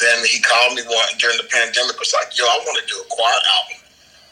then 0.00 0.24
he 0.24 0.40
called 0.40 0.72
me 0.74 0.82
one 0.82 1.06
during 1.18 1.36
the 1.36 1.44
pandemic. 1.44 2.00
Was 2.00 2.14
like, 2.16 2.34
"Yo, 2.36 2.44
I 2.44 2.58
want 2.64 2.80
to 2.80 2.86
do 2.88 2.98
a 3.00 3.04
choir 3.12 3.36
album," 3.36 3.76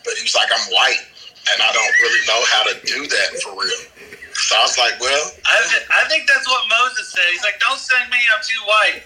but 0.04 0.14
he 0.17 0.22
was 0.25 0.34
like, 0.34 0.50
"I'm 0.50 0.67
white, 0.72 1.04
and 1.52 1.60
I 1.60 1.71
don't 1.72 1.92
really 2.00 2.26
know 2.26 2.42
how 2.48 2.62
to 2.72 2.80
do 2.87 3.06
that 3.06 3.42
for 3.44 3.52
real." 3.52 3.84
So 4.33 4.57
I 4.57 4.62
was 4.62 4.78
like, 4.78 4.99
"Well, 5.00 5.31
I, 5.44 5.60
I 6.02 6.08
think 6.08 6.26
that's 6.26 6.49
what 6.49 6.67
Moses 6.68 7.12
said. 7.12 7.25
He's 7.31 7.44
like, 7.44 7.60
"Don't 7.60 7.78
send 7.78 8.11
me. 8.11 8.16
I'm 8.32 8.41
too 8.43 8.62
white." 8.64 9.04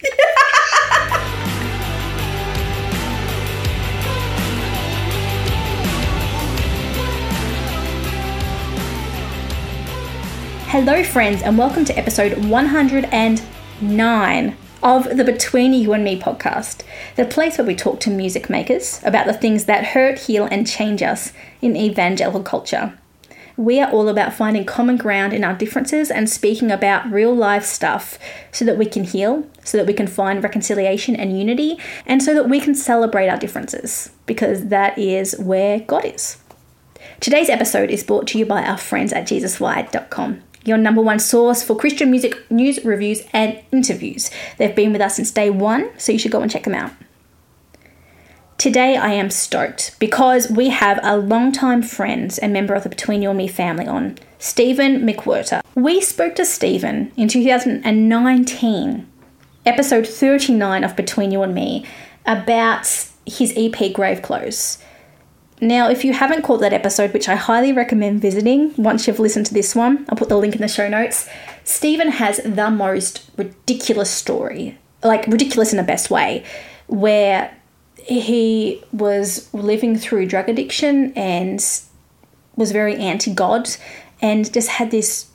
Hello, 10.70 11.02
friends, 11.04 11.42
and 11.42 11.58
welcome 11.58 11.84
to 11.84 11.98
episode 11.98 12.46
109 12.46 14.56
of 14.82 15.16
the 15.16 15.24
Between 15.24 15.72
You 15.72 15.92
and 15.92 16.02
Me 16.02 16.18
podcast, 16.18 16.82
the 17.16 17.24
place 17.24 17.56
where 17.56 17.66
we 17.66 17.76
talk 17.76 18.00
to 18.00 18.10
music 18.10 18.50
makers 18.50 19.00
about 19.04 19.26
the 19.26 19.32
things 19.32 19.66
that 19.66 19.86
hurt, 19.86 20.18
heal, 20.20 20.44
and 20.50 20.66
change 20.66 21.02
us 21.02 21.32
in 21.60 21.76
evangelical 21.76 22.42
culture. 22.42 22.98
We 23.56 23.80
are 23.80 23.90
all 23.90 24.08
about 24.08 24.32
finding 24.32 24.64
common 24.64 24.96
ground 24.96 25.32
in 25.32 25.44
our 25.44 25.54
differences 25.54 26.10
and 26.10 26.28
speaking 26.28 26.70
about 26.70 27.12
real 27.12 27.34
life 27.34 27.64
stuff 27.64 28.18
so 28.50 28.64
that 28.64 28.78
we 28.78 28.86
can 28.86 29.04
heal, 29.04 29.46
so 29.62 29.76
that 29.76 29.86
we 29.86 29.92
can 29.92 30.06
find 30.06 30.42
reconciliation 30.42 31.14
and 31.14 31.38
unity, 31.38 31.78
and 32.06 32.22
so 32.22 32.34
that 32.34 32.48
we 32.48 32.60
can 32.60 32.74
celebrate 32.74 33.28
our 33.28 33.36
differences, 33.36 34.10
because 34.26 34.68
that 34.68 34.98
is 34.98 35.38
where 35.38 35.80
God 35.80 36.04
is. 36.04 36.38
Today's 37.20 37.50
episode 37.50 37.90
is 37.90 38.02
brought 38.02 38.26
to 38.28 38.38
you 38.38 38.46
by 38.46 38.64
our 38.64 38.78
friends 38.78 39.12
at 39.12 39.28
JesusWired.com 39.28 40.42
your 40.64 40.78
number 40.78 41.02
one 41.02 41.18
source 41.18 41.62
for 41.62 41.76
Christian 41.76 42.10
music 42.10 42.50
news, 42.50 42.84
reviews, 42.84 43.22
and 43.32 43.58
interviews. 43.72 44.30
They've 44.58 44.74
been 44.74 44.92
with 44.92 45.00
us 45.00 45.16
since 45.16 45.30
day 45.30 45.50
one, 45.50 45.90
so 45.98 46.12
you 46.12 46.18
should 46.18 46.32
go 46.32 46.40
and 46.40 46.50
check 46.50 46.64
them 46.64 46.74
out. 46.74 46.92
Today, 48.58 48.96
I 48.96 49.12
am 49.14 49.28
stoked 49.30 49.98
because 49.98 50.48
we 50.48 50.68
have 50.68 51.00
a 51.02 51.16
longtime 51.16 51.82
friend 51.82 52.38
and 52.40 52.52
member 52.52 52.74
of 52.74 52.84
the 52.84 52.88
Between 52.88 53.20
You 53.20 53.30
and 53.30 53.38
Me 53.38 53.48
family 53.48 53.88
on, 53.88 54.18
Stephen 54.38 55.00
McWhirter. 55.00 55.62
We 55.74 56.00
spoke 56.00 56.36
to 56.36 56.44
Stephen 56.44 57.10
in 57.16 57.26
2019, 57.26 59.06
episode 59.66 60.06
39 60.06 60.84
of 60.84 60.94
Between 60.94 61.32
You 61.32 61.42
and 61.42 61.54
Me, 61.54 61.84
about 62.24 62.86
his 63.26 63.52
EP 63.56 63.92
Grave 63.92 64.22
Clothes. 64.22 64.78
Now, 65.62 65.88
if 65.88 66.04
you 66.04 66.12
haven't 66.12 66.42
caught 66.42 66.58
that 66.58 66.72
episode, 66.72 67.12
which 67.12 67.28
I 67.28 67.36
highly 67.36 67.72
recommend 67.72 68.20
visiting 68.20 68.74
once 68.76 69.06
you've 69.06 69.20
listened 69.20 69.46
to 69.46 69.54
this 69.54 69.76
one, 69.76 70.04
I'll 70.08 70.16
put 70.16 70.28
the 70.28 70.36
link 70.36 70.56
in 70.56 70.60
the 70.60 70.66
show 70.66 70.88
notes. 70.88 71.28
Stephen 71.62 72.08
has 72.08 72.38
the 72.38 72.68
most 72.68 73.30
ridiculous 73.36 74.10
story, 74.10 74.76
like 75.04 75.24
ridiculous 75.28 75.72
in 75.72 75.76
the 75.76 75.84
best 75.84 76.10
way, 76.10 76.44
where 76.88 77.56
he 77.96 78.82
was 78.92 79.54
living 79.54 79.96
through 79.96 80.26
drug 80.26 80.48
addiction 80.48 81.12
and 81.12 81.64
was 82.56 82.72
very 82.72 82.96
anti 82.96 83.32
God 83.32 83.70
and 84.20 84.52
just 84.52 84.68
had 84.68 84.90
this 84.90 85.28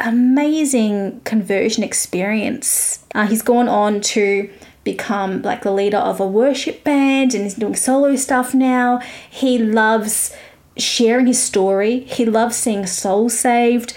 amazing 0.00 1.20
conversion 1.24 1.82
experience. 1.82 3.04
Uh, 3.14 3.26
he's 3.26 3.42
gone 3.42 3.68
on 3.68 4.00
to 4.00 4.50
become 4.84 5.42
like 5.42 5.62
the 5.62 5.72
leader 5.72 5.98
of 5.98 6.20
a 6.20 6.26
worship 6.26 6.82
band 6.84 7.34
and 7.34 7.44
he's 7.44 7.54
doing 7.54 7.76
solo 7.76 8.16
stuff 8.16 8.54
now. 8.54 9.00
He 9.28 9.58
loves 9.58 10.34
sharing 10.76 11.26
his 11.26 11.40
story. 11.42 12.00
He 12.00 12.24
loves 12.24 12.56
seeing 12.56 12.86
souls 12.86 13.38
saved. 13.38 13.94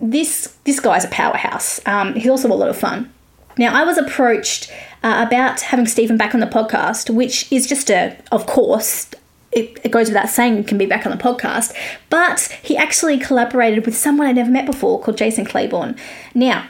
This 0.00 0.56
this 0.64 0.80
guy's 0.80 1.04
a 1.04 1.08
powerhouse. 1.08 1.80
Um, 1.86 2.14
he's 2.14 2.28
also 2.28 2.48
a 2.48 2.54
lot 2.54 2.68
of 2.68 2.76
fun. 2.76 3.12
Now, 3.58 3.74
I 3.74 3.84
was 3.84 3.98
approached 3.98 4.72
uh, 5.02 5.24
about 5.26 5.60
having 5.60 5.86
Stephen 5.86 6.16
back 6.16 6.34
on 6.34 6.40
the 6.40 6.46
podcast, 6.46 7.14
which 7.14 7.50
is 7.52 7.66
just 7.66 7.90
a, 7.90 8.16
of 8.32 8.46
course, 8.46 9.10
it, 9.52 9.80
it, 9.82 9.90
goes 9.90 10.08
without 10.08 10.28
saying 10.28 10.64
can 10.64 10.78
be 10.78 10.86
back 10.86 11.06
on 11.06 11.12
the 11.12 11.22
podcast, 11.22 11.74
but 12.08 12.40
he 12.62 12.76
actually 12.76 13.18
collaborated 13.18 13.84
with 13.84 13.96
someone 13.96 14.26
I 14.26 14.32
never 14.32 14.50
met 14.50 14.66
before 14.66 15.00
called 15.00 15.16
Jason 15.16 15.44
Claiborne. 15.44 15.96
Now, 16.34 16.68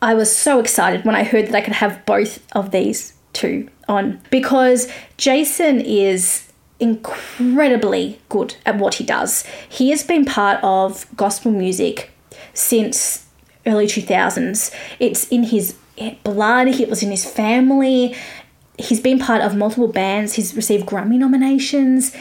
I 0.00 0.14
was 0.14 0.34
so 0.34 0.60
excited 0.60 1.04
when 1.04 1.16
I 1.16 1.24
heard 1.24 1.48
that 1.48 1.54
I 1.54 1.60
could 1.60 1.74
have 1.74 2.04
both 2.06 2.44
of 2.52 2.70
these 2.70 3.14
two 3.32 3.68
on 3.88 4.20
because 4.30 4.90
Jason 5.16 5.80
is 5.80 6.52
incredibly 6.78 8.20
good 8.28 8.56
at 8.66 8.78
what 8.78 8.94
he 8.94 9.04
does. 9.04 9.44
He 9.68 9.90
has 9.90 10.02
been 10.02 10.24
part 10.24 10.60
of 10.62 11.06
gospel 11.16 11.50
music 11.50 12.10
since 12.52 13.26
early 13.66 13.86
2000s. 13.86 14.74
It's 15.00 15.28
in 15.28 15.44
his 15.44 15.76
blood, 16.22 16.68
it 16.68 16.88
was 16.88 17.02
in 17.02 17.10
his 17.10 17.24
family. 17.24 18.14
He's 18.78 19.00
been 19.00 19.18
part 19.18 19.42
of 19.42 19.54
multiple 19.54 19.88
bands, 19.88 20.34
he's 20.34 20.54
received 20.54 20.86
Grammy 20.86 21.18
nominations. 21.18 22.14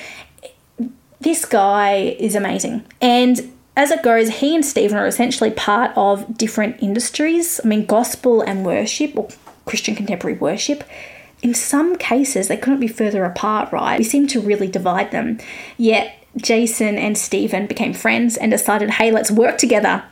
This 1.19 1.45
guy 1.45 2.15
is 2.19 2.35
amazing. 2.35 2.85
And 3.01 3.51
as 3.75 3.89
it 3.91 4.03
goes, 4.03 4.29
he 4.29 4.53
and 4.53 4.63
Stephen 4.63 4.97
are 4.97 5.07
essentially 5.07 5.49
part 5.49 5.91
of 5.95 6.37
different 6.37 6.83
industries. 6.83 7.59
I 7.63 7.67
mean, 7.67 7.85
gospel 7.85 8.41
and 8.41 8.65
worship, 8.65 9.17
or 9.17 9.29
Christian 9.65 9.95
contemporary 9.95 10.37
worship, 10.37 10.83
in 11.41 11.53
some 11.53 11.97
cases, 11.97 12.47
they 12.47 12.57
couldn't 12.57 12.79
be 12.79 12.87
further 12.87 13.25
apart, 13.25 13.71
right? 13.73 13.97
We 13.97 14.05
seem 14.05 14.27
to 14.27 14.39
really 14.39 14.67
divide 14.67 15.11
them. 15.11 15.39
Yet, 15.77 16.23
Jason 16.37 16.97
and 16.97 17.17
Stephen 17.17 17.67
became 17.67 17.93
friends 17.93 18.37
and 18.37 18.51
decided, 18.51 18.91
hey, 18.91 19.11
let's 19.11 19.31
work 19.31 19.57
together, 19.57 20.03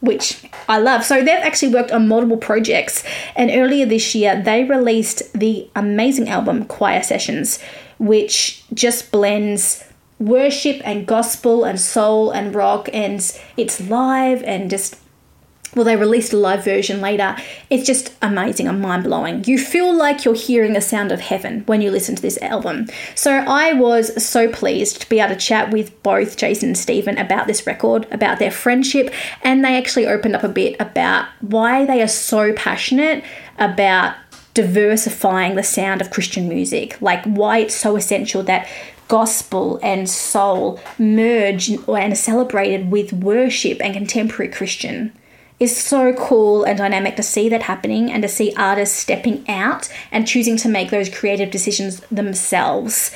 which 0.00 0.44
I 0.68 0.78
love. 0.78 1.04
So, 1.04 1.18
they've 1.18 1.28
actually 1.28 1.74
worked 1.74 1.90
on 1.90 2.08
multiple 2.08 2.36
projects, 2.36 3.04
and 3.36 3.50
earlier 3.50 3.86
this 3.86 4.14
year, 4.14 4.40
they 4.40 4.64
released 4.64 5.32
the 5.32 5.68
amazing 5.74 6.28
album 6.28 6.64
Choir 6.66 7.02
Sessions, 7.02 7.58
which 7.98 8.64
just 8.72 9.10
blends 9.10 9.84
worship 10.18 10.80
and 10.84 11.06
gospel 11.06 11.64
and 11.64 11.80
soul 11.80 12.30
and 12.30 12.54
rock 12.54 12.88
and 12.92 13.40
it's 13.56 13.80
live 13.88 14.42
and 14.42 14.68
just 14.68 14.96
well 15.78 15.84
they 15.84 15.96
released 15.96 16.32
a 16.32 16.36
live 16.36 16.64
version 16.64 17.00
later. 17.00 17.36
It's 17.70 17.86
just 17.86 18.12
amazing 18.20 18.68
and 18.68 18.82
mind-blowing. 18.82 19.44
You 19.44 19.58
feel 19.58 19.94
like 19.94 20.24
you're 20.24 20.34
hearing 20.34 20.72
the 20.72 20.80
sound 20.80 21.12
of 21.12 21.20
heaven 21.20 21.62
when 21.66 21.80
you 21.80 21.90
listen 21.90 22.16
to 22.16 22.22
this 22.22 22.38
album. 22.42 22.88
So 23.14 23.32
i 23.48 23.72
was 23.72 24.22
so 24.22 24.50
pleased 24.50 25.00
to 25.00 25.08
be 25.08 25.20
able 25.20 25.34
to 25.34 25.40
chat 25.40 25.70
with 25.70 26.02
both 26.02 26.36
jason 26.36 26.70
and 26.70 26.78
stephen 26.78 27.16
about 27.18 27.46
this 27.46 27.66
record 27.66 28.06
about 28.10 28.38
their 28.38 28.50
friendship 28.50 29.12
and 29.42 29.64
they 29.64 29.76
actually 29.76 30.06
opened 30.06 30.34
up 30.34 30.42
a 30.42 30.48
bit 30.48 30.76
about 30.80 31.26
why 31.40 31.84
they 31.84 32.02
are 32.02 32.08
so 32.08 32.52
passionate 32.54 33.24
about 33.58 34.16
diversifying 34.54 35.54
the 35.54 35.62
sound 35.62 36.00
of 36.00 36.10
christian 36.10 36.48
music 36.48 37.00
like 37.00 37.24
why 37.24 37.58
it's 37.58 37.74
so 37.74 37.96
essential 37.96 38.42
that 38.42 38.68
gospel 39.08 39.80
and 39.82 40.08
soul 40.08 40.78
merge 40.98 41.70
and 41.70 41.88
are 41.88 42.14
celebrated 42.14 42.90
with 42.90 43.12
worship 43.12 43.80
and 43.82 43.94
contemporary 43.94 44.52
Christian 44.52 45.12
is 45.60 45.76
so 45.76 46.12
cool 46.12 46.64
and 46.64 46.78
dynamic 46.78 47.16
to 47.16 47.22
see 47.22 47.48
that 47.48 47.62
happening 47.62 48.10
and 48.10 48.22
to 48.22 48.28
see 48.28 48.54
artists 48.56 48.96
stepping 48.96 49.44
out 49.48 49.88
and 50.12 50.26
choosing 50.26 50.56
to 50.56 50.68
make 50.68 50.90
those 50.90 51.08
creative 51.08 51.50
decisions 51.50 52.00
themselves. 52.10 53.10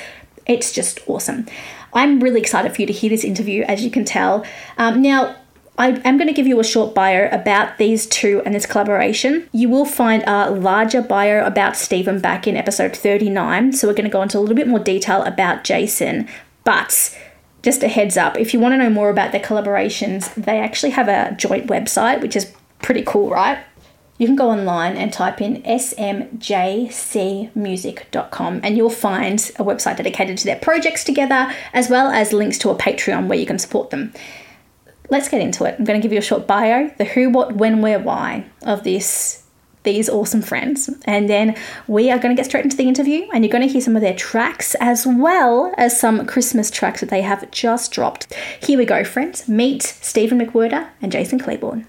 It's 0.47 0.73
just 0.73 1.01
awesome. 1.07 1.47
I'm 1.93 2.21
really 2.21 2.41
excited 2.41 2.75
for 2.75 2.81
you 2.81 2.87
to 2.87 2.93
hear 2.93 3.11
this 3.11 3.25
interview, 3.25 3.63
as 3.65 3.85
you 3.85 3.91
can 3.91 4.05
tell. 4.05 4.45
Um, 4.79 5.03
now, 5.03 5.37
I 5.79 6.01
am 6.05 6.19
going 6.19 6.29
to 6.29 6.35
give 6.35 6.47
you 6.47 6.61
a 6.61 6.65
short 6.65 6.95
bio 6.95 7.29
about 7.31 7.79
these 7.79 8.07
two 8.07 8.43
and 8.45 8.55
this 8.55 8.67
collaboration. 8.67 9.49
You 9.53 9.69
will 9.69 9.85
find 9.85 10.23
a 10.27 10.51
larger 10.51 11.01
bio 11.01 11.45
about 11.47 11.77
Stephen 11.77 12.21
back 12.21 12.47
in 12.47 12.57
episode 12.57 12.95
39, 12.95 13.73
so 13.73 13.89
we're 13.89 13.95
going 13.95 14.05
to 14.05 14.11
go 14.11 14.23
into 14.23 14.39
a 14.39 14.41
little 14.41 14.57
bit 14.57 14.69
more 14.69 14.79
detail 14.79 15.23
about 15.23 15.65
Jason. 15.65 16.29
But 16.65 17.17
just 17.63 17.83
a 17.83 17.89
heads 17.89 18.17
up, 18.17 18.39
if 18.39 18.53
you 18.53 18.61
want 18.61 18.73
to 18.73 18.79
know 18.79 18.91
more 18.91 19.11
about 19.11 19.33
their 19.33 19.41
collaborations, 19.41 20.35
they 20.35 20.59
actually 20.59 20.91
have 20.91 21.09
a 21.09 21.35
joint 21.37 21.69
website, 21.69 22.21
which 22.21 22.37
is 22.37 22.53
pretty 22.81 23.03
cool, 23.03 23.31
right? 23.31 23.59
You 24.19 24.27
can 24.27 24.37
go 24.37 24.51
online 24.51 24.97
and 24.97 25.11
type 25.13 25.41
in 25.41 25.63
smjcmusic.com 25.63 28.61
and 28.63 28.77
you'll 28.77 28.91
find 28.91 29.39
a 29.59 29.65
website 29.65 29.97
dedicated 29.97 30.39
to 30.39 30.45
their 30.45 30.61
projects 30.61 31.03
together, 31.05 31.53
as 31.73 31.89
well 31.89 32.09
as 32.09 32.33
links 32.33 32.59
to 32.59 32.71
a 32.71 32.77
Patreon 32.77 33.29
where 33.29 33.39
you 33.39 33.47
can 33.47 33.59
support 33.59 33.91
them 33.91 34.13
let's 35.13 35.29
get 35.29 35.43
into 35.43 35.65
it. 35.65 35.77
I'm 35.79 35.85
going 35.85 36.01
to 36.01 36.03
give 36.03 36.13
you 36.13 36.19
a 36.19 36.23
short 36.23 36.47
bio, 36.47 36.89
the 36.97 37.05
who, 37.05 37.29
what, 37.29 37.55
when, 37.55 37.83
where, 37.83 37.99
why 37.99 38.47
of 38.63 38.83
this 38.83 39.42
these 39.85 40.09
awesome 40.09 40.43
friends. 40.43 40.91
And 41.05 41.29
then 41.29 41.57
we 41.87 42.11
are 42.11 42.19
going 42.19 42.35
to 42.35 42.41
get 42.41 42.47
straight 42.47 42.65
into 42.65 42.77
the 42.77 42.89
interview 42.89 43.29
and 43.33 43.45
you're 43.45 43.53
going 43.53 43.67
to 43.67 43.73
hear 43.73 43.81
some 43.81 43.97
of 43.97 44.03
their 44.03 44.15
tracks 44.15 44.75
as 44.81 45.07
well 45.07 45.73
as 45.77 45.99
some 45.99 46.27
Christmas 46.27 46.71
tracks 46.71 47.01
that 47.01 47.11
they 47.11 47.23
have 47.23 47.51
just 47.51 47.93
dropped. 47.93 48.33
Here 48.61 48.79
we 48.79 48.85
go, 48.85 49.05
friends. 49.05 49.49
Meet 49.49 49.83
Stephen 49.83 50.41
McWhirter 50.41 50.89
and 51.01 51.13
Jason 51.13 51.39
Claiborne. 51.39 51.87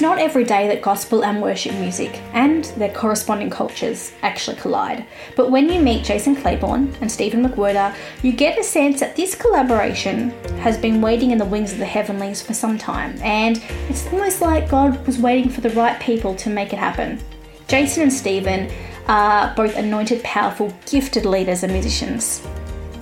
It's 0.00 0.06
not 0.06 0.18
every 0.18 0.44
day 0.44 0.66
that 0.68 0.80
gospel 0.80 1.22
and 1.26 1.42
worship 1.42 1.74
music 1.74 2.22
and 2.32 2.64
their 2.78 2.90
corresponding 2.90 3.50
cultures 3.50 4.14
actually 4.22 4.56
collide. 4.56 5.04
But 5.36 5.50
when 5.50 5.68
you 5.68 5.78
meet 5.78 6.06
Jason 6.06 6.34
Claiborne 6.34 6.96
and 7.02 7.12
Stephen 7.12 7.46
McWhirter, 7.46 7.94
you 8.22 8.32
get 8.32 8.58
a 8.58 8.64
sense 8.64 9.00
that 9.00 9.14
this 9.14 9.34
collaboration 9.34 10.30
has 10.60 10.78
been 10.78 11.02
waiting 11.02 11.32
in 11.32 11.36
the 11.36 11.44
wings 11.44 11.74
of 11.74 11.78
the 11.78 11.84
heavenlies 11.84 12.40
for 12.40 12.54
some 12.54 12.78
time, 12.78 13.14
and 13.20 13.62
it's 13.90 14.10
almost 14.10 14.40
like 14.40 14.70
God 14.70 15.06
was 15.06 15.18
waiting 15.18 15.50
for 15.50 15.60
the 15.60 15.68
right 15.68 16.00
people 16.00 16.34
to 16.36 16.48
make 16.48 16.72
it 16.72 16.78
happen. 16.78 17.20
Jason 17.68 18.04
and 18.04 18.12
Stephen 18.12 18.70
are 19.06 19.54
both 19.54 19.76
anointed, 19.76 20.22
powerful, 20.22 20.74
gifted 20.86 21.26
leaders 21.26 21.62
and 21.62 21.74
musicians. 21.74 22.40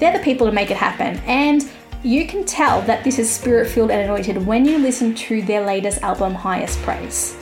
They're 0.01 0.19
the 0.19 0.25
people 0.25 0.49
to 0.49 0.53
make 0.53 0.73
it 0.73 0.77
happen, 0.77 1.19
and 1.27 1.63
you 2.05 2.27
can 2.27 2.45
tell 2.45 2.81
that 2.83 3.03
this 3.03 3.19
is 3.19 3.31
spirit 3.31 3.69
filled 3.69 3.91
and 3.91 4.03
anointed 4.03 4.47
when 4.47 4.65
you 4.65 4.79
listen 4.79 5.15
to 5.15 5.43
their 5.43 5.67
latest 5.67 6.01
album, 6.03 6.35
Highest 6.35 6.81
Praise. 6.83 7.37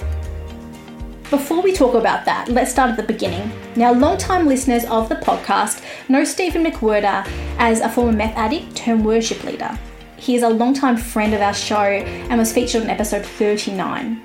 Before 1.28 1.60
we 1.60 1.72
talk 1.72 1.94
about 1.94 2.24
that, 2.24 2.48
let's 2.48 2.70
start 2.70 2.90
at 2.90 2.96
the 2.96 3.02
beginning. 3.02 3.50
Now, 3.74 3.92
long-time 3.92 4.46
listeners 4.46 4.84
of 4.84 5.08
the 5.08 5.16
podcast 5.16 5.82
know 6.08 6.24
Stephen 6.24 6.64
McWhirter 6.64 7.28
as 7.58 7.80
a 7.80 7.88
former 7.88 8.12
meth 8.12 8.36
addict 8.36 8.74
turned 8.76 9.04
worship 9.04 9.44
leader. 9.44 9.78
He 10.16 10.36
is 10.36 10.42
a 10.42 10.48
long-time 10.48 10.96
friend 10.96 11.34
of 11.34 11.42
our 11.42 11.52
show 11.52 11.76
and 11.76 12.38
was 12.38 12.52
featured 12.52 12.82
on 12.82 12.90
episode 12.90 13.26
39. 13.26 14.22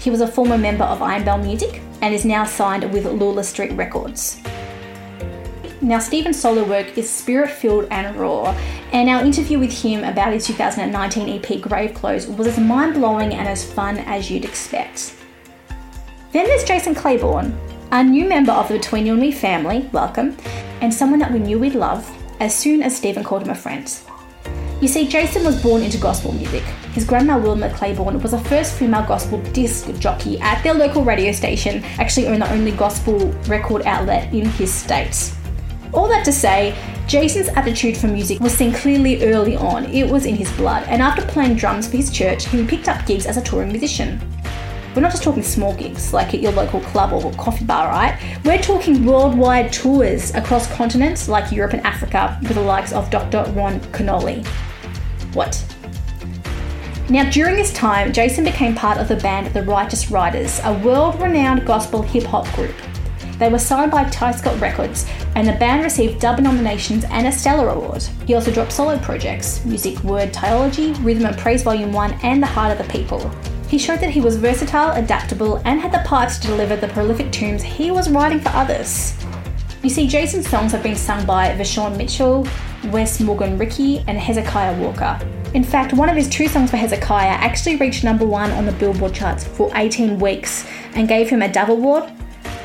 He 0.00 0.08
was 0.08 0.20
a 0.20 0.28
former 0.28 0.56
member 0.56 0.84
of 0.84 1.02
Iron 1.02 1.24
Bell 1.24 1.38
Music 1.38 1.82
and 2.00 2.14
is 2.14 2.24
now 2.24 2.44
signed 2.44 2.90
with 2.92 3.04
Lula 3.04 3.44
Street 3.44 3.72
Records. 3.72 4.40
Now, 5.82 5.98
Stephen's 5.98 6.40
solo 6.40 6.64
work 6.64 6.96
is 6.96 7.08
spirit 7.08 7.50
filled 7.50 7.86
and 7.90 8.16
raw, 8.16 8.56
and 8.92 9.10
our 9.10 9.22
interview 9.22 9.58
with 9.58 9.82
him 9.82 10.04
about 10.04 10.32
his 10.32 10.46
2019 10.46 11.28
EP 11.28 11.60
Grave 11.60 11.92
Clothes 11.92 12.26
was 12.26 12.46
as 12.46 12.58
mind 12.58 12.94
blowing 12.94 13.34
and 13.34 13.46
as 13.46 13.70
fun 13.70 13.98
as 13.98 14.30
you'd 14.30 14.46
expect. 14.46 15.14
Then 16.32 16.46
there's 16.46 16.64
Jason 16.64 16.94
Claiborne, 16.94 17.58
a 17.92 18.02
new 18.02 18.26
member 18.26 18.52
of 18.52 18.68
the 18.68 18.78
Between 18.78 19.04
You 19.04 19.12
and 19.12 19.20
Me 19.20 19.30
family, 19.30 19.88
welcome, 19.92 20.34
and 20.80 20.92
someone 20.92 21.18
that 21.18 21.30
we 21.30 21.40
knew 21.40 21.58
we'd 21.58 21.74
love 21.74 22.10
as 22.40 22.54
soon 22.54 22.82
as 22.82 22.96
Stephen 22.96 23.22
called 23.22 23.42
him 23.42 23.50
a 23.50 23.54
friend. 23.54 24.00
You 24.80 24.88
see, 24.88 25.06
Jason 25.06 25.44
was 25.44 25.62
born 25.62 25.82
into 25.82 25.98
gospel 25.98 26.32
music. 26.32 26.62
His 26.92 27.04
grandma 27.04 27.38
Wilma 27.38 27.68
Claiborne 27.74 28.18
was 28.20 28.30
the 28.30 28.38
first 28.40 28.78
female 28.78 29.06
gospel 29.06 29.42
disc 29.52 29.92
jockey 29.98 30.40
at 30.40 30.62
their 30.62 30.74
local 30.74 31.04
radio 31.04 31.32
station, 31.32 31.84
actually 31.98 32.28
owned 32.28 32.40
the 32.40 32.50
only 32.50 32.72
gospel 32.72 33.18
record 33.46 33.82
outlet 33.82 34.32
in 34.32 34.46
his 34.46 34.72
state. 34.72 35.32
All 35.92 36.08
that 36.08 36.24
to 36.24 36.32
say, 36.32 36.76
Jason's 37.06 37.48
attitude 37.48 37.96
for 37.96 38.08
music 38.08 38.40
was 38.40 38.52
seen 38.52 38.72
clearly 38.72 39.24
early 39.24 39.56
on. 39.56 39.84
It 39.86 40.10
was 40.10 40.26
in 40.26 40.34
his 40.34 40.52
blood, 40.52 40.84
and 40.88 41.00
after 41.00 41.22
playing 41.22 41.56
drums 41.56 41.88
for 41.88 41.96
his 41.96 42.10
church, 42.10 42.48
he 42.48 42.66
picked 42.66 42.88
up 42.88 43.06
gigs 43.06 43.26
as 43.26 43.36
a 43.36 43.42
touring 43.42 43.70
musician. 43.70 44.20
We're 44.94 45.02
not 45.02 45.10
just 45.10 45.22
talking 45.22 45.42
small 45.42 45.74
gigs 45.74 46.14
like 46.14 46.32
at 46.32 46.40
your 46.40 46.52
local 46.52 46.80
club 46.80 47.12
or 47.12 47.30
coffee 47.34 47.66
bar, 47.66 47.88
right? 47.88 48.18
We're 48.44 48.62
talking 48.62 49.04
worldwide 49.04 49.72
tours 49.72 50.34
across 50.34 50.72
continents 50.74 51.28
like 51.28 51.52
Europe 51.52 51.74
and 51.74 51.86
Africa 51.86 52.38
with 52.42 52.54
the 52.54 52.62
likes 52.62 52.92
of 52.92 53.10
Dr. 53.10 53.44
Ron 53.52 53.78
Kenoly. 53.92 54.44
What? 55.34 55.62
Now, 57.08 57.28
during 57.30 57.56
this 57.56 57.72
time, 57.72 58.12
Jason 58.12 58.42
became 58.42 58.74
part 58.74 58.98
of 58.98 59.06
the 59.06 59.16
band 59.16 59.48
The 59.54 59.62
Righteous 59.62 60.10
Riders, 60.10 60.60
a 60.64 60.72
world 60.78 61.20
renowned 61.20 61.66
gospel 61.66 62.02
hip 62.02 62.24
hop 62.24 62.52
group. 62.54 62.74
They 63.38 63.50
were 63.50 63.58
signed 63.58 63.90
by 63.90 64.04
Tyscot 64.04 64.58
Records, 64.60 65.04
and 65.34 65.46
the 65.46 65.52
band 65.52 65.84
received 65.84 66.20
Dove 66.20 66.40
nominations 66.40 67.04
and 67.04 67.26
a 67.26 67.32
Stellar 67.32 67.68
Award. 67.68 68.02
He 68.26 68.34
also 68.34 68.50
dropped 68.50 68.72
solo 68.72 68.98
projects 68.98 69.62
Music 69.66 70.02
Word 70.02 70.34
Theology, 70.34 70.92
Rhythm 70.94 71.26
and 71.26 71.36
Praise 71.36 71.62
Volume 71.62 71.92
1, 71.92 72.20
and 72.22 72.42
The 72.42 72.46
Heart 72.46 72.72
of 72.72 72.78
the 72.78 72.92
People. 72.92 73.30
He 73.68 73.78
showed 73.78 74.00
that 74.00 74.10
he 74.10 74.22
was 74.22 74.36
versatile, 74.36 74.92
adaptable, 74.92 75.60
and 75.66 75.80
had 75.80 75.92
the 75.92 76.06
pipes 76.06 76.38
to 76.38 76.46
deliver 76.46 76.76
the 76.76 76.88
prolific 76.88 77.30
tunes 77.30 77.62
he 77.62 77.90
was 77.90 78.08
writing 78.08 78.40
for 78.40 78.50
others. 78.50 79.14
You 79.82 79.90
see, 79.90 80.08
Jason's 80.08 80.48
songs 80.48 80.72
have 80.72 80.82
been 80.82 80.96
sung 80.96 81.26
by 81.26 81.54
VaShawn 81.56 81.96
Mitchell, 81.96 82.46
Wess 82.86 83.20
Morgan 83.20 83.58
Ricky, 83.58 83.98
and 84.06 84.18
Hezekiah 84.18 84.80
Walker. 84.80 85.18
In 85.52 85.62
fact, 85.62 85.92
one 85.92 86.08
of 86.08 86.16
his 86.16 86.28
two 86.28 86.48
songs 86.48 86.70
for 86.70 86.76
Hezekiah 86.76 87.28
actually 87.28 87.76
reached 87.76 88.02
number 88.02 88.24
one 88.24 88.50
on 88.52 88.64
the 88.64 88.72
Billboard 88.72 89.14
charts 89.14 89.44
for 89.44 89.70
18 89.74 90.18
weeks 90.18 90.66
and 90.94 91.06
gave 91.06 91.28
him 91.28 91.42
a 91.42 91.52
Dove 91.52 91.68
Award 91.68 92.10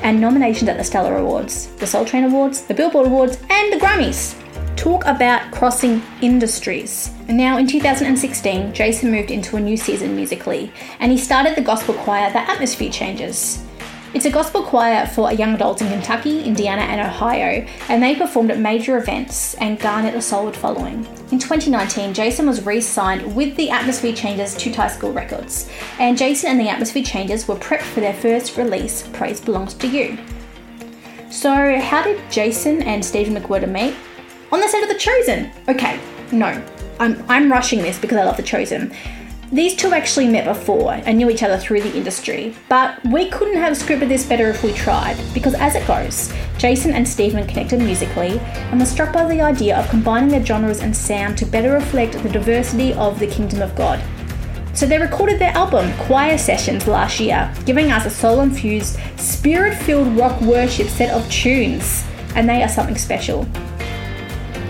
and 0.04 0.20
nominations 0.20 0.70
at 0.70 0.78
the 0.78 0.84
Stellar 0.84 1.18
Awards, 1.18 1.68
the 1.78 1.88
Soul 1.88 2.06
Train 2.06 2.24
Awards, 2.24 2.62
the 2.62 2.74
Billboard 2.74 3.08
Awards, 3.08 3.38
and 3.50 3.72
the 3.72 3.78
Grammys. 3.78 4.36
Talk 4.76 5.06
about 5.06 5.52
crossing 5.52 6.02
industries. 6.22 7.12
Now, 7.28 7.58
in 7.58 7.68
2016, 7.68 8.74
Jason 8.74 9.12
moved 9.12 9.32
into 9.32 9.58
a 9.58 9.60
new 9.60 9.78
season 9.78 10.16
musically, 10.16 10.72
and 11.00 11.12
he 11.12 11.18
started 11.18 11.56
the 11.56 11.62
gospel 11.62 11.94
choir 11.94 12.32
The 12.32 12.40
Atmosphere 12.40 12.92
Changers. 12.92 13.64
It's 14.14 14.26
a 14.26 14.30
gospel 14.30 14.62
choir 14.62 15.08
for 15.08 15.32
young 15.32 15.56
adults 15.56 15.82
in 15.82 15.88
Kentucky, 15.88 16.44
Indiana, 16.44 16.82
and 16.82 17.00
Ohio, 17.00 17.66
and 17.88 18.04
they 18.04 18.14
performed 18.14 18.52
at 18.52 18.60
major 18.60 18.98
events 18.98 19.54
and 19.54 19.80
garnered 19.80 20.16
a 20.16 20.22
solid 20.22 20.54
following. 20.54 21.06
In 21.32 21.40
2019, 21.40 22.14
Jason 22.14 22.46
was 22.46 22.66
re 22.66 22.82
signed 22.82 23.34
with 23.34 23.56
the 23.56 23.70
Atmosphere 23.70 24.12
Changers 24.12 24.54
to 24.56 24.70
Tyscot 24.70 25.16
Records, 25.16 25.70
and 25.98 26.18
Jason 26.18 26.52
and 26.52 26.60
the 26.60 26.68
Atmosphere 26.68 27.04
Changers 27.04 27.48
were 27.48 27.56
prepped 27.56 27.84
for 27.84 28.02
their 28.02 28.14
first 28.14 28.58
release, 28.58 29.08
Praise 29.14 29.40
Belongs 29.40 29.76
to 29.76 29.88
You. 29.88 30.18
So, 31.30 31.80
how 31.80 32.04
did 32.04 32.20
Jason 32.30 32.84
and 32.84 33.04
Stephen 33.04 33.42
McWhirter 33.42 33.72
meet? 33.72 33.96
On 34.52 34.60
the 34.60 34.68
set 34.68 34.84
of 34.84 34.90
The 34.90 34.96
Chosen! 34.96 35.54
Okay, 35.70 36.02
no, 36.34 36.62
I'm, 37.00 37.24
I'm 37.30 37.50
rushing 37.50 37.82
this 37.82 37.98
because 37.98 38.18
I 38.18 38.26
love 38.26 38.36
The 38.36 38.44
Chosen. 38.44 38.94
These 39.54 39.76
two 39.76 39.92
actually 39.92 40.30
met 40.30 40.46
before 40.46 40.94
and 40.94 41.18
knew 41.18 41.30
each 41.30 41.44
other 41.44 41.58
through 41.58 41.82
the 41.82 41.94
industry, 41.94 42.56
but 42.70 43.04
we 43.08 43.30
couldn't 43.30 43.58
have 43.58 43.74
scripted 43.74 44.08
this 44.08 44.26
better 44.26 44.48
if 44.48 44.64
we 44.64 44.72
tried, 44.72 45.22
because 45.34 45.56
as 45.56 45.76
it 45.76 45.86
goes, 45.86 46.32
Jason 46.58 46.94
and 46.94 47.06
Stephen 47.06 47.46
connected 47.46 47.82
musically 47.82 48.40
and 48.40 48.80
were 48.80 48.86
struck 48.86 49.12
by 49.12 49.28
the 49.28 49.42
idea 49.42 49.78
of 49.78 49.90
combining 49.90 50.30
their 50.30 50.46
genres 50.46 50.80
and 50.80 50.96
sound 50.96 51.38
to 51.38 51.46
better 51.46 51.74
reflect 51.74 52.14
the 52.24 52.30
diversity 52.30 52.94
of 52.94 53.20
the 53.20 53.28
Kingdom 53.28 53.62
of 53.62 53.76
God. 53.76 54.02
So 54.74 54.86
they 54.86 54.98
recorded 54.98 55.38
their 55.38 55.52
album, 55.52 55.92
Choir 56.06 56.38
Sessions, 56.38 56.88
last 56.88 57.20
year, 57.20 57.54
giving 57.66 57.92
us 57.92 58.06
a 58.06 58.10
soul 58.10 58.40
infused, 58.40 58.98
spirit 59.20 59.76
filled 59.76 60.16
rock 60.16 60.40
worship 60.40 60.88
set 60.88 61.14
of 61.14 61.30
tunes, 61.30 62.06
and 62.36 62.48
they 62.48 62.64
are 62.64 62.70
something 62.70 62.96
special. 62.96 63.46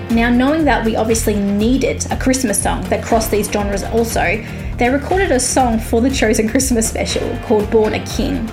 Now, 0.10 0.30
knowing 0.30 0.66
that 0.66 0.83
we 0.83 0.95
obviously 0.95 1.36
needed 1.36 2.06
a 2.12 2.18
Christmas 2.18 2.62
song 2.62 2.81
that 2.89 3.04
crossed 3.04 3.31
these 3.31 3.50
genres 3.50 3.83
also, 3.83 4.44
they 4.81 4.89
recorded 4.89 5.30
a 5.30 5.39
song 5.39 5.78
for 5.78 6.01
the 6.01 6.10
Chosen 6.10 6.50
Christmas 6.50 6.89
special 6.89 7.38
called 7.44 7.69
Born 7.69 7.94
a 7.94 8.04
King. 8.04 8.48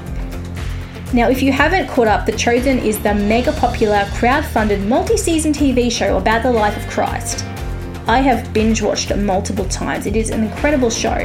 Now, 1.14 1.30
if 1.30 1.40
you 1.40 1.52
haven't 1.52 1.88
caught 1.88 2.06
up, 2.06 2.26
The 2.26 2.32
Chosen 2.32 2.80
is 2.80 3.02
the 3.02 3.14
mega 3.14 3.50
popular 3.52 4.06
crowd-funded 4.12 4.86
multi-season 4.86 5.54
TV 5.54 5.90
show 5.90 6.18
about 6.18 6.42
the 6.42 6.52
life 6.52 6.76
of 6.76 6.86
Christ. 6.90 7.46
I 8.06 8.18
have 8.18 8.52
binge 8.52 8.82
watched 8.82 9.10
it 9.10 9.16
multiple 9.16 9.64
times. 9.70 10.04
It 10.04 10.16
is 10.16 10.28
an 10.28 10.44
incredible 10.44 10.90
show. 10.90 11.16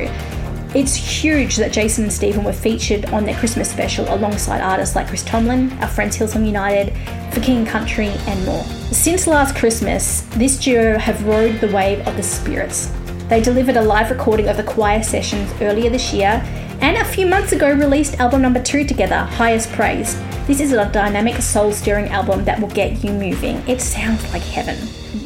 It's 0.74 0.96
huge 0.96 1.58
that 1.58 1.74
Jason 1.74 2.06
and 2.06 2.14
Stephen 2.14 2.46
were 2.46 2.54
featured 2.54 3.08
on 3.08 3.26
their 3.26 3.36
Christmas 3.36 3.70
special 3.70 4.06
alongside 4.08 4.62
artists 4.62 4.96
like 4.96 5.10
Chris 5.10 5.24
Tomlin, 5.24 5.70
our 5.82 5.90
friends 5.90 6.18
Hillsong 6.18 6.46
United, 6.46 6.96
For 7.34 7.42
King 7.42 7.66
Country, 7.66 8.08
and 8.08 8.46
more. 8.46 8.64
Since 8.94 9.28
last 9.28 9.58
Christmas, 9.58 10.22
this 10.38 10.58
duo 10.58 10.98
have 10.98 11.26
rode 11.26 11.60
the 11.60 11.74
wave 11.74 12.08
of 12.08 12.16
the 12.16 12.24
spirits. 12.24 12.90
They 13.30 13.42
delivered 13.42 13.78
a 13.78 13.82
live 13.82 14.12
recording 14.12 14.48
of 14.48 14.58
the 14.58 14.64
choir 14.64 15.04
sessions 15.04 15.52
earlier 15.62 15.90
this 15.90 16.14
year, 16.14 16.42
and 16.82 16.98
a 16.98 17.06
few 17.06 17.26
months 17.26 17.52
ago 17.52 17.72
released 17.72 18.20
album 18.20 18.42
number 18.42 18.62
two 18.62 18.84
together, 18.86 19.18
Highest 19.18 19.72
Praise. 19.72 20.22
This 20.48 20.60
is 20.60 20.74
a 20.74 20.92
dynamic 20.92 21.42
soul 21.42 21.72
stirring 21.72 22.08
album 22.10 22.44
that 22.46 22.60
will 22.60 22.70
get 22.70 23.04
you 23.04 23.12
moving. 23.12 23.58
It 23.68 23.82
sounds 23.82 24.24
like 24.34 24.42
heaven. 24.42 24.78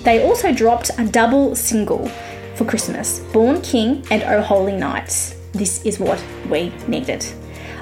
They 0.03 0.23
also 0.23 0.53
dropped 0.53 0.91
a 0.97 1.05
double 1.05 1.55
single 1.55 2.07
for 2.55 2.65
Christmas 2.65 3.19
Born 3.33 3.61
King 3.61 4.05
and 4.11 4.23
Oh 4.23 4.41
Holy 4.41 4.75
Nights 4.75 5.37
this 5.57 5.83
is 5.85 5.99
what 5.99 6.23
we 6.49 6.69
needed. 6.87 7.25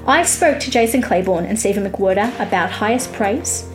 I 0.07 0.23
spoke 0.23 0.59
to 0.61 0.71
Jason 0.71 1.01
Claiborne 1.01 1.45
and 1.45 1.59
Stephen 1.59 1.89
McWhirter 1.89 2.33
about 2.39 2.71
Highest 2.71 3.11
Praise. 3.13 3.67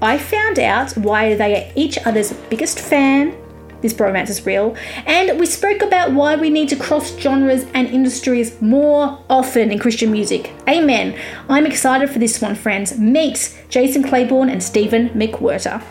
I 0.00 0.16
found 0.16 0.58
out 0.58 0.92
why 0.92 1.34
they 1.34 1.56
are 1.56 1.72
each 1.74 1.98
other's 2.06 2.32
biggest 2.50 2.78
fan. 2.78 3.36
This 3.80 3.94
bromance 3.94 4.28
is 4.28 4.44
real. 4.44 4.76
And 5.06 5.38
we 5.38 5.46
spoke 5.46 5.82
about 5.82 6.12
why 6.12 6.36
we 6.36 6.50
need 6.50 6.68
to 6.70 6.76
cross 6.76 7.16
genres 7.18 7.64
and 7.74 7.88
industries 7.88 8.60
more 8.60 9.18
often 9.30 9.70
in 9.70 9.78
Christian 9.78 10.10
music. 10.10 10.52
Amen. 10.68 11.16
I'm 11.48 11.66
excited 11.66 12.10
for 12.10 12.18
this 12.18 12.40
one, 12.40 12.54
friends. 12.54 12.98
Meet 12.98 13.56
Jason 13.68 14.02
Claiborne 14.02 14.48
and 14.48 14.62
Stephen 14.62 15.10
McWhirter. 15.10 15.82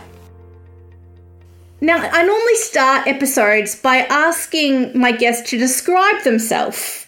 Now, 1.80 1.98
I 1.98 2.24
normally 2.24 2.56
start 2.56 3.08
episodes 3.08 3.76
by 3.76 3.98
asking 3.98 4.98
my 4.98 5.12
guests 5.12 5.50
to 5.52 5.58
describe 5.58 6.24
themselves. 6.24 7.06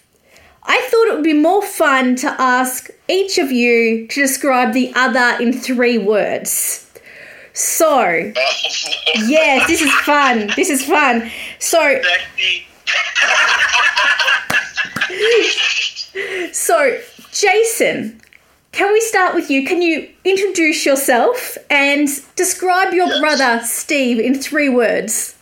I 0.63 0.79
thought 0.89 1.07
it 1.07 1.15
would 1.15 1.23
be 1.23 1.33
more 1.33 1.63
fun 1.63 2.15
to 2.17 2.35
ask 2.39 2.91
each 3.07 3.39
of 3.39 3.51
you 3.51 4.07
to 4.07 4.21
describe 4.21 4.73
the 4.73 4.93
other 4.95 5.43
in 5.43 5.53
three 5.53 5.97
words. 5.97 6.88
So, 7.59 8.31
yes, 9.27 9.67
this 9.67 9.81
is 9.81 9.91
fun. 10.05 10.49
This 10.55 10.69
is 10.69 10.85
fun. 10.85 11.29
So, 11.59 12.01
so 16.53 16.99
Jason, 17.33 18.21
can 18.71 18.93
we 18.93 19.01
start 19.01 19.35
with 19.35 19.51
you? 19.51 19.67
Can 19.67 19.81
you 19.81 20.09
introduce 20.23 20.85
yourself 20.85 21.57
and 21.69 22.07
describe 22.37 22.93
your 22.93 23.07
Yes. 23.07 23.19
brother 23.19 23.61
Steve 23.65 24.19
in 24.19 24.39
three 24.39 24.69
words? 24.69 25.35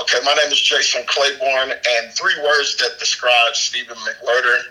Okay, 0.00 0.18
my 0.24 0.32
name 0.32 0.50
is 0.50 0.60
Jason 0.60 1.02
Claiborne, 1.06 1.72
and 1.72 2.12
three 2.14 2.34
words 2.42 2.74
that 2.78 2.98
describe 2.98 3.54
Stephen 3.54 3.96
McWhirter 3.98 4.62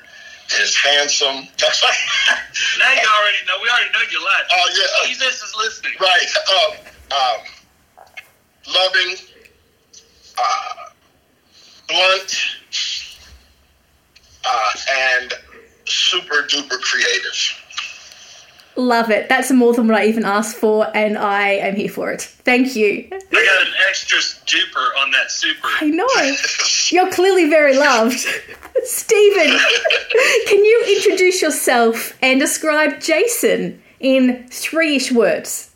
is 0.53 0.75
handsome. 0.75 1.47
Now 2.79 2.91
you 2.91 2.99
already 2.99 3.37
know. 3.47 3.57
We 3.61 3.69
already 3.69 3.89
know 3.91 3.99
you 4.11 4.19
lied. 4.23 4.43
oh 4.51 4.69
yeah, 4.75 5.07
Jesus 5.09 5.41
is 5.43 5.55
listening. 5.57 5.93
right. 5.99 6.25
Um, 6.51 6.77
um, 7.11 8.73
loving, 8.73 9.15
uh, 10.37 10.89
blunt, 11.87 12.45
uh, 14.45 14.71
and 14.91 15.33
super 15.85 16.43
duper 16.43 16.79
creative. 16.81 17.64
Love 18.77 19.09
it. 19.09 19.29
That's 19.29 19.51
more 19.51 19.73
than 19.73 19.87
what 19.87 19.95
I 19.97 20.05
even 20.05 20.25
asked 20.25 20.57
for, 20.57 20.89
and 20.95 21.17
I 21.17 21.51
am 21.51 21.75
here 21.75 21.87
for 21.89 22.11
it. 22.11 22.21
Thank 22.21 22.75
you. 22.75 23.07
I 23.09 23.19
got 23.19 23.67
an 23.67 23.73
extra 23.89 24.19
duper 24.45 25.01
on 25.01 25.11
that 25.11 25.31
super. 25.31 25.67
I 25.79 25.85
know. 25.87 26.07
You're 26.91 27.11
clearly 27.11 27.49
very 27.49 27.77
loved. 27.77 28.19
Stephen, 28.83 29.57
can 30.47 30.65
you 30.65 30.85
introduce 30.97 31.41
yourself 31.41 32.17
and 32.21 32.39
describe 32.39 32.99
Jason 32.99 33.81
in 34.01 34.45
three 34.49 34.97
ish 34.97 35.11
words? 35.11 35.71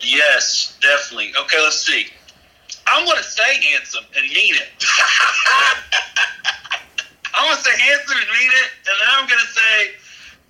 Yes, 0.00 0.78
definitely. 0.80 1.32
Okay, 1.42 1.58
let's 1.60 1.84
see. 1.84 2.06
I'm 2.86 3.04
going 3.04 3.18
to 3.18 3.24
say 3.24 3.62
handsome 3.72 4.04
and 4.16 4.26
mean 4.28 4.54
it. 4.54 4.68
I'm 7.34 7.46
going 7.46 7.56
to 7.56 7.62
say 7.62 7.78
handsome 7.78 8.18
and 8.18 8.28
mean 8.30 8.50
it, 8.50 8.70
and 8.86 8.96
then 9.00 9.08
I'm 9.10 9.28
going 9.28 9.40
to 9.40 9.46
say 9.46 9.90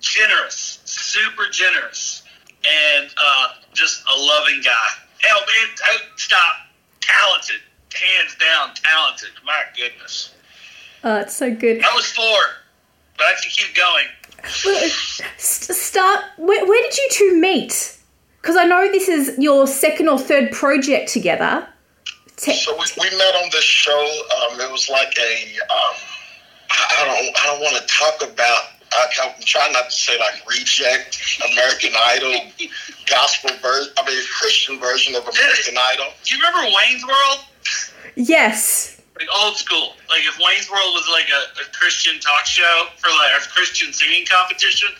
generous, 0.01 0.79
super 0.85 1.45
generous, 1.51 2.23
and 2.65 3.09
uh, 3.17 3.47
just 3.73 4.03
a 4.13 4.19
loving 4.19 4.61
guy. 4.63 4.87
Help 5.21 5.43
it, 5.63 5.79
oh, 5.85 5.97
stop, 6.17 6.55
talented, 7.01 7.61
hands 7.93 8.35
down, 8.35 8.73
talented. 8.75 9.29
My 9.45 9.63
goodness, 9.77 10.33
Oh, 11.03 11.17
it's 11.17 11.35
so 11.35 11.53
good. 11.53 11.83
I 11.83 11.95
was 11.95 12.05
four, 12.11 12.37
but 13.17 13.25
I 13.25 13.33
can 13.41 13.49
keep 13.51 13.75
going. 13.75 14.05
Well, 14.65 14.89
Start. 15.37 16.23
Where, 16.37 16.65
where 16.65 16.81
did 16.83 16.97
you 16.97 17.07
two 17.11 17.39
meet? 17.39 17.97
Because 18.41 18.55
I 18.55 18.65
know 18.65 18.91
this 18.91 19.07
is 19.07 19.35
your 19.37 19.67
second 19.67 20.09
or 20.09 20.17
third 20.19 20.51
project 20.51 21.11
together. 21.11 21.67
Te- 22.37 22.53
So 22.53 22.73
we, 22.73 22.85
we 22.99 23.17
met 23.17 23.35
on 23.35 23.49
this 23.51 23.63
show. 23.63 24.21
Um, 24.51 24.59
it 24.59 24.71
was 24.71 24.89
like 24.89 25.13
a 25.19 25.33
um, 25.71 25.95
I 26.71 26.95
I 26.99 27.05
don't 27.05 27.37
I 27.39 27.45
don't 27.47 27.59
want 27.61 27.75
to 27.77 27.87
talk 27.93 28.31
about. 28.33 28.63
I, 28.93 29.07
I'm 29.23 29.41
trying 29.41 29.73
not 29.73 29.89
to 29.89 29.95
say 29.95 30.17
like 30.19 30.45
reject 30.47 31.19
American 31.51 31.91
Idol 32.07 32.35
gospel 33.07 33.51
version. 33.61 33.93
I 33.97 34.05
mean 34.05 34.23
Christian 34.39 34.79
version 34.79 35.15
of 35.15 35.23
American 35.23 35.75
Idol. 35.77 36.07
Do 36.23 36.35
you 36.35 36.41
remember 36.41 36.67
Wayne's 36.75 37.05
World? 37.05 37.39
yes. 38.15 39.01
like 39.17 39.27
old 39.43 39.55
school. 39.55 39.93
Like 40.09 40.23
if 40.27 40.37
Wayne's 40.39 40.69
World 40.69 40.93
was 40.93 41.07
like 41.11 41.29
a, 41.29 41.61
a 41.61 41.65
Christian 41.73 42.19
talk 42.19 42.45
show 42.45 42.87
for 42.97 43.09
like 43.09 43.41
a 43.41 43.47
Christian 43.49 43.93
singing 43.93 44.25
competition. 44.25 44.89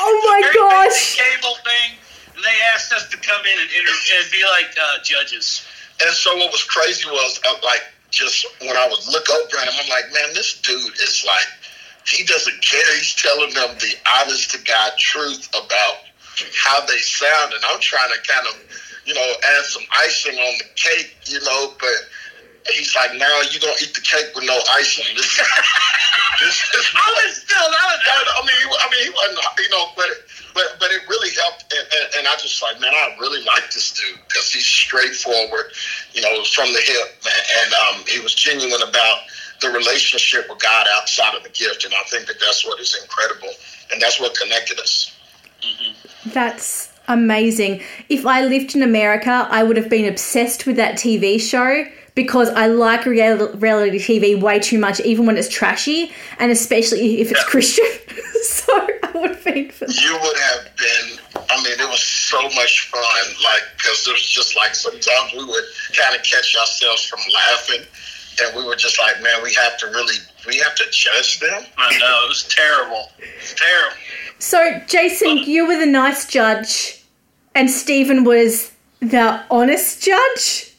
Oh 0.00 0.14
my 0.30 0.52
gosh. 0.54 1.16
basic 1.16 1.18
cable 1.18 1.56
thing. 1.64 1.98
And 2.36 2.44
they 2.44 2.56
asked 2.72 2.92
us 2.92 3.08
to 3.08 3.16
come 3.16 3.40
in 3.44 3.58
and, 3.58 3.70
inter- 3.72 4.04
and 4.14 4.30
be 4.30 4.44
like 4.46 4.70
uh, 4.78 5.02
judges. 5.02 5.66
And 6.04 6.14
so 6.14 6.36
what 6.36 6.52
was 6.52 6.62
crazy 6.62 7.10
was 7.10 7.40
uh, 7.44 7.54
like 7.64 7.82
just 8.10 8.46
when 8.60 8.76
I 8.76 8.86
would 8.86 9.04
look 9.10 9.28
over 9.28 9.56
at 9.58 9.66
him, 9.68 9.74
I'm 9.82 9.88
like, 9.90 10.06
man, 10.12 10.34
this 10.34 10.60
dude 10.60 10.94
is 11.02 11.24
like 11.26 11.46
he 12.08 12.24
doesn't 12.24 12.62
care. 12.64 12.96
He's 12.96 13.14
telling 13.14 13.52
them 13.54 13.76
the 13.78 13.94
honest 14.20 14.50
to 14.52 14.58
God 14.64 14.92
truth 14.98 15.48
about 15.50 16.08
how 16.54 16.84
they 16.86 16.98
sound, 16.98 17.52
and 17.52 17.62
I'm 17.68 17.80
trying 17.80 18.10
to 18.12 18.20
kind 18.26 18.46
of, 18.46 18.54
you 19.04 19.14
know, 19.14 19.32
add 19.56 19.64
some 19.64 19.82
icing 19.92 20.38
on 20.38 20.58
the 20.58 20.68
cake, 20.74 21.16
you 21.26 21.40
know, 21.40 21.74
but 21.80 22.08
he's 22.72 22.94
like, 22.94 23.14
now 23.14 23.42
you're 23.50 23.60
gonna 23.60 23.78
eat 23.82 23.94
the 23.94 24.00
cake 24.00 24.34
with 24.34 24.44
no 24.44 24.58
icing. 24.72 25.04
This, 26.38 26.60
this, 26.70 26.70
this, 26.70 26.86
I 26.94 27.08
was 27.26 27.34
still 27.34 27.66
not 27.66 27.90
a 27.90 27.98
I 27.98 28.42
mean, 28.46 28.54
I 28.78 28.86
mean, 28.94 29.02
he 29.02 29.10
wasn't, 29.10 29.42
you 29.58 29.70
know, 29.70 29.90
but 29.96 30.06
but 30.54 30.78
but 30.78 30.90
it 30.92 31.02
really 31.08 31.34
helped, 31.34 31.66
and, 31.74 31.82
and, 31.82 32.06
and 32.18 32.28
I 32.28 32.36
just 32.38 32.62
like, 32.62 32.80
man, 32.80 32.94
I 32.94 33.16
really 33.18 33.42
like 33.42 33.66
this 33.74 33.90
dude 33.90 34.18
because 34.28 34.52
he's 34.52 34.64
straightforward, 34.64 35.72
you 36.12 36.22
know, 36.22 36.44
from 36.44 36.72
the 36.72 36.78
hip, 36.78 37.18
man, 37.24 37.42
and 37.58 37.74
um, 37.74 38.06
he 38.06 38.20
was 38.20 38.34
genuine 38.34 38.82
about 38.82 39.18
the 39.60 39.70
relationship 39.70 40.48
with 40.48 40.60
God 40.60 40.86
outside 40.94 41.34
of 41.34 41.42
the 41.42 41.50
gift, 41.50 41.84
and 41.84 41.94
I 41.94 42.02
think 42.08 42.26
that 42.26 42.40
that's 42.40 42.64
what 42.66 42.80
is 42.80 42.96
incredible, 43.00 43.50
and 43.92 44.00
that's 44.00 44.20
what 44.20 44.36
connected 44.38 44.78
us. 44.80 45.14
Mm-hmm. 45.62 46.30
That's 46.30 46.92
amazing. 47.08 47.82
If 48.08 48.26
I 48.26 48.42
lived 48.42 48.74
in 48.74 48.82
America, 48.82 49.48
I 49.50 49.62
would 49.62 49.76
have 49.76 49.88
been 49.88 50.04
obsessed 50.04 50.66
with 50.66 50.76
that 50.76 50.94
TV 50.94 51.40
show 51.40 51.84
because 52.18 52.48
I 52.50 52.66
like 52.66 53.06
real- 53.06 53.52
reality 53.58 53.98
TV 53.98 54.40
way 54.40 54.58
too 54.58 54.78
much, 54.78 54.98
even 55.00 55.24
when 55.24 55.36
it's 55.36 55.48
trashy, 55.48 56.12
and 56.40 56.50
especially 56.50 57.20
if 57.20 57.30
it's 57.30 57.44
Christian. 57.44 57.86
so 58.42 58.72
I 58.74 59.10
would 59.14 59.30
have 59.30 59.44
been 59.44 59.70
for 59.70 59.86
that. 59.86 60.02
You 60.02 60.18
would 60.20 60.36
have 60.36 60.76
been. 60.76 61.18
I 61.48 61.56
mean, 61.62 61.78
it 61.78 61.88
was 61.88 62.02
so 62.02 62.42
much 62.56 62.90
fun, 62.90 63.02
like 63.44 63.62
because 63.76 64.06
it 64.08 64.12
was 64.12 64.26
just 64.26 64.56
like 64.56 64.74
sometimes 64.74 65.32
we 65.32 65.44
would 65.44 65.64
kind 65.96 66.14
of 66.16 66.22
catch 66.24 66.56
ourselves 66.58 67.04
from 67.04 67.20
laughing, 67.32 67.86
and 68.42 68.56
we 68.56 68.64
were 68.64 68.76
just 68.76 68.98
like, 68.98 69.22
man, 69.22 69.42
we 69.42 69.52
have 69.54 69.76
to 69.78 69.86
really, 69.86 70.16
we 70.46 70.58
have 70.58 70.74
to 70.76 70.84
judge 70.90 71.40
them. 71.40 71.64
I 71.76 71.98
know, 71.98 72.20
it 72.24 72.28
was 72.28 72.44
terrible. 72.48 73.08
It 73.18 73.40
was 73.40 73.54
terrible. 73.54 73.96
So, 74.38 74.80
Jason, 74.86 75.38
you 75.38 75.66
were 75.66 75.78
the 75.78 75.86
nice 75.86 76.26
judge, 76.28 77.02
and 77.54 77.70
Stephen 77.70 78.24
was 78.24 78.72
the 79.00 79.42
honest 79.50 80.02
judge. 80.02 80.72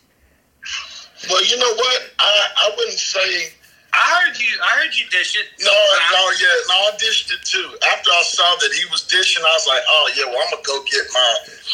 Well, 1.29 1.43
you 1.45 1.57
know 1.57 1.73
what? 1.73 2.09
I 2.19 2.47
I 2.57 2.71
wouldn't 2.77 2.97
say 2.97 3.51
I 3.93 4.21
heard 4.21 4.37
you. 4.37 4.53
I 4.61 4.69
heard 4.81 4.93
you 4.93 5.05
dish 5.09 5.35
it. 5.37 5.49
no, 5.59 5.71
no, 5.73 6.21
yeah, 6.37 6.53
no. 6.69 6.75
I 6.89 6.91
dished 7.01 7.31
it 7.33 7.41
too. 7.41 7.65
After 7.89 8.11
I 8.13 8.21
saw 8.23 8.55
that 8.61 8.71
he 8.73 8.85
was 8.93 9.01
dishing, 9.07 9.41
I 9.41 9.53
was 9.57 9.65
like, 9.67 9.81
oh 9.87 10.05
yeah, 10.13 10.25
well 10.29 10.37
I'm 10.45 10.51
gonna 10.53 10.61
go 10.65 10.83
get 10.85 11.05
my 11.09 11.31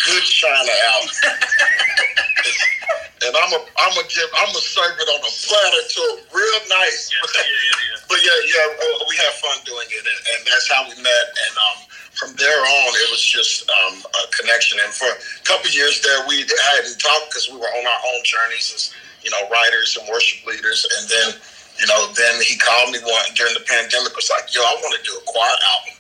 good 0.07 0.24
china 0.24 0.72
out, 0.95 1.12
and 3.27 3.36
I'm 3.36 3.51
a 3.51 3.60
I'm 3.84 3.91
gonna 4.00 4.07
give 4.07 4.31
I'm 4.31 4.48
gonna 4.48 4.63
serve 4.63 4.95
it 4.95 5.10
on 5.12 5.19
a 5.27 5.31
platter 5.43 5.84
to 5.84 6.01
him, 6.15 6.24
real 6.31 6.60
nice. 6.72 7.12
Yeah, 7.12 7.19
yeah, 7.19 7.43
yeah, 7.43 7.84
yeah. 7.84 8.00
But 8.07 8.24
yeah, 8.24 8.39
yeah, 8.48 8.63
we 9.12 9.15
had 9.19 9.36
fun 9.43 9.60
doing 9.67 9.91
it, 9.91 10.05
and, 10.07 10.19
and 10.36 10.39
that's 10.48 10.72
how 10.72 10.88
we 10.88 10.95
met. 11.03 11.25
And 11.36 11.53
um, 11.60 11.84
from 12.15 12.31
there 12.39 12.63
on, 12.63 12.89
it 12.95 13.12
was 13.12 13.19
just 13.22 13.67
um, 13.67 14.07
a 14.07 14.24
connection. 14.31 14.79
And 14.79 14.88
for 14.93 15.12
a 15.12 15.17
couple 15.43 15.67
years 15.72 16.00
there, 16.00 16.24
we 16.31 16.48
hadn't 16.48 16.95
talked 16.95 17.27
because 17.27 17.51
we 17.51 17.60
were 17.60 17.67
on 17.67 17.84
our 17.84 18.01
own 18.15 18.24
journeys 18.24 18.72
as 18.72 18.95
you 19.19 19.36
know 19.36 19.43
writers 19.51 20.00
and 20.00 20.07
worship 20.07 20.48
leaders. 20.48 20.88
And 20.95 21.10
then 21.12 21.36
you 21.79 21.88
know, 21.88 22.08
then 22.15 22.41
he 22.41 22.55
called 22.58 22.91
me 22.91 23.00
one 23.03 23.27
during 23.36 23.53
the 23.53 23.65
pandemic. 23.67 24.15
Was 24.15 24.29
like, 24.32 24.53
"Yo, 24.53 24.62
I 24.62 24.74
want 24.79 24.96
to 24.96 25.03
do 25.03 25.15
a 25.17 25.24
choir 25.27 25.51
album," 25.51 26.00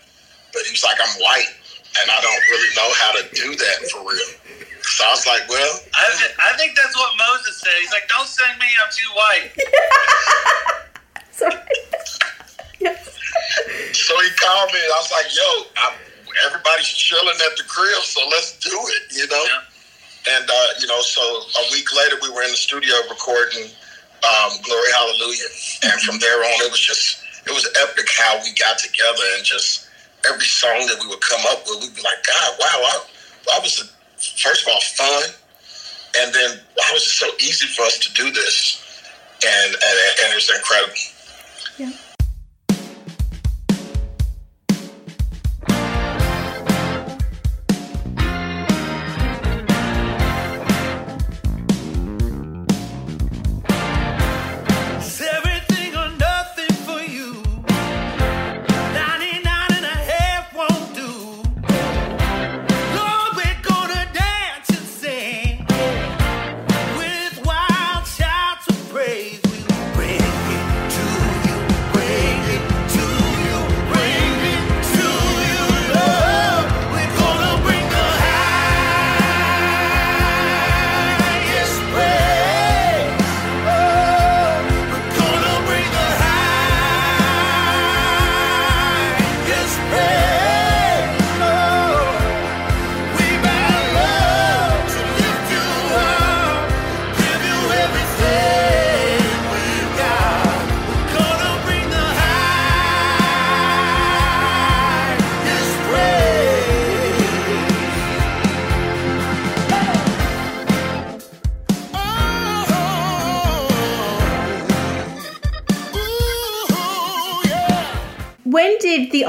but 0.53 0.63
he 0.63 0.71
was 0.71 0.83
like, 0.83 0.97
"I'm 1.03 1.15
white, 1.19 1.51
and 1.99 2.05
I 2.11 2.19
don't 2.21 2.43
really 2.51 2.71
know 2.75 2.89
how 2.95 3.11
to 3.19 3.23
do 3.35 3.55
that 3.55 3.77
for 3.91 3.99
real." 4.07 4.31
So 4.81 5.03
I 5.03 5.11
was 5.11 5.27
like, 5.27 5.43
"Well, 5.49 5.73
I, 5.95 6.05
I 6.47 6.57
think 6.57 6.75
that's 6.75 6.95
what 6.95 7.11
Moses 7.19 7.59
said. 7.59 7.75
He's 7.81 7.91
like, 7.91 8.07
"Don't 8.07 8.27
send 8.27 8.55
me. 8.59 8.67
I'm 8.79 8.91
too 8.95 9.11
white." 9.11 9.51
Sorry. 11.31 11.59
yes. 12.79 13.11
So 13.91 14.13
he 14.21 14.29
called 14.39 14.71
me, 14.71 14.79
and 14.79 14.91
I 14.95 14.99
was 15.03 15.11
like, 15.11 15.27
"Yo, 15.35 15.49
I'm, 15.83 15.95
everybody's 16.47 16.87
chilling 16.87 17.35
at 17.43 17.57
the 17.57 17.63
crib, 17.67 17.99
so 18.03 18.23
let's 18.31 18.57
do 18.59 18.71
it," 18.71 19.03
you 19.11 19.27
know. 19.27 19.43
Yeah. 19.43 20.37
And 20.39 20.49
uh, 20.49 20.67
you 20.79 20.87
know, 20.87 21.01
so 21.01 21.21
a 21.21 21.63
week 21.73 21.91
later, 21.93 22.15
we 22.21 22.31
were 22.31 22.43
in 22.43 22.51
the 22.51 22.57
studio 22.57 22.95
recording 23.09 23.69
um, 24.23 24.51
"Glory 24.63 24.91
Hallelujah," 24.93 25.49
and 25.83 26.01
from 26.01 26.19
there 26.19 26.39
on, 26.39 26.65
it 26.65 26.71
was 26.71 26.79
just 26.79 27.19
it 27.45 27.51
was 27.51 27.67
epic 27.81 28.07
how 28.17 28.37
we 28.43 28.53
got 28.53 28.77
together 28.77 29.23
and 29.35 29.45
just 29.45 29.87
every 30.29 30.45
song 30.45 30.87
that 30.87 30.97
we 31.01 31.07
would 31.07 31.21
come 31.21 31.41
up 31.49 31.63
with, 31.65 31.81
we'd 31.81 31.95
be 31.95 32.01
like, 32.01 32.23
"God, 32.25 32.53
wow, 32.59 32.67
I, 32.67 33.01
I 33.55 33.59
was 33.59 33.91
first 34.37 34.63
of 34.63 34.73
all 34.73 34.81
fun, 34.81 35.29
and 36.19 36.33
then 36.33 36.59
why 36.75 36.89
was 36.93 37.03
it 37.03 37.15
so 37.15 37.27
easy 37.39 37.67
for 37.67 37.83
us 37.83 37.99
to 37.99 38.13
do 38.13 38.31
this?" 38.31 38.81
And 39.45 39.73
and, 39.73 39.97
and 40.23 40.31
it 40.31 40.35
was 40.35 40.49
incredible. 40.49 40.95
Yeah. 41.77 41.91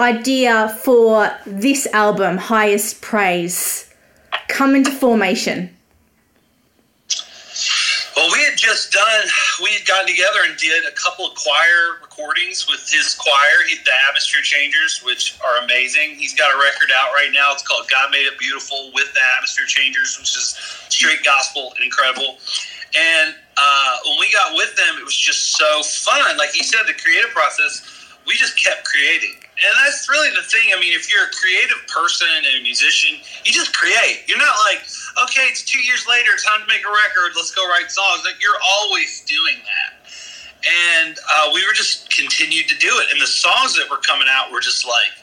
Idea 0.06 0.68
for 0.82 1.34
this 1.44 1.86
album, 1.92 2.38
Highest 2.38 3.02
Praise, 3.02 3.92
come 4.48 4.76
into 4.76 4.92
formation? 4.92 5.70
Well, 8.16 8.30
we 8.32 8.38
had 8.44 8.56
just 8.56 8.92
done, 8.92 9.24
we 9.62 9.70
had 9.76 9.86
gotten 9.86 10.06
together 10.06 10.38
and 10.46 10.56
did 10.56 10.84
a 10.86 10.92
couple 10.92 11.26
of 11.26 11.34
choir 11.34 11.98
recordings 12.00 12.66
with 12.70 12.88
his 12.88 13.14
choir, 13.14 13.58
he- 13.68 13.76
the 13.76 13.92
Atmosphere 14.08 14.40
Changers, 14.42 15.02
which 15.02 15.34
are 15.44 15.58
amazing. 15.64 16.14
He's 16.14 16.34
got 16.34 16.54
a 16.54 16.56
record 16.56 16.90
out 16.96 17.12
right 17.12 17.32
now. 17.32 17.52
It's 17.52 17.62
called 17.62 17.90
God 17.90 18.10
Made 18.10 18.26
It 18.26 18.38
Beautiful 18.38 18.92
with 18.94 19.12
the 19.12 19.20
Atmosphere 19.36 19.66
Changers, 19.66 20.16
which 20.18 20.34
is 20.36 20.56
straight 20.88 21.24
gospel 21.24 21.72
and 21.76 21.84
incredible. 21.84 22.38
And 22.96 23.34
uh, 23.58 23.98
when 24.06 24.18
we 24.20 24.32
got 24.32 24.54
with 24.54 24.74
them, 24.76 24.96
it 24.98 25.04
was 25.04 25.16
just 25.16 25.56
so 25.56 25.82
fun. 25.82 26.38
Like 26.38 26.50
he 26.50 26.62
said, 26.62 26.86
the 26.86 26.94
creative 26.94 27.30
process, 27.30 27.82
we 28.26 28.34
just 28.34 28.56
kept 28.62 28.84
creating. 28.84 29.34
And 29.56 29.72
that's 29.80 30.08
really 30.08 30.28
the 30.36 30.44
thing. 30.44 30.68
I 30.76 30.80
mean, 30.80 30.92
if 30.92 31.08
you're 31.08 31.24
a 31.24 31.32
creative 31.32 31.80
person 31.88 32.28
and 32.28 32.44
a 32.60 32.62
musician, 32.62 33.16
you 33.44 33.52
just 33.52 33.72
create. 33.72 34.28
You're 34.28 34.36
not 34.36 34.56
like, 34.68 34.84
okay, 35.24 35.48
it's 35.48 35.64
two 35.64 35.80
years 35.80 36.04
later, 36.04 36.36
time 36.36 36.60
to 36.60 36.68
make 36.68 36.84
a 36.84 36.92
record, 36.92 37.32
let's 37.34 37.54
go 37.56 37.64
write 37.66 37.90
songs. 37.90 38.20
Like, 38.24 38.36
you're 38.36 38.60
always 38.60 39.24
doing 39.24 39.56
that. 39.64 39.96
And 41.00 41.16
uh, 41.16 41.50
we 41.54 41.64
were 41.64 41.72
just 41.72 42.12
continued 42.12 42.68
to 42.68 42.76
do 42.76 42.88
it. 43.00 43.08
And 43.12 43.20
the 43.20 43.26
songs 43.26 43.74
that 43.76 43.88
were 43.88 43.96
coming 44.04 44.28
out 44.28 44.52
were 44.52 44.60
just 44.60 44.84
like, 44.84 45.16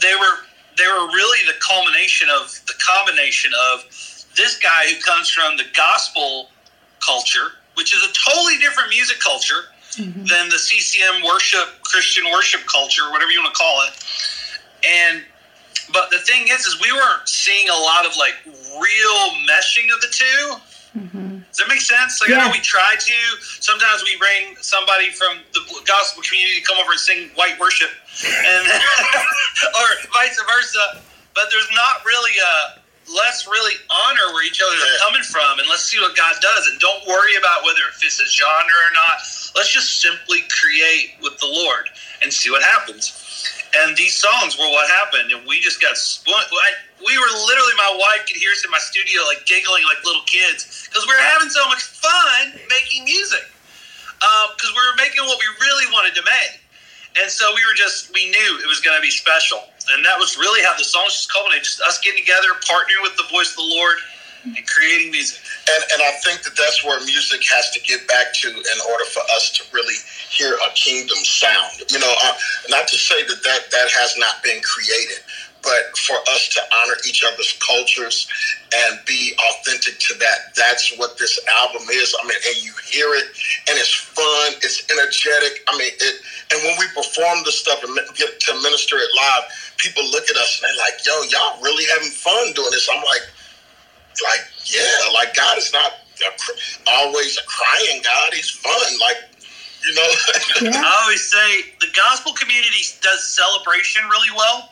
they 0.00 0.14
were 0.14 0.48
they 0.76 0.86
were 0.86 1.06
really 1.06 1.46
the 1.46 1.54
culmination 1.60 2.28
of 2.28 2.50
the 2.66 2.74
combination 2.82 3.52
of 3.72 3.84
this 4.36 4.58
guy 4.58 4.86
who 4.90 5.00
comes 5.00 5.30
from 5.30 5.56
the 5.56 5.64
gospel 5.76 6.50
culture, 6.98 7.62
which 7.74 7.94
is 7.94 8.02
a 8.02 8.12
totally 8.12 8.58
different 8.58 8.90
music 8.90 9.20
culture 9.20 9.70
Mm-hmm. 9.94 10.24
than 10.26 10.48
the 10.48 10.58
CCM 10.58 11.22
worship, 11.22 11.68
Christian 11.82 12.24
worship 12.32 12.62
culture, 12.66 13.10
whatever 13.12 13.30
you 13.30 13.40
want 13.42 13.54
to 13.54 13.58
call 13.58 13.86
it. 13.86 13.94
And 14.82 15.22
but 15.92 16.10
the 16.10 16.18
thing 16.18 16.48
is, 16.48 16.66
is 16.66 16.80
we 16.80 16.90
weren't 16.90 17.28
seeing 17.28 17.68
a 17.68 17.78
lot 17.78 18.04
of 18.06 18.16
like 18.16 18.34
real 18.74 19.20
meshing 19.46 19.86
of 19.94 20.00
the 20.02 20.10
2 20.10 20.24
mm-hmm. 20.98 21.38
Does 21.46 21.58
that 21.62 21.68
make 21.68 21.80
sense? 21.80 22.18
Like 22.20 22.30
I 22.30 22.32
Yeah. 22.34 22.46
know 22.46 22.50
we 22.50 22.58
try 22.58 22.96
to. 22.98 23.16
Sometimes 23.60 24.02
we 24.02 24.16
bring 24.18 24.56
somebody 24.60 25.10
from 25.14 25.38
the 25.54 25.62
gospel 25.86 26.22
community 26.26 26.58
to 26.58 26.66
come 26.66 26.78
over 26.82 26.90
and 26.90 26.98
sing 27.00 27.30
white 27.38 27.54
worship, 27.60 27.90
and 28.26 28.64
or 29.78 29.88
vice 30.12 30.34
versa. 30.42 31.02
But 31.34 31.50
there's 31.50 31.70
not 31.70 32.04
really 32.04 32.34
a 32.38 32.80
let's 33.14 33.46
really 33.46 33.74
honor 33.90 34.32
where 34.32 34.42
each 34.44 34.58
other 34.64 34.74
Yeah. 34.74 34.82
are 34.82 34.98
coming 35.06 35.22
from, 35.22 35.58
and 35.60 35.68
let's 35.68 35.84
see 35.84 36.00
what 36.00 36.16
God 36.16 36.34
does, 36.40 36.66
and 36.66 36.80
don't 36.80 37.06
worry 37.06 37.36
about 37.36 37.62
whether 37.62 37.80
it 37.86 37.94
fits 37.94 38.18
a 38.18 38.26
genre 38.26 38.58
or 38.88 38.92
not. 38.94 39.20
Let's 39.54 39.72
just 39.72 40.02
simply 40.02 40.42
create 40.50 41.14
with 41.22 41.38
the 41.38 41.46
Lord 41.46 41.86
and 42.22 42.32
see 42.32 42.50
what 42.50 42.62
happens. 42.62 43.12
And 43.76 43.96
these 43.96 44.14
songs 44.14 44.58
were 44.58 44.70
what 44.70 44.88
happened, 44.90 45.32
and 45.32 45.46
we 45.46 45.58
just 45.60 45.82
got 45.82 45.96
spun. 45.96 46.42
We 47.02 47.18
were 47.18 47.32
literally, 47.46 47.74
my 47.76 47.90
wife 47.98 48.26
could 48.26 48.36
hear 48.36 48.50
us 48.50 48.64
in 48.64 48.70
my 48.70 48.78
studio, 48.78 49.22
like 49.26 49.46
giggling 49.46 49.82
like 49.84 49.98
little 50.04 50.22
kids, 50.26 50.86
because 50.86 51.06
we 51.06 51.12
were 51.12 51.26
having 51.34 51.50
so 51.50 51.66
much 51.66 51.82
fun 51.82 52.54
making 52.70 53.04
music. 53.04 53.42
Um, 54.22 54.54
because 54.56 54.70
we 54.72 54.80
were 54.80 54.96
making 54.96 55.26
what 55.26 55.36
we 55.36 55.48
really 55.60 55.90
wanted 55.92 56.14
to 56.14 56.22
make, 56.22 56.62
and 57.20 57.28
so 57.28 57.50
we 57.52 57.60
were 57.66 57.74
just, 57.74 58.14
we 58.14 58.30
knew 58.30 58.50
it 58.62 58.66
was 58.66 58.80
going 58.80 58.96
to 58.96 59.02
be 59.02 59.10
special, 59.10 59.60
and 59.92 60.06
that 60.06 60.16
was 60.18 60.38
really 60.38 60.64
how 60.64 60.72
the 60.78 60.86
songs 60.86 61.12
just 61.12 61.32
culminated. 61.32 61.64
Just 61.64 61.82
us 61.82 61.98
getting 61.98 62.22
together, 62.22 62.54
partnering 62.64 63.02
with 63.02 63.18
the 63.18 63.26
voice 63.28 63.50
of 63.50 63.56
the 63.56 63.68
Lord, 63.68 63.98
and 64.44 64.66
creating 64.66 65.10
music. 65.10 65.40
And, 65.68 65.84
and 65.92 66.02
I 66.02 66.12
think 66.24 66.42
that 66.44 66.56
that's 66.56 66.84
where 66.84 67.00
music 67.04 67.42
has 67.50 67.70
to 67.72 67.80
get 67.80 68.06
back 68.06 68.32
to 68.44 68.48
in 68.48 68.78
order 68.90 69.04
for 69.04 69.22
us 69.34 69.50
to 69.58 69.64
really 69.72 69.96
hear 70.28 70.54
a 70.54 70.70
kingdom 70.74 71.18
sound. 71.24 71.82
You 71.90 71.98
know, 71.98 72.14
uh, 72.24 72.34
not 72.68 72.88
to 72.88 72.96
say 72.96 73.22
that, 73.24 73.42
that 73.42 73.70
that 73.70 73.88
has 73.90 74.14
not 74.18 74.42
been 74.42 74.60
created, 74.60 75.24
but 75.62 75.96
for 75.96 76.16
us 76.36 76.48
to 76.52 76.60
honor 76.60 76.96
each 77.08 77.24
other's 77.24 77.56
cultures 77.64 78.28
and 78.74 79.00
be 79.06 79.32
authentic 79.50 79.98
to 79.98 80.14
that. 80.20 80.52
That's 80.54 80.96
what 80.98 81.16
this 81.16 81.40
album 81.48 81.88
is. 81.90 82.14
I 82.20 82.28
mean, 82.28 82.36
and 82.46 82.62
you 82.62 82.72
hear 82.84 83.14
it, 83.14 83.24
and 83.68 83.78
it's 83.80 83.94
fun, 83.94 84.52
it's 84.60 84.84
energetic. 84.92 85.64
I 85.68 85.78
mean, 85.78 85.92
it. 85.96 86.16
And 86.52 86.62
when 86.62 86.76
we 86.78 86.86
perform 86.92 87.40
the 87.44 87.52
stuff 87.52 87.82
and 87.82 87.96
get 88.14 88.38
to 88.40 88.52
minister 88.60 88.96
it 88.98 89.08
live, 89.16 89.44
people 89.78 90.04
look 90.10 90.28
at 90.28 90.36
us 90.36 90.60
and 90.60 90.68
they're 90.68 90.84
like, 90.84 91.00
"Yo, 91.06 91.14
y'all 91.32 91.62
really 91.62 91.84
having 91.96 92.12
fun 92.12 92.52
doing 92.52 92.70
this?" 92.70 92.88
I'm 92.92 93.02
like 93.02 93.24
like 94.22 94.44
yeah, 94.66 95.12
like 95.12 95.34
God 95.34 95.58
is 95.58 95.72
not 95.72 95.92
a, 95.92 96.90
always 96.90 97.36
a 97.38 97.42
crying 97.46 98.00
God. 98.02 98.32
He's 98.34 98.50
fun, 98.50 98.98
like 99.00 99.18
you 99.86 99.94
know. 99.94 100.10
Yeah. 100.62 100.82
I 100.82 101.00
always 101.02 101.24
say 101.24 101.74
the 101.80 101.88
gospel 101.94 102.32
community 102.32 102.84
does 103.02 103.24
celebration 103.28 104.02
really 104.08 104.30
well. 104.36 104.70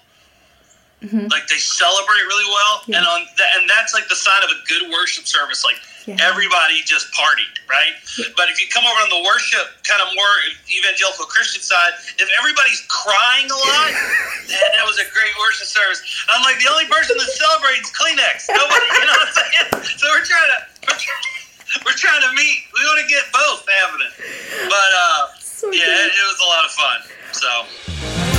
Mm-hmm. 1.03 1.27
Like 1.35 1.49
they 1.49 1.59
celebrate 1.59 2.23
really 2.31 2.47
well, 2.49 2.83
Yeah. 2.87 2.99
and 2.99 3.07
on 3.07 3.21
th- 3.37 3.51
and 3.59 3.69
that's 3.69 3.93
like 3.93 4.09
the 4.09 4.15
sign 4.15 4.43
of 4.45 4.51
a 4.51 4.59
good 4.69 4.91
worship 4.93 5.27
service. 5.27 5.65
Like 5.65 5.77
Yeah. 6.03 6.19
everybody 6.19 6.83
just 6.83 7.15
partied, 7.15 7.55
right? 7.71 7.95
But 8.35 8.51
if 8.51 8.59
you 8.59 8.67
come 8.75 8.83
over 8.83 9.01
on 9.07 9.11
the 9.11 9.23
worship 9.23 9.71
kind 9.87 10.03
of 10.03 10.11
more 10.19 10.35
evangelical 10.67 11.31
Christian 11.31 11.63
side, 11.63 11.95
if 12.19 12.27
everybody's 12.39 12.83
crying 12.91 13.47
a 13.47 13.55
lot, 13.55 13.91
then 14.51 14.67
that 14.77 14.83
was 14.83 14.99
a 14.99 15.07
great 15.15 15.31
worship 15.39 15.71
service. 15.71 16.03
I'm 16.27 16.43
like 16.43 16.59
the 16.59 16.67
only 16.71 16.91
person 16.91 17.15
that 17.19 17.31
celebrates 17.31 17.89
Kleenex. 17.95 18.51
Nobody, 18.51 18.87
you 18.99 19.05
know 19.07 19.15
what 19.15 19.31
I'm 19.31 19.35
saying? 19.39 19.69
So 19.99 20.05
we're 20.11 20.27
trying 20.27 20.51
to. 20.59 20.59
We're 20.91 20.99
trying, 20.99 21.27
we're 21.87 21.99
trying 21.99 22.23
to 22.27 22.33
meet. 22.35 22.67
We 22.75 22.83
want 22.83 22.99
to 23.01 23.09
get 23.09 23.23
both 23.33 23.63
happening, 23.65 24.13
but 24.67 24.91
uh, 24.99 25.39
So 25.39 25.71
yeah, 25.71 25.87
it, 25.87 26.11
it 26.11 26.27
was 26.27 26.41
a 26.43 26.49
lot 26.51 26.63
of 26.67 26.73
fun. 26.75 26.99
So 27.31 28.32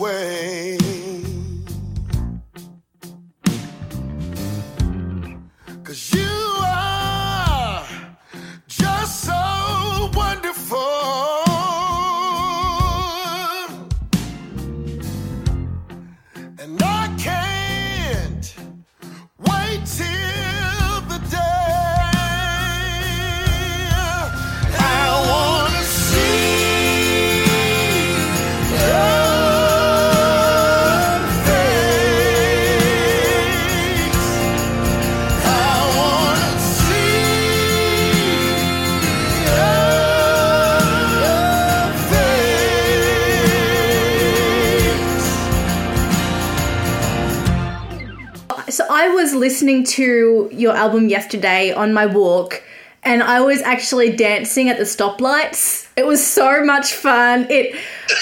eyes 0.00 0.87
listening 49.48 49.82
to 49.82 50.46
your 50.52 50.76
album 50.76 51.08
yesterday 51.08 51.72
on 51.72 51.90
my 51.94 52.04
walk, 52.04 52.62
and 53.02 53.22
I 53.22 53.40
was 53.40 53.62
actually 53.62 54.14
dancing 54.14 54.68
at 54.68 54.76
the 54.76 54.84
stoplights. 54.84 55.88
It 55.96 56.06
was 56.06 56.20
so 56.24 56.62
much 56.62 56.92
fun. 56.92 57.46
It 57.48 57.74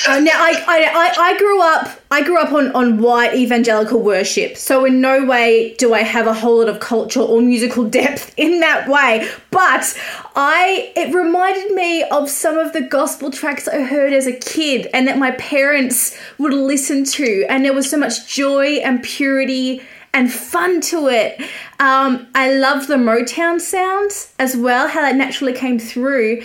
uh, 0.07 0.21
now 0.21 0.31
I, 0.35 0.53
I, 0.69 1.15
I, 1.31 1.37
grew 1.37 1.61
up 1.61 2.01
I 2.12 2.23
grew 2.23 2.39
up 2.39 2.53
on, 2.53 2.71
on 2.77 2.99
white 2.99 3.35
evangelical 3.35 4.01
worship, 4.01 4.57
so 4.57 4.85
in 4.85 5.01
no 5.01 5.25
way 5.25 5.75
do 5.79 5.95
I 5.95 6.05
have 6.05 6.29
a 6.29 6.33
whole 6.33 6.59
lot 6.59 6.69
of 6.69 6.79
cultural 6.79 7.27
or 7.27 7.41
musical 7.41 7.83
depth 8.01 8.33
in 8.37 8.61
that 8.61 8.89
way. 8.89 9.29
But 9.51 9.99
I 10.37 10.93
it 10.95 11.12
reminded 11.12 11.75
me 11.75 12.05
of 12.05 12.31
some 12.31 12.57
of 12.57 12.73
the 12.73 12.83
gospel 12.83 13.33
tracks 13.33 13.67
I 13.67 13.83
heard 13.83 14.12
as 14.12 14.29
a 14.29 14.33
kid 14.33 14.87
and 14.95 15.09
that 15.09 15.19
my 15.19 15.33
parents 15.33 16.17
would 16.39 16.55
listen 16.55 17.03
to, 17.19 17.45
and 17.49 17.65
there 17.65 17.75
was 17.75 17.91
so 17.91 17.97
much 17.97 18.33
joy 18.33 18.77
and 18.77 19.03
purity 19.03 19.83
and 20.17 20.33
fun 20.33 20.81
to 20.81 21.09
it. 21.09 21.39
Um, 21.79 22.27
I 22.35 22.55
love 22.55 22.87
the 22.87 22.95
Motown 22.95 23.61
sounds 23.61 24.33
as 24.39 24.57
well, 24.57 24.89
how 24.89 25.03
that 25.03 25.15
naturally 25.15 25.53
came 25.53 25.79
through. 25.79 26.43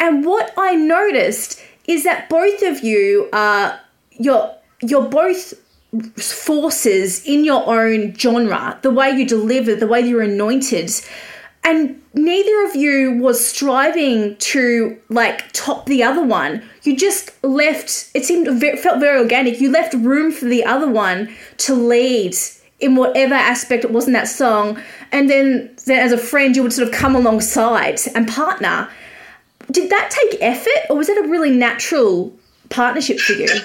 And 0.00 0.26
what 0.26 0.52
I 0.56 0.74
noticed 0.74 1.62
is 1.86 2.02
that 2.02 2.28
both 2.28 2.62
of 2.62 2.82
you 2.82 3.28
are 3.32 3.78
you're 4.10 4.52
you're 4.80 5.08
both 5.08 5.54
forces 6.20 7.24
in 7.24 7.44
your 7.44 7.64
own 7.68 8.12
genre, 8.16 8.78
the 8.82 8.90
way 8.90 9.10
you 9.10 9.24
deliver, 9.24 9.76
the 9.76 9.86
way 9.86 10.00
you're 10.00 10.22
anointed. 10.22 10.90
And 11.62 12.02
neither 12.14 12.64
of 12.64 12.74
you 12.74 13.18
was 13.20 13.46
striving 13.46 14.36
to 14.38 14.98
like 15.08 15.52
top 15.52 15.86
the 15.86 16.02
other 16.02 16.24
one. 16.24 16.64
You 16.82 16.96
just 16.96 17.30
left, 17.44 18.10
it 18.14 18.24
seemed, 18.24 18.48
felt 18.80 18.98
very 18.98 19.20
organic. 19.20 19.60
You 19.60 19.70
left 19.70 19.94
room 19.94 20.32
for 20.32 20.46
the 20.46 20.64
other 20.64 20.90
one 20.90 21.32
to 21.58 21.74
lead 21.74 22.34
in 22.82 22.96
whatever 22.96 23.34
aspect 23.34 23.84
it 23.84 23.90
was 23.90 24.06
in 24.06 24.12
that 24.12 24.28
song. 24.28 24.80
And 25.12 25.30
then, 25.30 25.74
then 25.86 25.98
as 25.98 26.12
a 26.12 26.18
friend, 26.18 26.56
you 26.56 26.62
would 26.62 26.72
sort 26.72 26.88
of 26.88 26.94
come 26.94 27.14
alongside 27.14 28.00
and 28.14 28.28
partner. 28.28 28.88
Did 29.70 29.90
that 29.90 30.10
take 30.10 30.40
effort 30.42 30.90
or 30.90 30.96
was 30.96 31.08
it 31.08 31.16
a 31.16 31.28
really 31.28 31.50
natural 31.50 32.32
partnership 32.68 33.18
for 33.20 33.32
you? 33.34 33.44
It, 33.44 33.64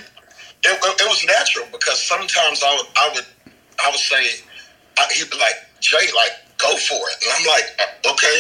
it, 0.64 1.02
it 1.02 1.08
was 1.08 1.26
natural 1.26 1.66
because 1.72 2.02
sometimes 2.02 2.64
I 2.64 2.76
would, 2.76 2.88
I 2.96 3.12
would, 3.16 3.26
I 3.84 3.90
would 3.90 4.00
say, 4.00 4.44
I, 4.98 5.06
he'd 5.14 5.30
be 5.30 5.38
like, 5.38 5.56
Jay, 5.80 5.98
like, 6.16 6.32
go 6.58 6.76
for 6.78 6.96
it. 6.96 7.24
And 7.24 7.34
I'm 7.38 7.46
like, 7.48 7.66
"Uh, 7.80 8.12
okay. 8.14 8.40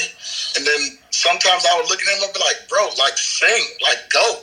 And 0.58 0.66
then 0.66 0.98
sometimes 1.12 1.66
I 1.66 1.80
would 1.80 1.90
look 1.90 2.02
at 2.02 2.08
him 2.08 2.24
and 2.24 2.34
be 2.34 2.40
like, 2.40 2.68
bro, 2.70 2.90
like, 2.98 3.18
sing, 3.18 3.64
like, 3.84 4.10
go. 4.10 4.42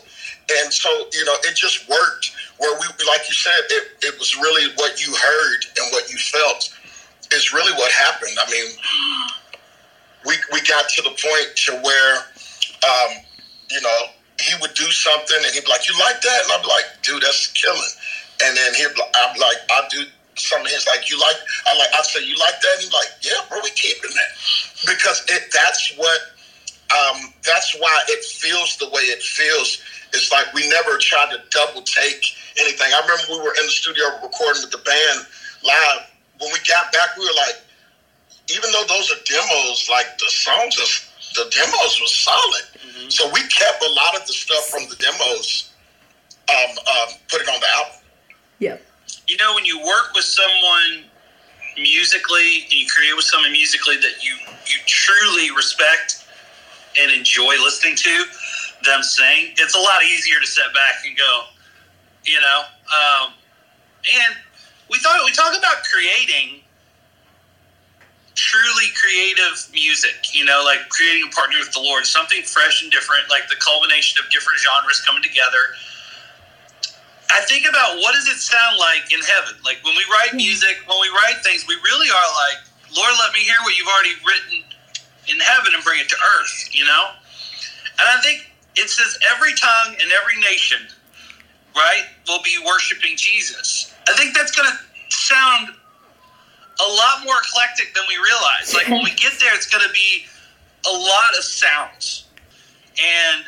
And 0.63 0.73
so, 0.73 0.89
you 1.13 1.25
know, 1.25 1.35
it 1.45 1.57
just 1.57 1.89
worked 1.89 2.33
where 2.65 2.81
we, 2.81 2.87
like 3.05 3.29
you 3.29 3.35
said, 3.37 3.61
it, 3.69 3.85
it 4.01 4.19
was 4.19 4.35
really 4.37 4.73
what 4.77 4.97
you 5.05 5.13
heard 5.13 5.61
and 5.77 5.93
what 5.93 6.11
you 6.11 6.17
felt 6.17 6.73
is 7.33 7.53
really 7.53 7.73
what 7.77 7.93
happened. 7.93 8.33
I 8.41 8.51
mean, 8.51 8.69
we, 10.25 10.35
we 10.53 10.61
got 10.65 10.89
to 10.89 11.03
the 11.03 11.13
point 11.13 11.49
to 11.69 11.73
where, 11.85 12.17
um, 12.89 13.21
you 13.71 13.81
know, 13.81 14.01
he 14.41 14.55
would 14.61 14.75
do 14.75 14.89
something 14.91 15.37
and 15.37 15.53
he'd 15.55 15.65
be 15.65 15.71
like, 15.71 15.89
you 15.89 15.95
like 16.01 16.21
that? 16.21 16.41
And 16.45 16.53
I'd 16.53 16.63
be 16.63 16.69
like, 16.69 16.89
dude, 17.03 17.23
that's 17.23 17.53
killing. 17.53 17.95
And 18.45 18.57
then 18.57 18.75
he'd 18.75 18.89
I'm 18.89 19.37
like, 19.39 19.57
I'll 19.71 19.89
do 19.91 20.05
something. 20.35 20.71
He's 20.73 20.87
like, 20.89 21.11
you 21.11 21.21
like, 21.21 21.37
I 21.67 21.77
like, 21.79 21.91
I 21.95 22.03
say, 22.03 22.25
you 22.25 22.37
like 22.37 22.61
that? 22.61 22.73
And 22.75 22.83
he's 22.83 22.93
like, 22.93 23.13
yeah, 23.23 23.41
bro, 23.49 23.61
we 23.63 23.71
keeping 23.71 24.11
that. 24.11 24.31
Because 24.87 25.25
it, 25.29 25.53
that's 25.53 25.95
what, 25.97 26.21
um, 26.93 27.33
that's 27.45 27.75
why 27.79 28.03
it 28.09 28.25
feels 28.25 28.77
the 28.79 28.89
way 28.89 29.03
it 29.03 29.23
feels. 29.23 29.83
It's 30.15 30.31
like 30.31 30.53
we 30.55 30.69
never 30.71 30.97
tried 30.99 31.31
to 31.31 31.43
double 31.51 31.83
take 31.83 32.23
anything. 32.59 32.87
I 32.95 33.01
remember 33.03 33.23
we 33.31 33.39
were 33.43 33.55
in 33.59 33.67
the 33.67 33.75
studio 33.75 34.05
recording 34.23 34.63
with 34.63 34.71
the 34.71 34.79
band 34.79 35.27
live. 35.67 36.07
When 36.39 36.53
we 36.53 36.59
got 36.67 36.93
back, 36.93 37.17
we 37.19 37.25
were 37.27 37.39
like, 37.47 37.63
even 38.51 38.71
though 38.73 38.85
those 38.89 39.11
are 39.11 39.23
demos, 39.25 39.89
like 39.91 40.07
the 40.19 40.31
songs, 40.31 40.77
is, 40.77 41.11
the 41.35 41.51
demos 41.51 42.01
was 42.01 42.15
solid. 42.15 43.11
So 43.11 43.31
we 43.33 43.41
kept 43.49 43.83
a 43.83 43.93
lot 43.93 44.15
of 44.15 44.27
the 44.27 44.33
stuff 44.33 44.67
from 44.69 44.83
the 44.89 44.97
demos, 44.97 45.73
um, 46.49 46.71
um, 46.79 47.15
put 47.29 47.41
it 47.43 47.49
on 47.49 47.61
the 47.61 47.67
album. 47.77 48.01
Yeah. 48.61 48.79
you 49.27 49.37
know 49.37 49.55
when 49.55 49.65
you 49.65 49.79
work 49.81 50.15
with 50.15 50.25
someone 50.25 51.05
musically 51.77 52.65
and 52.71 52.73
you 52.73 52.87
create 52.87 53.15
with 53.17 53.25
someone 53.25 53.53
musically 53.53 53.97
that 53.97 54.23
you 54.23 54.33
you 54.65 54.79
truly 54.87 55.51
respect 55.55 56.25
and 57.01 57.11
enjoy 57.11 57.55
listening 57.63 57.97
to 57.97 58.25
them 58.85 59.03
sing 59.03 59.53
it's 59.57 59.75
a 59.75 59.79
lot 59.79 60.03
easier 60.03 60.41
to 60.41 60.47
sit 60.47 60.65
back 60.75 61.05
and 61.07 61.17
go 61.17 61.45
you 62.25 62.41
know 62.41 62.61
um, 62.89 63.33
and 64.05 64.37
we 64.91 64.99
thought 64.99 65.19
we 65.25 65.33
talk 65.33 65.57
about 65.57 65.83
creating 65.85 66.61
truly 68.35 68.91
creative 68.99 69.69
music 69.73 70.15
you 70.33 70.45
know 70.45 70.63
like 70.65 70.89
creating 70.89 71.29
a 71.29 71.33
partner 71.35 71.57
with 71.59 71.73
the 71.73 71.81
lord 71.81 72.05
something 72.05 72.43
fresh 72.43 72.83
and 72.83 72.91
different 72.91 73.23
like 73.31 73.49
the 73.49 73.57
culmination 73.57 74.21
of 74.23 74.31
different 74.31 74.59
genres 74.59 75.01
coming 75.03 75.23
together 75.23 75.75
I 77.35 77.41
think 77.51 77.67
about 77.69 77.99
what 77.99 78.15
does 78.15 78.29
it 78.29 78.39
sound 78.39 78.79
like 78.79 79.11
in 79.11 79.19
heaven? 79.19 79.59
Like 79.65 79.83
when 79.83 79.97
we 79.97 80.05
write 80.07 80.35
music, 80.35 80.79
when 80.87 81.01
we 81.01 81.09
write 81.09 81.43
things, 81.43 81.67
we 81.67 81.75
really 81.83 82.07
are 82.07 82.31
like, 82.47 82.63
Lord, 82.95 83.11
let 83.19 83.33
me 83.33 83.41
hear 83.41 83.59
what 83.67 83.77
you've 83.77 83.89
already 83.89 84.15
written 84.23 84.63
in 85.27 85.41
heaven 85.41 85.75
and 85.75 85.83
bring 85.83 85.99
it 85.99 86.09
to 86.11 86.17
earth, 86.39 86.71
you 86.71 86.85
know? 86.85 87.11
And 87.99 88.07
I 88.07 88.21
think 88.23 88.54
it 88.77 88.91
says 88.91 89.19
every 89.35 89.55
tongue 89.55 89.97
and 90.01 90.11
every 90.13 90.41
nation, 90.41 90.79
right, 91.77 92.05
will 92.27 92.43
be 92.43 92.57
worshiping 92.67 93.17
Jesus. 93.17 93.95
I 94.09 94.15
think 94.17 94.35
that's 94.35 94.53
going 94.53 94.69
to 94.71 95.15
sound 95.15 95.69
a 96.81 96.91
lot 96.93 97.25
more 97.25 97.37
eclectic 97.39 97.95
than 97.95 98.05
we 98.09 98.17
realize. 98.17 98.75
Like 98.75 98.89
when 98.89 99.05
we 99.05 99.11
get 99.17 99.33
there, 99.41 99.55
it's 99.55 99.69
going 99.69 99.85
to 99.87 99.93
be 99.93 100.25
a 100.87 100.93
lot 100.93 101.37
of 101.37 101.45
sounds. 101.45 102.27
And 103.01 103.45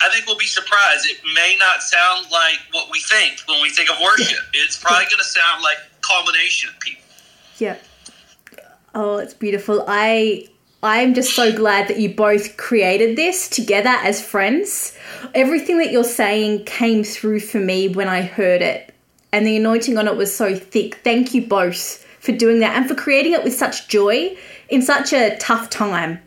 I 0.00 0.08
think 0.10 0.26
we'll 0.26 0.38
be 0.38 0.46
surprised. 0.46 1.06
It 1.08 1.18
may 1.34 1.56
not 1.58 1.82
sound 1.82 2.26
like 2.30 2.58
what 2.72 2.90
we 2.90 3.00
think 3.00 3.40
when 3.46 3.62
we 3.62 3.70
think 3.70 3.90
of 3.90 3.96
worship. 4.02 4.38
It's 4.54 4.76
probably 4.76 5.04
going 5.06 5.18
to 5.18 5.24
sound 5.24 5.62
like 5.62 5.76
a 5.78 6.00
culmination 6.00 6.70
of 6.70 6.78
people. 6.80 7.02
Yeah. 7.58 7.76
Oh, 8.94 9.16
it's 9.18 9.34
beautiful. 9.34 9.84
I 9.88 10.48
I'm 10.84 11.14
just 11.14 11.36
so 11.36 11.54
glad 11.54 11.86
that 11.88 12.00
you 12.00 12.12
both 12.12 12.56
created 12.56 13.16
this 13.16 13.48
together 13.48 13.90
as 13.90 14.20
friends. 14.20 14.96
Everything 15.32 15.78
that 15.78 15.92
you're 15.92 16.02
saying 16.02 16.64
came 16.64 17.04
through 17.04 17.38
for 17.40 17.58
me 17.58 17.88
when 17.88 18.08
I 18.08 18.22
heard 18.22 18.62
it. 18.62 18.92
And 19.32 19.46
the 19.46 19.56
anointing 19.56 19.96
on 19.96 20.08
it 20.08 20.16
was 20.16 20.34
so 20.34 20.56
thick. 20.56 20.96
Thank 21.04 21.34
you 21.34 21.46
both 21.46 22.04
for 22.18 22.32
doing 22.32 22.58
that 22.60 22.76
and 22.76 22.88
for 22.88 22.96
creating 22.96 23.32
it 23.32 23.44
with 23.44 23.54
such 23.54 23.86
joy 23.86 24.36
in 24.70 24.82
such 24.82 25.12
a 25.12 25.36
tough 25.38 25.70
time. 25.70 26.20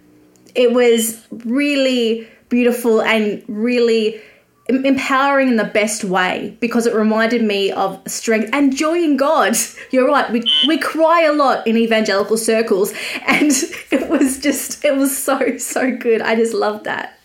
It 0.56 0.72
was 0.72 1.28
really 1.30 2.26
beautiful 2.48 3.02
and 3.02 3.44
really 3.50 4.22
empowering 4.67 5.49
in 5.49 5.58
the 5.58 5.63
best 5.63 6.04
way 6.04 6.58
because 6.60 6.88
it 6.88 6.93
reminded 6.95 7.43
me 7.43 7.71
of 7.71 8.01
strength 8.08 8.49
and 8.51 8.75
joy 8.75 8.97
in 8.97 9.15
God. 9.17 9.56
You're 9.91 10.08
right. 10.08 10.32
We 10.32 10.43
we 10.67 10.78
cry 10.78 11.23
a 11.23 11.34
lot 11.34 11.65
in 11.67 11.78
evangelical 11.78 12.38
circles, 12.38 12.91
and 13.28 13.51
it 13.91 14.10
was 14.10 14.39
just 14.39 14.84
it 14.84 14.95
was 14.95 15.15
so 15.15 15.58
so 15.58 15.95
good. 15.95 16.21
I 16.21 16.36
just 16.36 16.54
love 16.54 16.84
that. 16.86 17.19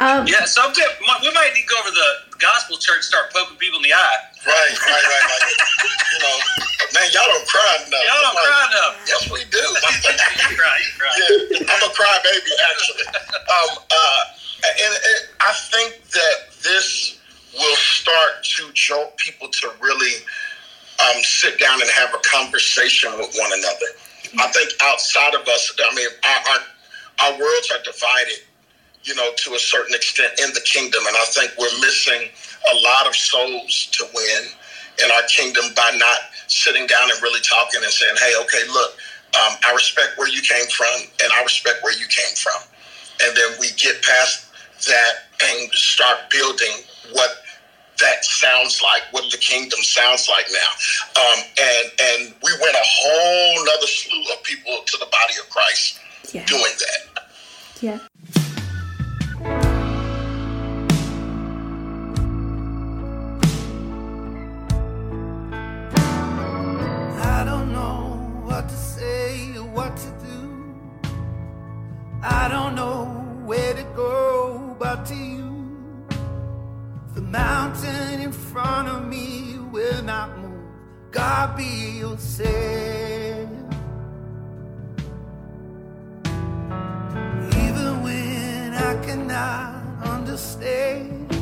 Um, 0.00 0.26
Yeah, 0.26 0.44
sometime 0.44 0.90
we 0.98 1.30
might 1.30 1.50
need 1.54 1.62
to 1.62 1.68
go 1.68 1.78
over 1.78 1.90
the 1.90 2.36
gospel 2.42 2.76
church, 2.76 3.02
start 3.02 3.32
poking 3.32 3.56
people 3.58 3.78
in 3.78 3.84
the 3.84 3.94
eye. 3.94 4.18
Right, 4.42 4.74
right, 4.74 5.06
right. 5.06 5.26
Like, 5.30 5.46
you 5.86 6.18
know, 6.18 6.36
man, 6.98 7.06
y'all 7.14 7.30
don't 7.30 7.46
cry 7.46 7.78
enough. 7.86 8.02
Y'all 8.02 8.18
don't 8.18 8.26
I'm 8.26 8.34
like, 8.34 8.50
cry 8.50 8.62
enough. 8.74 8.94
Yes, 9.06 9.22
we 9.30 9.40
do. 9.46 9.62
you 10.50 10.56
cry, 10.58 10.74
you 10.82 10.90
cry. 10.98 11.14
yeah, 11.14 11.70
I'm 11.70 11.82
a 11.86 11.90
crybaby, 11.94 12.52
actually. 12.74 13.06
Um, 13.46 13.70
uh, 13.86 14.41
and, 14.64 14.94
and 14.94 15.28
I 15.40 15.52
think 15.70 16.02
that 16.10 16.36
this 16.62 17.18
will 17.54 17.76
start 17.76 18.42
to 18.42 18.70
jolt 18.72 19.16
people 19.18 19.48
to 19.48 19.70
really 19.80 20.24
um, 21.00 21.22
sit 21.22 21.58
down 21.58 21.80
and 21.80 21.90
have 21.90 22.14
a 22.14 22.18
conversation 22.24 23.12
with 23.18 23.34
one 23.36 23.52
another. 23.52 23.90
I 24.38 24.48
think 24.52 24.70
outside 24.82 25.34
of 25.34 25.46
us, 25.48 25.72
I 25.78 25.94
mean, 25.94 26.08
our, 26.24 26.40
our, 26.52 26.60
our 27.34 27.40
worlds 27.40 27.70
are 27.72 27.82
divided, 27.84 28.40
you 29.04 29.14
know, 29.14 29.30
to 29.36 29.54
a 29.54 29.58
certain 29.58 29.94
extent 29.94 30.40
in 30.40 30.52
the 30.54 30.60
kingdom. 30.64 31.02
And 31.06 31.16
I 31.16 31.24
think 31.26 31.52
we're 31.58 31.80
missing 31.80 32.30
a 32.72 32.76
lot 32.76 33.06
of 33.06 33.14
souls 33.14 33.88
to 33.92 34.06
win 34.14 34.44
in 35.04 35.10
our 35.10 35.22
kingdom 35.28 35.64
by 35.74 35.90
not 35.96 36.18
sitting 36.46 36.86
down 36.86 37.10
and 37.10 37.20
really 37.22 37.40
talking 37.40 37.80
and 37.82 37.92
saying, 37.92 38.14
hey, 38.18 38.32
okay, 38.40 38.64
look, 38.72 38.92
um, 39.34 39.56
I 39.64 39.72
respect 39.74 40.16
where 40.16 40.28
you 40.28 40.40
came 40.40 40.66
from 40.66 41.08
and 41.22 41.32
I 41.32 41.42
respect 41.42 41.82
where 41.82 41.98
you 41.98 42.06
came 42.06 42.36
from. 42.36 42.60
And 43.24 43.36
then 43.36 43.52
we 43.60 43.68
get 43.76 44.02
past 44.02 44.51
that 44.86 45.12
and 45.44 45.70
start 45.72 46.30
building 46.30 46.72
what 47.12 47.30
that 48.00 48.24
sounds 48.24 48.80
like, 48.82 49.02
what 49.12 49.30
the 49.30 49.38
kingdom 49.38 49.78
sounds 49.82 50.28
like 50.28 50.46
now. 50.50 51.20
Um, 51.22 51.38
and 51.60 51.92
and 52.00 52.34
we 52.42 52.50
went 52.60 52.74
a 52.74 52.82
whole 52.84 53.64
nother 53.64 53.86
slew 53.86 54.22
of 54.32 54.42
people 54.42 54.78
to 54.86 54.98
the 54.98 55.06
body 55.06 55.34
of 55.40 55.48
Christ 55.50 55.98
Yeah. 56.32 56.44
doing 56.46 56.62
that. 56.62 57.24
yeah. 57.80 57.98
To 75.06 75.14
you. 75.14 76.06
The 77.14 77.22
mountain 77.22 78.20
in 78.20 78.32
front 78.32 78.88
of 78.88 79.06
me 79.06 79.58
will 79.70 80.02
not 80.02 80.38
move. 80.38 80.52
God 81.10 81.56
be 81.56 81.98
your 81.98 82.12
yourself. 82.12 83.48
Even 87.64 88.02
when 88.02 88.74
I 88.74 88.94
cannot 89.04 89.82
understand, 90.04 91.34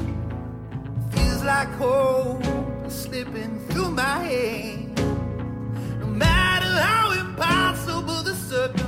feels 1.13 1.43
like 1.45 1.69
hope 1.75 2.43
is 2.87 2.95
slipping 2.95 3.61
through 3.69 3.91
my 3.91 4.19
hand. 4.25 4.97
No 6.01 6.07
matter 6.07 6.73
how 6.89 7.13
impossible 7.13 8.23
the 8.23 8.35
circumstance, 8.35 8.80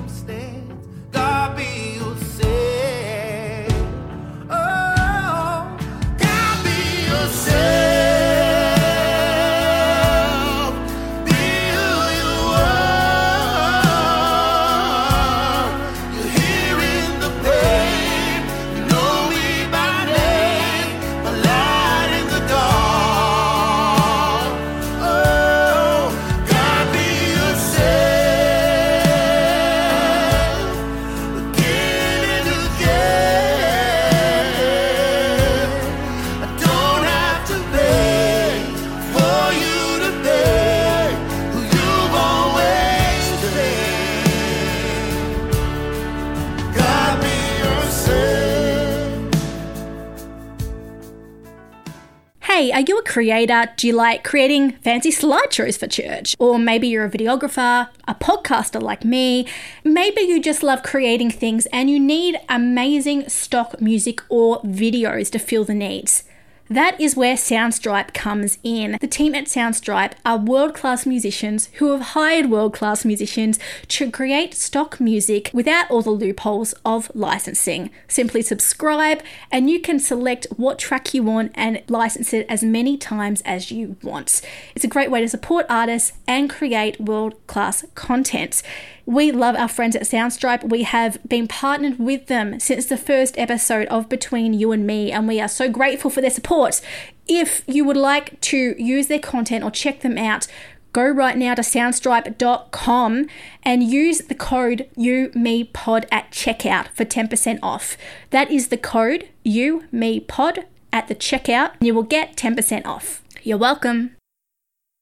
creator? 53.13 53.67
Do 53.77 53.87
you 53.87 53.93
like 53.93 54.25
creating 54.25 54.73
fancy 54.79 55.11
slideshows 55.11 55.79
for 55.79 55.87
church? 55.87 56.35
Or 56.39 56.59
maybe 56.59 56.89
you're 56.89 57.05
a 57.05 57.11
videographer, 57.11 57.89
a 58.09 58.15
podcaster 58.15 58.81
like 58.81 59.05
me. 59.05 59.47
Maybe 59.85 60.23
you 60.23 60.41
just 60.41 60.63
love 60.63 60.83
creating 60.83 61.31
things 61.31 61.67
and 61.67 61.91
you 61.91 62.01
need 62.01 62.41
amazing 62.49 63.29
stock 63.29 63.83
music 63.83 64.23
or 64.31 64.63
videos 64.63 65.31
to 65.33 65.39
fill 65.39 65.65
the 65.65 65.75
needs. 65.75 66.25
That 66.73 66.99
is 66.99 67.15
where 67.15 67.35
Soundstripe 67.35 68.15
comes 68.15 68.57
in. 68.63 68.97
The 68.99 69.07
team 69.07 69.35
at 69.35 69.45
Soundstripe 69.45 70.13
are 70.25 70.39
world 70.39 70.73
class 70.73 71.05
musicians 71.05 71.69
who 71.75 71.93
have 71.93 72.01
hired 72.01 72.49
world 72.49 72.73
class 72.73 73.05
musicians 73.05 73.59
to 73.89 74.11
create 74.11 74.55
stock 74.55 74.99
music 74.99 75.51
without 75.53 75.91
all 75.91 76.01
the 76.01 76.11
loopholes 76.11 76.73
of 76.83 77.15
licensing. 77.15 77.91
Simply 78.09 78.41
subscribe 78.41 79.23
and 79.51 79.69
you 79.69 79.81
can 79.81 79.99
select 79.99 80.47
what 80.57 80.79
track 80.79 81.13
you 81.13 81.23
want 81.23 81.53
and 81.57 81.83
license 81.89 82.33
it 82.33 82.47
as 82.49 82.65
many 82.65 82.97
times 82.97 83.43
as 83.43 83.71
you 83.71 83.97
want. 84.03 84.41
It's 84.75 84.85
a 84.87 84.89
great 84.89 85.11
way 85.11 85.21
to 85.21 85.29
support 85.29 85.67
artists 85.69 86.15
and 86.27 86.49
create 86.49 86.99
world 86.99 87.35
class 87.49 87.85
content. 87.95 88.63
We 89.05 89.33
love 89.33 89.57
our 89.57 89.69
friends 89.69 89.97
at 89.97 90.03
Soundstripe. 90.03 90.69
We 90.69 90.85
have 90.85 91.19
been 91.27 91.49
partnered 91.49 91.99
with 91.99 92.27
them 92.27 92.61
since 92.61 92.87
the 92.87 92.97
first 92.97 93.37
episode 93.37 93.89
of 93.89 94.09
Between 94.09 94.55
You 94.55 94.71
and 94.71 94.87
Me, 94.87 95.11
and 95.11 95.27
we 95.27 95.41
are 95.41 95.49
so 95.49 95.69
grateful 95.69 96.11
for 96.11 96.21
their 96.21 96.31
support. 96.31 96.81
If 97.27 97.63
you 97.67 97.85
would 97.85 97.97
like 97.97 98.41
to 98.43 98.75
use 98.81 99.09
their 99.09 99.19
content 99.19 99.65
or 99.65 99.71
check 99.73 100.01
them 100.01 100.19
out, 100.19 100.47
go 100.93 101.09
right 101.09 101.37
now 101.37 101.55
to 101.55 101.63
soundstripe.com 101.63 103.27
and 103.65 103.83
use 103.83 104.19
the 104.21 104.35
code 104.35 104.89
UMePod 104.97 106.05
at 106.13 106.31
checkout 106.31 106.89
for 106.95 107.05
10% 107.05 107.59
off. 107.63 107.97
That 108.31 108.51
is 108.51 108.69
the 108.69 108.77
code 108.77 109.29
UMePod 109.45 110.65
at 110.93 111.09
the 111.09 111.15
checkout, 111.15 111.73
and 111.81 111.87
you 111.87 111.95
will 111.95 112.03
get 112.03 112.37
10% 112.37 112.87
off. 112.87 113.23
You're 113.43 113.59
welcome. 113.59 114.15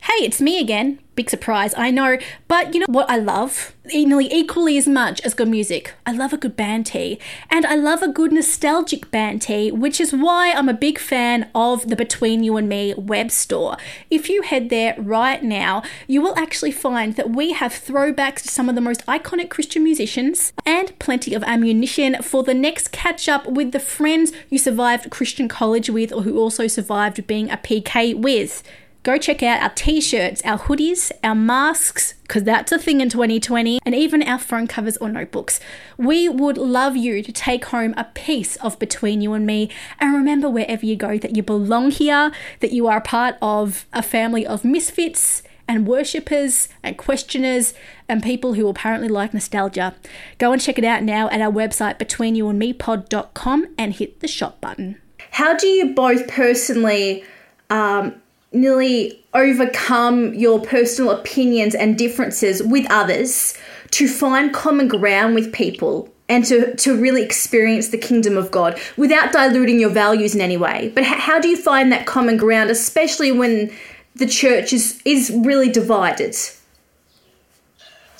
Hey, 0.02 0.24
it's 0.24 0.40
me 0.40 0.58
again. 0.58 1.00
Big 1.20 1.28
surprise, 1.28 1.74
I 1.76 1.90
know. 1.90 2.16
But 2.48 2.72
you 2.72 2.80
know 2.80 2.86
what 2.88 3.10
I 3.10 3.18
love? 3.18 3.74
Nearly 3.84 4.32
equally 4.32 4.78
as 4.78 4.88
much 4.88 5.20
as 5.20 5.34
good 5.34 5.48
music. 5.48 5.92
I 6.06 6.12
love 6.12 6.32
a 6.32 6.38
good 6.38 6.56
band 6.56 6.86
tee. 6.86 7.18
And 7.50 7.66
I 7.66 7.74
love 7.74 8.00
a 8.00 8.08
good 8.08 8.32
nostalgic 8.32 9.10
band 9.10 9.42
tee, 9.42 9.70
which 9.70 10.00
is 10.00 10.14
why 10.14 10.50
I'm 10.52 10.70
a 10.70 10.72
big 10.72 10.98
fan 10.98 11.50
of 11.54 11.88
the 11.88 11.94
Between 11.94 12.42
You 12.42 12.56
and 12.56 12.70
Me 12.70 12.94
web 12.94 13.30
store. 13.30 13.76
If 14.08 14.30
you 14.30 14.40
head 14.40 14.70
there 14.70 14.94
right 14.96 15.44
now, 15.44 15.82
you 16.06 16.22
will 16.22 16.34
actually 16.38 16.72
find 16.72 17.16
that 17.16 17.28
we 17.28 17.52
have 17.52 17.72
throwbacks 17.72 18.40
to 18.44 18.48
some 18.48 18.70
of 18.70 18.74
the 18.74 18.80
most 18.80 19.04
iconic 19.04 19.50
Christian 19.50 19.84
musicians 19.84 20.54
and 20.64 20.98
plenty 20.98 21.34
of 21.34 21.44
ammunition 21.44 22.22
for 22.22 22.42
the 22.42 22.54
next 22.54 22.92
catch 22.92 23.28
up 23.28 23.46
with 23.46 23.72
the 23.72 23.78
friends 23.78 24.32
you 24.48 24.56
survived 24.56 25.10
Christian 25.10 25.48
college 25.48 25.90
with 25.90 26.14
or 26.14 26.22
who 26.22 26.38
also 26.38 26.66
survived 26.66 27.26
being 27.26 27.50
a 27.50 27.58
PK 27.58 28.14
with 28.14 28.62
go 29.02 29.16
check 29.18 29.42
out 29.42 29.62
our 29.62 29.70
t 29.70 30.00
shirts, 30.00 30.42
our 30.44 30.58
hoodies, 30.58 31.10
our 31.24 31.34
masks, 31.34 32.14
because 32.22 32.44
that's 32.44 32.72
a 32.72 32.78
thing 32.78 33.00
in 33.00 33.08
2020, 33.08 33.80
and 33.84 33.94
even 33.94 34.22
our 34.22 34.38
phone 34.38 34.66
covers 34.66 34.96
or 34.98 35.08
notebooks. 35.08 35.60
We 35.96 36.28
would 36.28 36.58
love 36.58 36.96
you 36.96 37.22
to 37.22 37.32
take 37.32 37.66
home 37.66 37.94
a 37.96 38.04
piece 38.04 38.56
of 38.56 38.78
Between 38.78 39.20
You 39.20 39.32
and 39.32 39.46
Me. 39.46 39.70
And 39.98 40.14
remember, 40.14 40.48
wherever 40.50 40.84
you 40.84 40.96
go, 40.96 41.18
that 41.18 41.36
you 41.36 41.42
belong 41.42 41.90
here, 41.90 42.32
that 42.60 42.72
you 42.72 42.86
are 42.86 42.98
a 42.98 43.02
part 43.02 43.36
of 43.40 43.86
a 43.92 44.02
family 44.02 44.46
of 44.46 44.64
misfits. 44.64 45.42
And 45.68 45.86
worshippers 45.86 46.68
and 46.82 46.98
questioners 46.98 47.74
and 48.08 48.24
people 48.24 48.54
who 48.54 48.66
apparently 48.66 49.06
like 49.06 49.32
nostalgia. 49.32 49.94
Go 50.38 50.50
and 50.50 50.60
check 50.60 50.78
it 50.78 50.84
out 50.84 51.04
now 51.04 51.28
at 51.30 51.40
our 51.40 51.52
website 51.52 51.96
betweenyouandmepod.com 51.96 53.66
and 53.78 53.94
hit 53.94 54.18
the 54.18 54.26
shop 54.26 54.60
button. 54.60 55.00
How 55.30 55.56
do 55.56 55.68
you 55.68 55.94
both 55.94 56.26
personally 56.26 57.22
um, 57.70 58.19
nearly 58.52 59.22
overcome 59.32 60.34
your 60.34 60.60
personal 60.60 61.12
opinions 61.12 61.74
and 61.74 61.96
differences 61.96 62.62
with 62.62 62.86
others 62.90 63.54
to 63.90 64.08
find 64.08 64.52
common 64.52 64.88
ground 64.88 65.34
with 65.34 65.52
people 65.52 66.08
and 66.28 66.44
to, 66.44 66.74
to 66.76 66.96
really 66.96 67.22
experience 67.22 67.88
the 67.88 67.98
kingdom 67.98 68.36
of 68.36 68.50
God 68.50 68.80
without 68.96 69.32
diluting 69.32 69.80
your 69.80 69.90
values 69.90 70.34
in 70.34 70.40
any 70.40 70.56
way. 70.56 70.92
But 70.94 71.04
how 71.04 71.40
do 71.40 71.48
you 71.48 71.56
find 71.56 71.90
that 71.92 72.06
common 72.06 72.36
ground, 72.36 72.70
especially 72.70 73.32
when 73.32 73.72
the 74.14 74.26
church 74.26 74.72
is, 74.72 75.00
is 75.04 75.30
really 75.34 75.68
divided? 75.68 76.36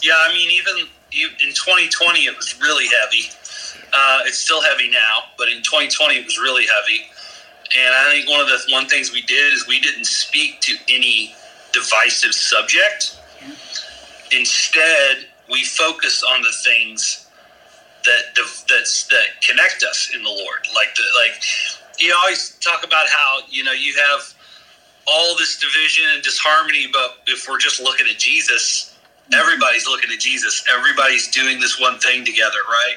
Yeah, 0.02 0.14
I 0.16 0.32
mean, 0.32 0.50
even 0.50 0.88
in 1.12 1.54
2020, 1.54 2.20
it 2.20 2.36
was 2.36 2.60
really 2.60 2.86
heavy. 2.86 3.28
Uh, 3.92 4.20
it's 4.24 4.38
still 4.38 4.62
heavy 4.62 4.90
now, 4.90 5.24
but 5.38 5.48
in 5.48 5.58
2020, 5.58 6.16
it 6.16 6.24
was 6.24 6.38
really 6.38 6.66
heavy. 6.66 7.02
And 7.76 7.94
I 7.94 8.10
think 8.10 8.28
one 8.28 8.40
of 8.40 8.48
the 8.48 8.60
one 8.70 8.86
things 8.86 9.12
we 9.12 9.22
did 9.22 9.52
is 9.52 9.66
we 9.66 9.80
didn't 9.80 10.06
speak 10.06 10.60
to 10.62 10.76
any 10.88 11.34
divisive 11.72 12.34
subject. 12.34 13.16
Instead, 14.32 15.26
we 15.50 15.64
focus 15.64 16.24
on 16.24 16.42
the 16.42 16.52
things 16.64 17.26
that 18.04 18.36
that's 18.68 19.04
that 19.04 19.40
connect 19.46 19.84
us 19.84 20.10
in 20.14 20.22
the 20.22 20.28
Lord. 20.28 20.66
Like 20.74 20.94
the 20.96 21.02
like 21.22 21.42
you 21.98 22.14
always 22.14 22.56
talk 22.60 22.84
about 22.84 23.06
how 23.08 23.40
you 23.48 23.62
know 23.64 23.72
you 23.72 23.94
have 23.94 24.34
all 25.06 25.36
this 25.36 25.58
division 25.58 26.04
and 26.14 26.22
disharmony, 26.22 26.86
but 26.92 27.18
if 27.26 27.48
we're 27.48 27.58
just 27.58 27.80
looking 27.80 28.06
at 28.10 28.18
Jesus, 28.18 28.96
mm-hmm. 29.24 29.34
everybody's 29.34 29.86
looking 29.86 30.10
at 30.12 30.18
Jesus. 30.18 30.64
Everybody's 30.72 31.28
doing 31.28 31.60
this 31.60 31.80
one 31.80 31.98
thing 31.98 32.24
together, 32.24 32.58
right? 32.68 32.96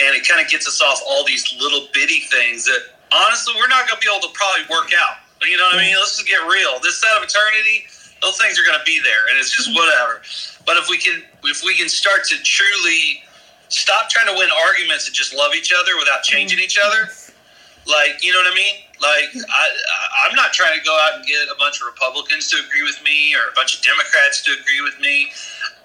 And 0.00 0.16
it 0.16 0.26
kind 0.28 0.40
of 0.40 0.50
gets 0.50 0.68
us 0.68 0.80
off 0.82 1.00
all 1.06 1.24
these 1.24 1.56
little 1.58 1.88
bitty 1.92 2.20
things 2.20 2.64
that 2.66 2.97
honestly, 3.12 3.54
we're 3.56 3.68
not 3.68 3.88
going 3.88 4.00
to 4.00 4.04
be 4.04 4.10
able 4.10 4.26
to 4.26 4.32
probably 4.34 4.64
work 4.68 4.90
out. 4.96 5.22
You 5.46 5.56
know 5.56 5.70
what 5.70 5.78
I 5.78 5.86
mean? 5.86 5.94
Let's 5.94 6.18
just 6.18 6.26
get 6.26 6.42
real. 6.50 6.80
This 6.82 6.98
set 7.00 7.14
of 7.16 7.22
eternity, 7.22 7.86
those 8.22 8.36
things 8.38 8.58
are 8.58 8.66
going 8.66 8.78
to 8.78 8.84
be 8.84 8.98
there, 9.00 9.30
and 9.30 9.38
it's 9.38 9.54
just 9.54 9.70
mm-hmm. 9.70 9.78
whatever. 9.78 10.22
But 10.66 10.76
if 10.76 10.90
we 10.90 10.98
can, 10.98 11.22
if 11.44 11.62
we 11.62 11.76
can 11.78 11.88
start 11.88 12.24
to 12.28 12.36
truly 12.42 13.22
stop 13.68 14.10
trying 14.10 14.26
to 14.26 14.36
win 14.36 14.48
arguments 14.50 15.06
and 15.06 15.14
just 15.14 15.34
love 15.34 15.54
each 15.54 15.72
other 15.72 15.94
without 15.96 16.22
changing 16.26 16.58
each 16.58 16.78
other, 16.78 17.06
like 17.86 18.18
you 18.20 18.32
know 18.34 18.42
what 18.42 18.52
I 18.52 18.56
mean? 18.56 18.76
Like 18.98 19.30
I, 19.46 19.64
I'm 20.26 20.34
not 20.34 20.52
trying 20.52 20.76
to 20.76 20.84
go 20.84 20.92
out 21.06 21.22
and 21.22 21.24
get 21.24 21.46
a 21.46 21.56
bunch 21.56 21.80
of 21.80 21.86
Republicans 21.86 22.50
to 22.50 22.58
agree 22.58 22.82
with 22.82 22.98
me 23.06 23.34
or 23.38 23.48
a 23.48 23.54
bunch 23.54 23.78
of 23.78 23.84
Democrats 23.86 24.42
to 24.44 24.52
agree 24.58 24.82
with 24.82 24.98
me. 24.98 25.30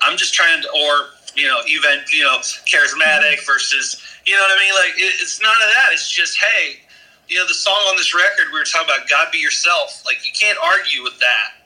I'm 0.01 0.17
just 0.17 0.33
trying 0.33 0.61
to, 0.63 0.67
or 0.73 1.13
you 1.37 1.47
know, 1.47 1.61
even 1.69 2.01
you 2.11 2.25
know, 2.25 2.41
charismatic 2.65 3.37
mm-hmm. 3.37 3.45
versus, 3.45 4.01
you 4.25 4.33
know 4.33 4.41
what 4.41 4.57
I 4.57 4.59
mean? 4.59 4.73
Like 4.73 4.97
it, 4.97 5.21
it's 5.21 5.39
none 5.41 5.53
of 5.53 5.69
that. 5.77 5.93
It's 5.93 6.09
just 6.09 6.41
hey 6.41 6.81
you 7.27 7.37
know, 7.37 7.47
the 7.47 7.53
song 7.53 7.79
on 7.89 7.97
this 7.97 8.13
record, 8.13 8.51
we 8.51 8.59
were 8.59 8.65
talking 8.65 8.89
about 8.93 9.09
God 9.09 9.31
be 9.31 9.39
yourself. 9.39 10.03
Like, 10.05 10.25
you 10.25 10.31
can't 10.31 10.57
argue 10.61 11.03
with 11.03 11.19
that. 11.19 11.63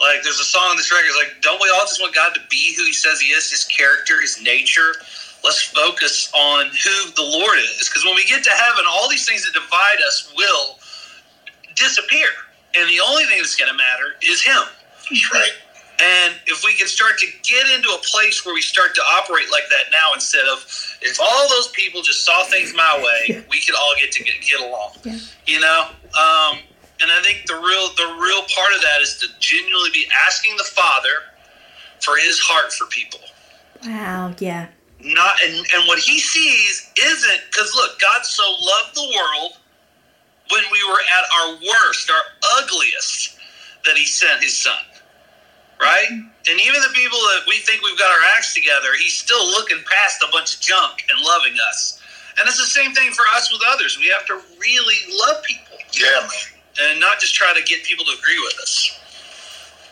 Like, 0.00 0.22
there's 0.22 0.40
a 0.40 0.44
song 0.44 0.70
on 0.70 0.76
this 0.76 0.90
record, 0.90 1.06
it's 1.06 1.16
like, 1.16 1.42
don't 1.42 1.60
we 1.62 1.70
all 1.74 1.86
just 1.86 2.00
want 2.00 2.14
God 2.14 2.34
to 2.34 2.40
be 2.50 2.74
who 2.76 2.84
he 2.84 2.92
says 2.92 3.20
he 3.20 3.28
is, 3.28 3.50
his 3.50 3.64
character, 3.64 4.20
his 4.20 4.42
nature? 4.42 4.94
Let's 5.44 5.62
focus 5.62 6.30
on 6.34 6.66
who 6.66 7.10
the 7.14 7.22
Lord 7.22 7.58
is. 7.58 7.88
Because 7.88 8.04
when 8.04 8.14
we 8.14 8.24
get 8.24 8.44
to 8.44 8.50
heaven, 8.50 8.84
all 8.88 9.08
these 9.08 9.26
things 9.26 9.44
that 9.44 9.54
divide 9.54 9.98
us 10.06 10.32
will 10.36 10.78
disappear. 11.74 12.28
And 12.74 12.88
the 12.88 13.00
only 13.06 13.24
thing 13.24 13.38
that's 13.38 13.56
going 13.56 13.70
to 13.70 13.76
matter 13.76 14.14
is 14.22 14.42
him. 14.42 14.62
Right. 15.32 15.52
And 16.00 16.31
if 16.62 16.66
we 16.66 16.74
can 16.76 16.86
start 16.86 17.18
to 17.18 17.26
get 17.42 17.68
into 17.74 17.88
a 17.88 17.98
place 17.98 18.44
where 18.46 18.54
we 18.54 18.62
start 18.62 18.94
to 18.94 19.00
operate 19.02 19.50
like 19.50 19.68
that 19.68 19.90
now, 19.90 20.14
instead 20.14 20.44
of 20.46 20.64
if 21.00 21.18
all 21.20 21.48
those 21.48 21.68
people 21.68 22.02
just 22.02 22.24
saw 22.24 22.44
things 22.44 22.72
my 22.74 23.00
way, 23.02 23.44
we 23.50 23.60
could 23.60 23.74
all 23.74 23.94
get 24.00 24.12
to 24.12 24.24
get, 24.24 24.34
get 24.40 24.60
along. 24.60 24.92
Yeah. 25.02 25.18
You 25.46 25.60
know, 25.60 25.86
um, 25.88 26.58
and 27.00 27.10
I 27.10 27.20
think 27.22 27.46
the 27.46 27.54
real 27.54 27.88
the 27.96 28.16
real 28.20 28.42
part 28.54 28.74
of 28.74 28.82
that 28.82 29.00
is 29.00 29.18
to 29.18 29.26
genuinely 29.40 29.90
be 29.92 30.06
asking 30.26 30.56
the 30.56 30.64
Father 30.64 31.34
for 32.00 32.16
His 32.16 32.38
heart 32.38 32.72
for 32.72 32.86
people. 32.86 33.20
Wow. 33.84 34.34
Yeah. 34.38 34.68
Not 35.00 35.42
and 35.44 35.66
and 35.74 35.88
what 35.88 35.98
He 35.98 36.20
sees 36.20 36.92
isn't 36.96 37.40
because 37.50 37.72
look, 37.74 38.00
God 38.00 38.24
so 38.24 38.44
loved 38.44 38.94
the 38.94 39.12
world 39.16 39.52
when 40.52 40.62
we 40.70 40.84
were 40.88 41.00
at 41.00 41.24
our 41.40 41.54
worst, 41.54 42.10
our 42.10 42.62
ugliest, 42.62 43.36
that 43.84 43.96
He 43.96 44.06
sent 44.06 44.42
His 44.42 44.56
Son 44.56 44.78
right? 45.82 46.06
And 46.10 46.60
even 46.60 46.80
the 46.80 46.94
people 46.94 47.18
that 47.18 47.42
we 47.46 47.58
think 47.58 47.82
we've 47.82 47.98
got 47.98 48.10
our 48.10 48.24
acts 48.36 48.54
together, 48.54 48.88
he's 48.98 49.14
still 49.14 49.44
looking 49.46 49.78
past 49.90 50.22
a 50.22 50.30
bunch 50.32 50.56
of 50.56 50.60
junk 50.60 51.04
and 51.10 51.20
loving 51.24 51.54
us. 51.68 52.00
And 52.38 52.48
it's 52.48 52.58
the 52.58 52.64
same 52.64 52.92
thing 52.94 53.12
for 53.12 53.24
us 53.34 53.52
with 53.52 53.60
others. 53.68 53.98
We 53.98 54.08
have 54.08 54.26
to 54.26 54.40
really 54.58 54.96
love 55.26 55.42
people. 55.42 55.76
Yeah, 55.92 56.20
man. 56.20 56.90
And 56.90 57.00
not 57.00 57.20
just 57.20 57.34
try 57.34 57.52
to 57.54 57.62
get 57.62 57.84
people 57.84 58.04
to 58.06 58.12
agree 58.18 58.38
with 58.38 58.58
us. 58.60 58.98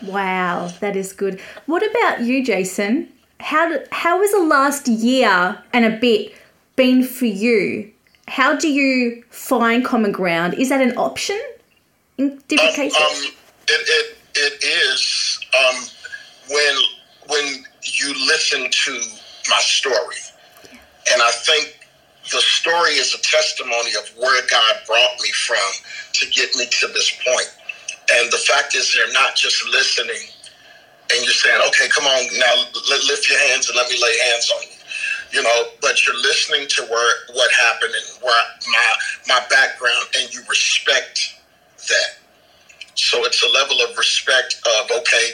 Wow, 0.03 0.73
that 0.81 0.97
is 0.97 1.13
good. 1.13 1.41
What 1.67 1.89
about 1.89 2.23
you, 2.23 2.43
Jason? 2.45 3.09
How 3.39 3.79
how 3.93 4.21
has 4.21 4.33
the 4.33 4.43
last 4.43 4.89
year 4.89 5.63
and 5.73 5.85
a 5.85 5.99
bit 5.99 6.33
been 6.77 7.03
for 7.03 7.27
you? 7.27 7.93
How 8.29 8.57
do 8.57 8.69
you 8.69 9.23
find 9.29 9.85
common 9.85 10.13
ground? 10.13 10.55
Is 10.55 10.71
that 10.71 10.81
an 10.81 10.97
option 10.97 11.41
in 12.17 12.41
different 12.49 12.71
um, 12.71 12.77
cases? 12.77 13.27
Um, 13.27 13.33
it, 13.69 13.89
it, 13.89 14.17
it 14.35 14.65
is 14.65 15.40
um, 15.59 15.85
when 16.51 16.77
when 17.29 17.65
you 17.83 18.15
listen 18.27 18.69
to 18.71 18.93
my 19.49 19.59
story, 19.61 20.17
and 21.13 21.23
I 21.23 21.31
think 21.33 21.87
the 22.33 22.41
story 22.41 22.93
is 22.93 23.15
a 23.15 23.23
testimony 23.23 23.91
of 23.99 24.09
where 24.19 24.43
God 24.51 24.75
brought 24.87 25.21
me 25.23 25.31
from 25.31 25.71
to 26.15 26.27
get 26.31 26.55
me 26.57 26.67
to 26.81 26.87
this 26.89 27.13
point. 27.27 27.51
And 28.15 28.31
the 28.33 28.39
fact 28.39 28.75
is, 28.75 28.95
they're 28.95 29.13
not 29.13 29.37
just 29.37 29.67
listening 29.69 30.29
and 31.13 31.25
you're 31.25 31.35
saying, 31.35 31.61
okay, 31.69 31.89
come 31.89 32.05
on 32.05 32.23
now, 32.39 32.55
lift 33.09 33.29
your 33.29 33.39
hands 33.51 33.69
and 33.69 33.77
let 33.77 33.89
me 33.91 33.97
lay 34.01 34.15
hands 34.31 34.51
on 34.57 34.63
you. 34.63 34.77
You 35.33 35.43
know, 35.43 35.63
but 35.81 36.07
you're 36.07 36.17
listening 36.17 36.67
to 36.69 36.83
where 36.85 37.15
what 37.35 37.51
happened 37.53 37.93
and 37.95 38.23
where 38.23 38.43
my 38.69 38.95
my 39.29 39.41
background, 39.49 40.07
and 40.19 40.33
you 40.35 40.43
respect 40.49 41.35
that. 41.89 42.20
So 42.95 43.25
it's 43.25 43.43
a 43.43 43.49
level 43.49 43.81
of 43.83 43.97
respect 43.97 44.61
of 44.67 44.91
okay, 44.91 45.31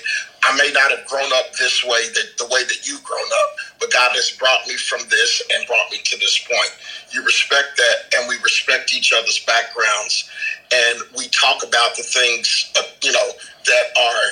I 0.47 0.57
may 0.57 0.71
not 0.73 0.91
have 0.95 1.05
grown 1.07 1.33
up 1.35 1.53
this 1.59 1.83
way, 1.85 2.07
that 2.15 2.39
the 2.39 2.47
way 2.47 2.63
that 2.63 2.87
you've 2.87 3.03
grown 3.03 3.27
up, 3.27 3.51
but 3.81 3.93
God 3.93 4.13
has 4.15 4.31
brought 4.39 4.67
me 4.69 4.77
from 4.77 5.01
this 5.11 5.43
and 5.53 5.67
brought 5.67 5.91
me 5.91 5.99
to 6.05 6.17
this 6.19 6.39
point. 6.47 6.71
You 7.11 7.25
respect 7.25 7.77
that, 7.77 8.15
and 8.15 8.29
we 8.29 8.37
respect 8.45 8.95
each 8.95 9.13
other's 9.13 9.43
backgrounds, 9.43 10.31
and 10.73 11.03
we 11.19 11.27
talk 11.35 11.67
about 11.67 11.97
the 11.97 12.05
things, 12.05 12.71
uh, 12.79 12.83
you 13.03 13.11
know, 13.11 13.29
that 13.67 13.87
are, 13.99 14.29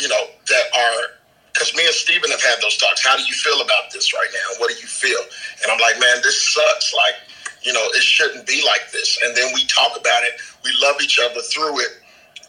you 0.00 0.08
know, 0.08 0.24
that 0.48 0.66
are. 0.72 1.20
Because 1.52 1.76
me 1.76 1.84
and 1.84 1.94
Stephen 1.94 2.30
have 2.30 2.42
had 2.42 2.56
those 2.62 2.78
talks. 2.78 3.04
How 3.04 3.16
do 3.16 3.22
you 3.24 3.34
feel 3.34 3.60
about 3.60 3.92
this 3.92 4.14
right 4.14 4.30
now? 4.32 4.56
What 4.56 4.70
do 4.70 4.76
you 4.80 4.88
feel? 4.88 5.20
And 5.62 5.70
I'm 5.70 5.78
like, 5.78 6.00
man, 6.00 6.16
this 6.24 6.40
sucks. 6.48 6.94
Like, 6.96 7.14
you 7.60 7.74
know, 7.74 7.84
it 7.92 8.02
shouldn't 8.02 8.46
be 8.46 8.64
like 8.64 8.90
this. 8.90 9.20
And 9.22 9.36
then 9.36 9.52
we 9.52 9.66
talk 9.66 9.92
about 9.92 10.24
it. 10.24 10.40
We 10.64 10.72
love 10.80 10.96
each 11.02 11.20
other 11.20 11.42
through 11.42 11.80
it 11.80 12.01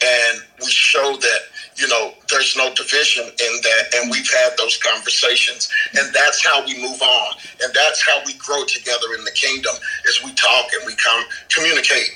and 0.03 0.43
we 0.61 0.69
show 0.69 1.17
that 1.17 1.39
you 1.77 1.87
know 1.87 2.13
there's 2.29 2.55
no 2.57 2.73
division 2.73 3.23
in 3.23 3.53
that 3.63 3.83
and 3.95 4.11
we've 4.11 4.29
had 4.31 4.51
those 4.57 4.77
conversations 4.77 5.69
and 5.97 6.13
that's 6.13 6.45
how 6.45 6.65
we 6.65 6.81
move 6.81 7.01
on 7.01 7.33
and 7.63 7.73
that's 7.73 8.05
how 8.05 8.21
we 8.25 8.33
grow 8.35 8.65
together 8.65 9.15
in 9.17 9.23
the 9.25 9.31
kingdom 9.31 9.73
is 10.07 10.21
we 10.23 10.33
talk 10.33 10.67
and 10.77 10.85
we 10.85 10.95
come 10.95 11.23
communicate. 11.49 12.09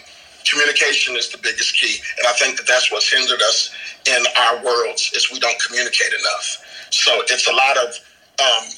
Communication 0.50 1.16
is 1.18 1.30
the 1.30 1.40
biggest 1.40 1.80
key 1.80 1.98
and 2.18 2.28
i 2.28 2.34
think 2.34 2.58
that 2.58 2.68
that's 2.68 2.92
what's 2.92 3.12
hindered 3.12 3.42
us 3.42 3.72
in 4.08 4.24
our 4.38 4.64
worlds 4.64 5.12
is 5.16 5.32
we 5.32 5.40
don't 5.40 5.60
communicate 5.62 6.14
enough. 6.14 6.88
So 6.92 7.22
it's 7.30 7.48
a 7.48 7.54
lot 7.54 7.78
of 7.78 8.00
um, 8.40 8.70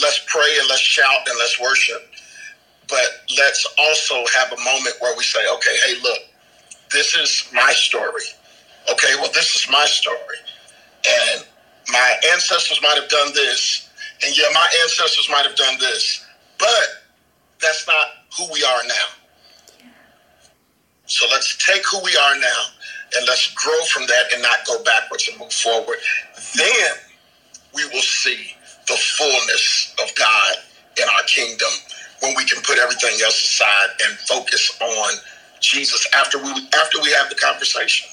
let's 0.00 0.22
pray 0.26 0.56
and 0.60 0.68
let's 0.68 0.82
shout 0.82 1.26
and 1.28 1.38
let's 1.38 1.60
worship 1.60 2.02
but 2.88 3.24
let's 3.38 3.66
also 3.78 4.24
have 4.36 4.52
a 4.52 4.60
moment 4.64 4.96
where 5.00 5.16
we 5.16 5.24
say 5.24 5.40
okay 5.54 5.76
hey 5.86 5.94
look 6.02 6.20
this 6.94 7.16
is 7.16 7.48
my 7.52 7.72
story. 7.74 8.22
Okay, 8.92 9.14
well, 9.16 9.30
this 9.34 9.56
is 9.56 9.68
my 9.70 9.84
story. 9.86 10.38
And 11.08 11.44
my 11.90 12.16
ancestors 12.32 12.80
might 12.82 12.98
have 13.00 13.10
done 13.10 13.32
this, 13.34 13.90
and 14.24 14.36
yeah, 14.36 14.46
my 14.54 14.68
ancestors 14.82 15.28
might 15.30 15.46
have 15.46 15.56
done 15.56 15.78
this, 15.80 16.24
but 16.58 16.88
that's 17.60 17.86
not 17.86 18.06
who 18.38 18.52
we 18.52 18.62
are 18.64 18.84
now. 18.88 19.08
So 21.06 21.26
let's 21.30 21.56
take 21.64 21.82
who 21.90 22.00
we 22.02 22.16
are 22.16 22.36
now 22.38 22.62
and 23.16 23.26
let's 23.28 23.52
grow 23.54 23.78
from 23.92 24.06
that 24.06 24.32
and 24.32 24.42
not 24.42 24.66
go 24.66 24.82
backwards 24.84 25.28
and 25.28 25.38
move 25.38 25.52
forward. 25.52 25.98
Then 26.56 26.90
we 27.74 27.84
will 27.86 28.02
see 28.02 28.56
the 28.88 28.96
fullness 28.96 29.94
of 30.02 30.14
God 30.16 30.54
in 31.00 31.04
our 31.08 31.22
kingdom 31.24 31.68
when 32.22 32.34
we 32.36 32.44
can 32.44 32.62
put 32.62 32.78
everything 32.78 33.20
else 33.24 33.42
aside 33.44 33.88
and 34.06 34.18
focus 34.20 34.78
on 34.80 35.14
Jesus 35.64 36.06
after 36.14 36.38
we 36.38 36.50
after 36.74 37.00
we 37.02 37.10
have 37.12 37.28
the 37.30 37.36
conversation. 37.36 38.08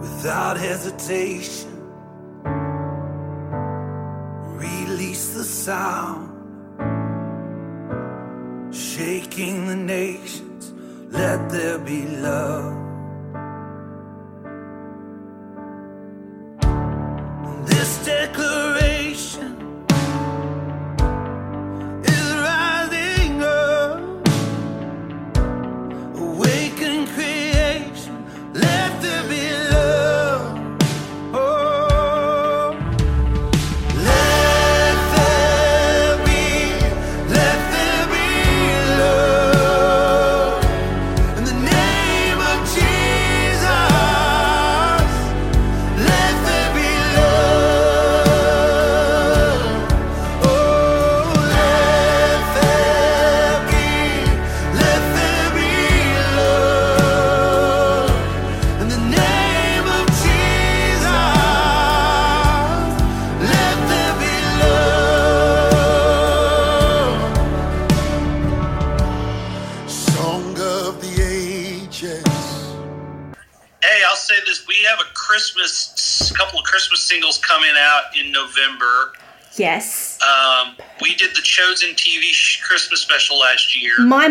Without 0.00 0.58
hesitation 0.58 1.79
sound 5.44 6.28
shaking 8.74 9.66
the 9.66 9.76
nations. 9.76 10.72
Let 11.10 11.50
there 11.50 11.78
be 11.78 12.06
love. 12.06 12.89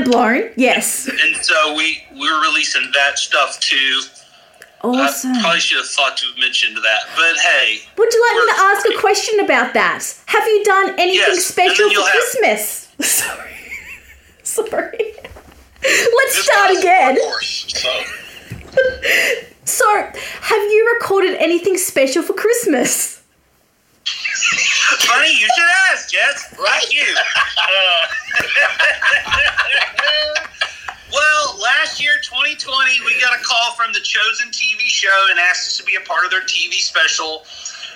Year, 0.09 0.41
blown. 0.41 0.53
Yes. 0.57 1.07
and 1.07 1.35
so 1.43 1.73
we 1.75 2.03
we're 2.15 2.41
releasing 2.41 2.89
that 2.93 3.17
stuff 3.19 3.59
too. 3.59 4.01
Awesome. 4.81 5.33
I 5.33 5.41
probably 5.41 5.59
should 5.59 5.77
have 5.77 5.87
thought 5.87 6.15
to 6.17 6.25
have 6.27 6.37
mentioned 6.37 6.77
that, 6.77 6.99
but 7.17 7.35
hey, 7.37 7.79
Would 7.97 8.13
you 8.13 8.27
like 8.29 8.45
me 8.45 8.53
to 8.53 8.61
ask 8.61 8.85
a 8.87 8.97
question 9.01 9.39
about 9.41 9.73
that? 9.73 10.03
Have 10.27 10.47
you 10.47 10.63
done 10.63 10.89
anything 10.97 11.15
Yes, 11.35 11.45
special 11.45 11.89
for 11.89 11.95
have- 11.99 12.11
Christmas? 12.11 12.87
Sorry. 13.01 13.51
Sorry. 14.43 15.13
Let's 15.83 16.35
This 16.35 16.45
start 16.45 16.71
again. 16.77 17.17
a 17.17 17.21
horse, 17.23 17.65
so 17.67 17.89
So, 19.65 19.85
have 20.41 20.61
you 20.71 20.91
recorded 20.99 21.35
anything 21.39 21.77
special 21.77 22.23
for 22.23 22.33
Christmas? 22.33 23.21
funny 24.05 25.29
you 25.31 25.47
should 25.55 25.69
ask, 25.91 26.09
Jess. 26.11 26.55
Right, 26.57 26.91
you. 26.91 27.03
Uh, 27.57 28.07
from 33.89 33.97
the 33.97 34.05
Chosen 34.05 34.53
TV 34.53 34.85
show 34.85 35.17
and 35.33 35.39
asked 35.39 35.65
us 35.65 35.77
to 35.81 35.83
be 35.83 35.97
a 35.97 36.05
part 36.05 36.21
of 36.21 36.29
their 36.29 36.45
TV 36.45 36.77
special, 36.77 37.41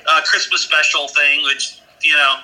uh, 0.10 0.26
Christmas 0.26 0.66
special 0.66 1.06
thing, 1.08 1.46
which, 1.46 1.78
you 2.02 2.18
know, 2.18 2.42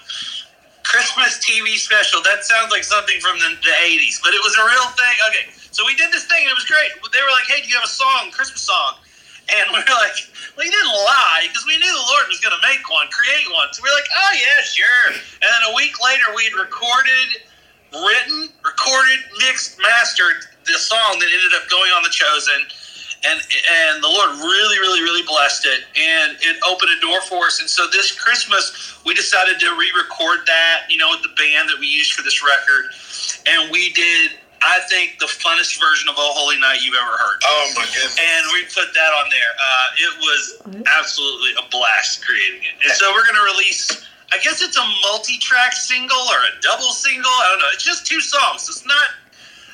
Christmas 0.85 1.41
TV 1.41 1.81
special. 1.81 2.21
That 2.21 2.45
sounds 2.45 2.69
like 2.69 2.85
something 2.85 3.17
from 3.17 3.41
the, 3.41 3.57
the 3.65 3.73
80s, 3.73 4.21
but 4.21 4.37
it 4.37 4.41
was 4.45 4.53
a 4.53 4.65
real 4.69 4.89
thing. 4.93 5.15
Okay, 5.33 5.45
so 5.73 5.81
we 5.81 5.97
did 5.97 6.13
this 6.13 6.29
thing 6.29 6.45
and 6.45 6.53
it 6.53 6.57
was 6.57 6.69
great. 6.69 6.93
They 6.93 7.21
were 7.25 7.33
like, 7.33 7.49
hey, 7.49 7.65
do 7.65 7.73
you 7.73 7.77
have 7.81 7.89
a 7.89 7.89
song, 7.89 8.29
Christmas 8.29 8.61
song? 8.61 9.01
And 9.49 9.65
we 9.73 9.81
were 9.81 9.97
like, 9.97 10.13
we 10.53 10.69
didn't 10.69 10.93
lie 10.93 11.49
because 11.49 11.65
we 11.65 11.73
knew 11.81 11.89
the 11.89 12.05
Lord 12.05 12.29
was 12.29 12.37
going 12.37 12.53
to 12.53 12.61
make 12.61 12.85
one, 12.85 13.09
create 13.09 13.49
one. 13.49 13.73
So 13.73 13.81
we 13.81 13.89
were 13.89 13.97
like, 13.97 14.13
oh, 14.13 14.33
yeah, 14.37 14.61
sure. 14.61 15.09
And 15.41 15.49
then 15.49 15.73
a 15.73 15.73
week 15.73 15.97
later, 15.97 16.29
we 16.37 16.45
had 16.45 16.53
recorded, 16.53 17.49
written, 17.97 18.53
recorded, 18.61 19.25
mixed, 19.41 19.81
mastered 19.81 20.45
the 20.69 20.77
song 20.77 21.17
that 21.17 21.33
ended 21.33 21.57
up 21.57 21.65
going 21.65 21.89
on 21.97 22.05
The 22.05 22.13
Chosen. 22.13 22.69
And, 23.25 23.35
and 23.35 24.03
the 24.03 24.07
Lord 24.07 24.39
really, 24.39 24.79
really, 24.79 25.01
really 25.01 25.23
blessed 25.27 25.65
it. 25.65 25.83
And 25.97 26.37
it 26.41 26.55
opened 26.67 26.91
a 26.95 26.99
door 27.01 27.19
for 27.27 27.47
us. 27.47 27.59
And 27.59 27.69
so 27.69 27.87
this 27.91 28.17
Christmas, 28.17 28.95
we 29.05 29.13
decided 29.13 29.59
to 29.59 29.75
re 29.75 29.91
record 29.95 30.47
that, 30.47 30.87
you 30.89 30.97
know, 30.97 31.09
with 31.11 31.23
the 31.23 31.35
band 31.35 31.67
that 31.69 31.79
we 31.79 31.87
used 31.87 32.13
for 32.13 32.23
this 32.23 32.43
record. 32.43 32.91
And 33.47 33.71
we 33.71 33.91
did 33.91 34.31
I 34.61 34.79
think 34.91 35.19
the 35.19 35.27
funnest 35.27 35.79
version 35.79 36.09
of 36.09 36.15
Oh 36.17 36.31
Holy 36.35 36.59
Night 36.59 36.83
you've 36.83 36.95
ever 36.95 37.15
heard. 37.15 37.39
Oh 37.43 37.71
my 37.75 37.87
goodness. 37.87 38.19
And 38.19 38.43
we 38.51 38.67
put 38.67 38.91
that 38.91 39.11
on 39.15 39.31
there. 39.31 39.51
Uh, 39.55 40.03
it 40.03 40.13
was 40.19 40.41
absolutely 40.99 41.55
a 41.55 41.65
blast 41.71 42.25
creating 42.25 42.67
it. 42.67 42.75
And 42.83 42.91
so 42.91 43.11
we're 43.15 43.23
going 43.23 43.39
to 43.39 43.47
release, 43.55 43.87
I 44.31 44.37
guess 44.43 44.61
it's 44.61 44.75
a 44.75 44.87
multi 45.07 45.39
track 45.39 45.73
single 45.73 46.19
or 46.27 46.39
a 46.51 46.53
double 46.59 46.91
single. 46.91 47.31
I 47.31 47.47
don't 47.51 47.59
know. 47.63 47.71
It's 47.73 47.87
just 47.87 48.05
two 48.05 48.19
songs. 48.19 48.67
It's 48.67 48.85
not, 48.85 49.15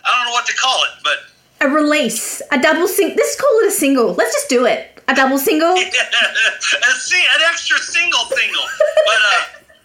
I 0.05 0.13
don't 0.17 0.29
know 0.29 0.37
what 0.37 0.45
to 0.45 0.55
call 0.55 0.77
it, 0.85 1.01
but 1.01 1.33
A 1.61 1.67
release, 1.67 2.41
a 2.51 2.59
double 2.59 2.87
sing. 2.87 3.15
Let's 3.15 3.39
call 3.39 3.49
it 3.63 3.67
a 3.67 3.71
single. 3.71 4.13
Let's 4.13 4.33
just 4.33 4.49
do 4.49 4.65
it. 4.65 4.99
A 5.07 5.15
double 5.15 5.37
single. 5.37 5.71
a 5.77 6.91
sing- 6.99 7.29
an 7.35 7.41
extra 7.49 7.77
single 7.79 8.25
single. 8.25 8.63
But 9.05 9.21
uh, 9.23 9.43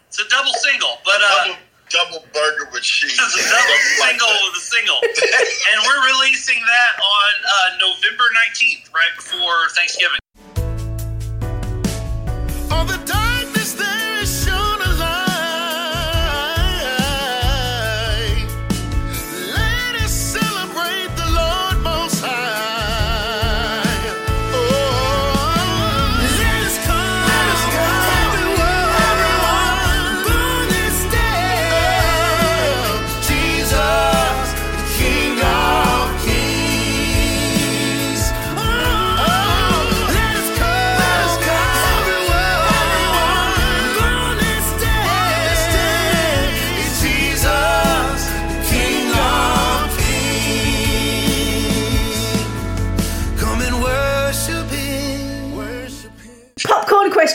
it's 0.09 0.18
a 0.21 0.29
double 0.29 0.53
single. 0.55 0.99
But 1.05 1.21
uh, 1.23 1.47
double, 1.47 1.57
double 1.91 2.27
burger 2.35 2.68
with 2.73 2.83
cheese. 2.83 3.12
It's 3.18 3.35
a 3.37 3.51
double 3.51 3.81
single 4.03 4.29
with 4.49 4.57
a 4.57 4.64
single. 4.64 4.99
and 5.03 5.77
we're 5.87 6.03
releasing 6.14 6.59
that 6.59 6.93
on 7.01 7.33
uh, 7.45 7.79
November 7.89 8.25
19th, 8.35 8.93
right 8.93 9.14
before 9.16 9.68
Thanksgiving. 9.77 10.20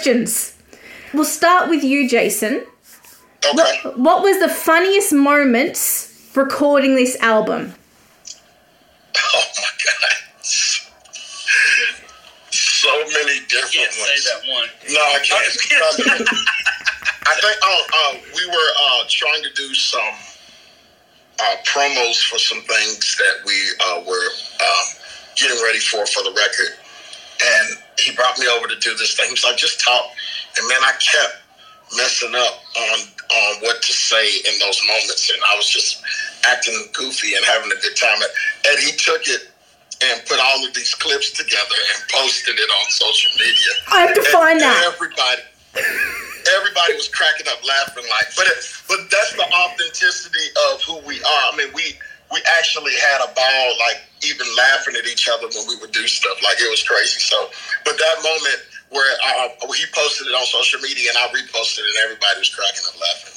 Questions. 0.06 0.56
We'll 1.14 1.26
start 1.26 1.70
with 1.70 1.84
you, 1.84 2.08
Jason. 2.08 2.66
Okay. 3.48 3.80
What, 3.84 3.98
what 3.98 4.22
was 4.22 4.40
the 4.40 4.50
funniest 4.50 5.12
moments 5.14 6.32
recording 6.36 6.96
this 6.96 7.18
album? 7.22 7.74
Oh 9.18 9.44
my 9.58 9.72
God. 9.84 10.12
So 12.52 12.90
many 12.90 13.40
different 13.48 13.74
Can't 13.74 13.98
ones. 13.98 14.12
say 14.14 14.30
that 14.30 14.54
one. 14.54 14.70
No, 14.94 15.00
I 15.00 15.20
can't. 15.24 15.42
I 17.28 17.34
think 17.42 17.58
oh, 17.64 17.84
uh, 17.98 18.18
we 18.36 18.46
were 18.46 18.54
uh, 18.54 19.04
trying 19.10 19.42
to 19.42 19.50
do 19.56 19.74
some 19.74 20.14
uh, 21.40 21.56
promos 21.66 22.22
for 22.30 22.38
some 22.38 22.62
things 22.62 23.18
that 23.18 23.44
we 23.44 23.56
uh, 23.88 24.04
were 24.08 24.30
um, 24.62 24.86
getting 25.36 25.58
ready 25.64 25.80
for 25.80 26.06
for 26.06 26.22
the 26.22 26.32
record, 26.32 26.78
and 27.44 27.85
he 28.00 28.12
brought 28.16 28.38
me 28.40 28.48
over 28.48 28.68
to 28.68 28.76
do 28.80 28.96
this 28.96 29.16
thing. 29.16 29.28
He 29.28 29.32
was 29.32 29.44
like, 29.44 29.58
"Just 29.58 29.80
talk," 29.80 30.12
and 30.58 30.68
man, 30.68 30.84
I 30.84 30.94
kept 31.00 31.44
messing 31.96 32.36
up 32.36 32.64
on 32.78 33.00
on 33.32 33.56
what 33.62 33.82
to 33.82 33.94
say 33.94 34.26
in 34.28 34.60
those 34.60 34.80
moments, 34.88 35.30
and 35.30 35.40
I 35.52 35.56
was 35.56 35.70
just 35.70 36.02
acting 36.46 36.76
goofy 36.94 37.36
and 37.36 37.46
having 37.46 37.72
a 37.72 37.80
good 37.82 37.96
time. 37.96 38.20
And 38.22 38.80
he 38.80 38.92
took 38.98 39.28
it 39.28 39.50
and 40.04 40.26
put 40.26 40.40
all 40.40 40.66
of 40.66 40.74
these 40.74 40.94
clips 40.94 41.32
together 41.32 41.80
and 41.96 42.10
posted 42.10 42.56
it 42.60 42.70
on 42.70 42.92
social 42.92 43.32
media. 43.40 43.72
I 43.92 44.02
have 44.02 44.14
to 44.14 44.20
And 44.22 44.28
find 44.30 44.60
that. 44.62 44.84
Everybody, 44.94 45.42
everybody 46.56 46.94
was 46.94 47.08
cracking 47.08 47.48
up, 47.48 47.66
laughing 47.66 48.04
like. 48.10 48.36
But 48.36 48.48
it, 48.48 48.58
but 48.88 49.00
that's 49.10 49.34
the 49.34 49.46
authenticity 49.46 50.48
of 50.72 50.84
who 50.84 51.00
we 51.08 51.18
are. 51.24 51.44
I 51.54 51.56
mean, 51.58 51.72
we 51.74 51.96
we 52.36 52.42
actually 52.60 52.92
had 53.00 53.24
a 53.24 53.32
ball, 53.34 53.68
like 53.88 54.04
even 54.28 54.46
laughing 54.60 54.96
at 55.00 55.08
each 55.08 55.30
other 55.32 55.48
when 55.56 55.64
we 55.72 55.80
would 55.80 55.92
do 55.96 56.06
stuff. 56.06 56.36
Like 56.44 56.60
it 56.60 56.70
was 56.70 56.84
crazy. 56.84 57.20
So, 57.24 57.48
but 57.88 57.96
that 57.98 58.16
moment 58.22 58.60
where 58.92 59.08
I, 59.24 59.56
I- 59.56 59.76
he 59.76 59.86
posted 59.96 60.28
it 60.28 60.36
on 60.36 60.46
social 60.46 60.80
media 60.82 61.10
and 61.16 61.18
I 61.18 61.28
reposted 61.32 61.80
it, 61.80 61.88
and 61.96 62.00
everybody 62.12 62.38
was 62.40 62.52
cracking 62.52 62.84
up 62.92 63.00
laughing. 63.00 63.36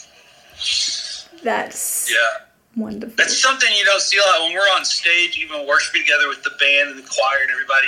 That's 1.42 2.10
Yeah. 2.10 2.44
wonderful. 2.76 3.14
That's 3.16 3.38
something 3.38 3.68
you 3.78 3.84
don't 3.84 4.02
see 4.02 4.18
a 4.18 4.22
lot 4.26 4.42
when 4.42 4.52
we're 4.54 4.70
on 4.74 4.84
stage, 4.84 5.38
even 5.38 5.66
worshiping 5.66 6.02
together 6.02 6.28
with 6.28 6.42
the 6.42 6.50
band 6.58 6.90
and 6.90 6.98
the 6.98 7.08
choir 7.08 7.42
and 7.42 7.50
everybody. 7.50 7.86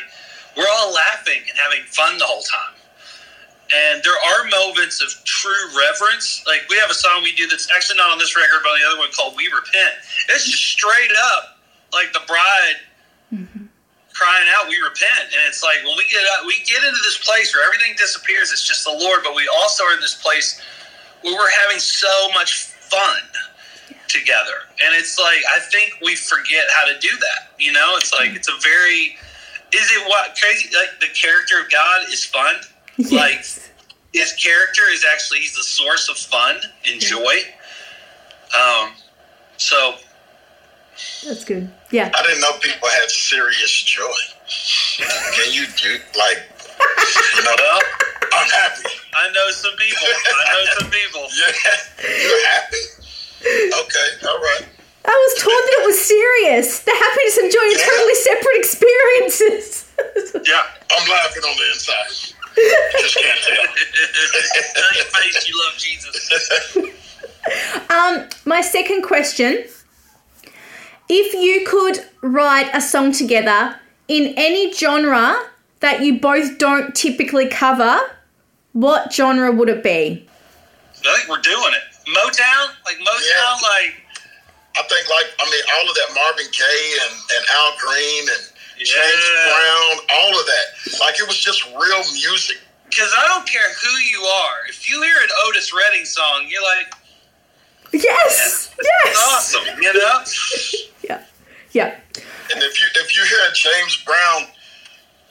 We're 0.57 0.71
all 0.79 0.93
laughing 0.95 1.43
and 1.49 1.59
having 1.59 1.83
fun 1.91 2.19
the 2.19 2.25
whole 2.27 2.43
time. 2.43 2.75
And 3.71 4.03
there 4.03 4.19
are 4.19 4.51
moments 4.51 5.03
of 5.03 5.15
true 5.25 5.65
reverence. 5.79 6.43
Like 6.47 6.67
we 6.69 6.77
have 6.79 6.91
a 6.91 6.95
song 6.95 7.23
we 7.23 7.35
do 7.35 7.47
that's 7.47 7.71
actually 7.71 7.99
not 7.99 8.11
on 8.11 8.19
this 8.19 8.35
record, 8.35 8.61
but 8.63 8.71
on 8.71 8.79
the 8.83 8.87
other 8.91 8.99
one 8.99 9.11
called 9.15 9.37
"We 9.37 9.47
Repent." 9.47 9.95
It's 10.31 10.47
just 10.47 10.63
straight 10.63 11.15
up 11.35 11.59
like 11.93 12.13
the 12.13 12.23
bride 12.27 12.79
mm-hmm. 13.31 13.71
crying 14.11 14.49
out, 14.59 14.67
"We 14.69 14.79
repent!" 14.83 15.31
And 15.31 15.43
it's 15.47 15.63
like 15.63 15.87
when 15.87 15.95
we 15.95 16.05
get 16.11 16.23
out, 16.35 16.47
we 16.47 16.59
get 16.67 16.83
into 16.83 17.03
this 17.07 17.23
place 17.23 17.55
where 17.55 17.63
everything 17.63 17.95
disappears. 17.95 18.51
It's 18.51 18.67
just 18.67 18.83
the 18.83 18.95
Lord, 18.95 19.23
but 19.23 19.35
we 19.35 19.47
also 19.63 19.85
are 19.85 19.95
in 19.95 20.01
this 20.01 20.19
place 20.19 20.59
where 21.23 21.35
we're 21.35 21.55
having 21.63 21.79
so 21.79 22.11
much 22.35 22.75
fun 22.91 23.23
together. 24.11 24.67
And 24.83 24.99
it's 24.99 25.19
like 25.19 25.43
I 25.55 25.61
think 25.71 25.95
we 26.03 26.17
forget 26.17 26.67
how 26.75 26.91
to 26.91 26.99
do 26.99 27.11
that. 27.11 27.55
You 27.59 27.73
know, 27.73 27.95
it's 27.97 28.13
like 28.13 28.35
mm-hmm. 28.35 28.43
it's 28.43 28.49
a 28.49 28.59
very 28.59 29.15
is 29.73 29.91
it 29.93 30.03
what 30.09 30.37
crazy 30.37 30.69
like 30.75 30.99
the 30.99 31.13
character 31.15 31.61
of 31.61 31.71
God 31.71 32.11
is 32.11 32.25
fun? 32.25 32.57
Like 33.13 33.45
his 34.13 34.33
character 34.33 34.83
is 34.93 35.05
actually 35.13 35.39
he's 35.41 35.55
the 35.55 35.63
source 35.63 36.09
of 36.09 36.17
fun 36.17 36.57
and 36.91 37.01
joy. 37.01 37.35
Um 38.59 38.93
so 39.57 39.95
That's 41.25 41.45
good. 41.45 41.71
Yeah. 41.91 42.11
I 42.15 42.23
didn't 42.23 42.41
know 42.41 42.53
people 42.61 42.89
had 42.89 43.11
serious 43.11 43.83
joy. 43.83 44.21
Can 45.37 45.53
you 45.53 45.67
do 45.77 45.99
like? 46.19 46.39
You 47.37 47.45
know, 47.45 47.55
well, 47.59 47.81
I'm 48.33 48.49
happy. 48.51 48.89
I 49.15 49.31
know 49.33 49.51
some 49.51 49.77
people. 49.77 50.07
I 50.09 50.45
know 50.53 50.65
some 50.79 50.91
people. 50.91 51.25
Yeah, 51.41 52.17
you're 52.25 52.47
happy. 52.49 52.83
Okay, 53.45 54.09
all 54.29 54.39
right. 54.41 54.65
I 55.05 55.13
was 55.13 55.43
told 55.43 55.57
that 55.57 55.75
it 55.81 55.87
was 55.87 56.01
serious. 56.01 56.81
The 56.81 56.93
happiness 56.93 57.37
and 57.39 57.53
joy 57.53 57.65
are 57.65 57.81
totally 57.85 58.15
separate 58.15 58.57
experiences. 58.59 59.87
Yeah. 60.47 60.63
I'm 60.91 61.09
laughing 61.11 61.43
on 61.45 61.57
the 61.57 61.67
inside. 61.73 62.35
You 62.57 63.01
just 63.01 63.17
can't 63.17 63.41
tell. 63.43 63.57
Tell 64.75 64.95
your 64.97 65.05
face 65.05 65.49
you 65.49 65.55
love 65.59 65.79
Jesus. 65.79 66.31
um, 67.91 68.29
my 68.45 68.61
second 68.61 69.03
question: 69.03 69.65
If 71.09 71.35
you 71.35 71.67
could 71.67 72.07
write 72.23 72.71
a 72.75 72.81
song 72.81 73.13
together 73.13 73.77
in 74.09 74.35
any 74.37 74.73
genre 74.73 75.37
that 75.81 76.03
you 76.03 76.19
both 76.21 76.59
don't 76.59 76.95
typically 76.95 77.49
cover, 77.49 77.99
what 78.73 79.13
genre 79.13 79.51
would 79.53 79.69
it 79.69 79.83
be? 79.83 80.27
I 81.07 81.17
think 81.17 81.29
we're 81.29 81.41
doing 81.41 81.73
it. 81.73 81.83
Motown? 82.11 82.75
Like 82.85 82.97
Motown, 82.99 83.21
Yeah. 83.31 83.69
like 83.69 83.95
I 84.77 84.83
think 84.83 85.09
like 85.09 85.27
I 85.39 85.51
mean 85.51 85.63
all 85.79 85.89
of 85.89 85.95
that 85.95 86.15
Marvin 86.15 86.47
Gaye 86.53 86.99
and, 87.07 87.15
and 87.37 87.45
Al 87.55 87.73
Green 87.79 88.23
and 88.29 88.50
James 88.85 89.25
Yeah. 89.25 89.45
Brown, 89.45 90.07
all 90.15 90.41
of 90.41 90.47
that. 90.47 90.67
Like 91.01 91.19
it 91.21 91.27
was 91.29 91.39
just 91.39 91.65
real 91.67 92.03
music. 92.13 92.59
because 92.89 93.13
I 93.19 93.29
don't 93.29 93.47
care 93.47 93.69
who 93.83 93.93
you 94.11 94.23
are. 94.23 94.67
If 94.69 94.89
you 94.91 95.01
hear 95.03 95.17
an 95.23 95.29
Otis 95.47 95.73
Redding 95.73 96.05
song, 96.05 96.47
you're 96.49 96.63
like, 96.63 96.93
Yes, 97.93 98.71
it's 98.79 98.89
yes, 99.05 99.17
awesome, 99.33 99.83
you 99.83 99.93
know? 99.93 100.23
yeah, 101.03 101.25
yeah. 101.73 101.99
And 102.53 102.63
if 102.63 102.81
you 102.81 102.87
if 103.03 103.17
you 103.17 103.25
hear 103.25 103.39
a 103.51 103.53
James 103.53 103.97
Brown 104.05 104.47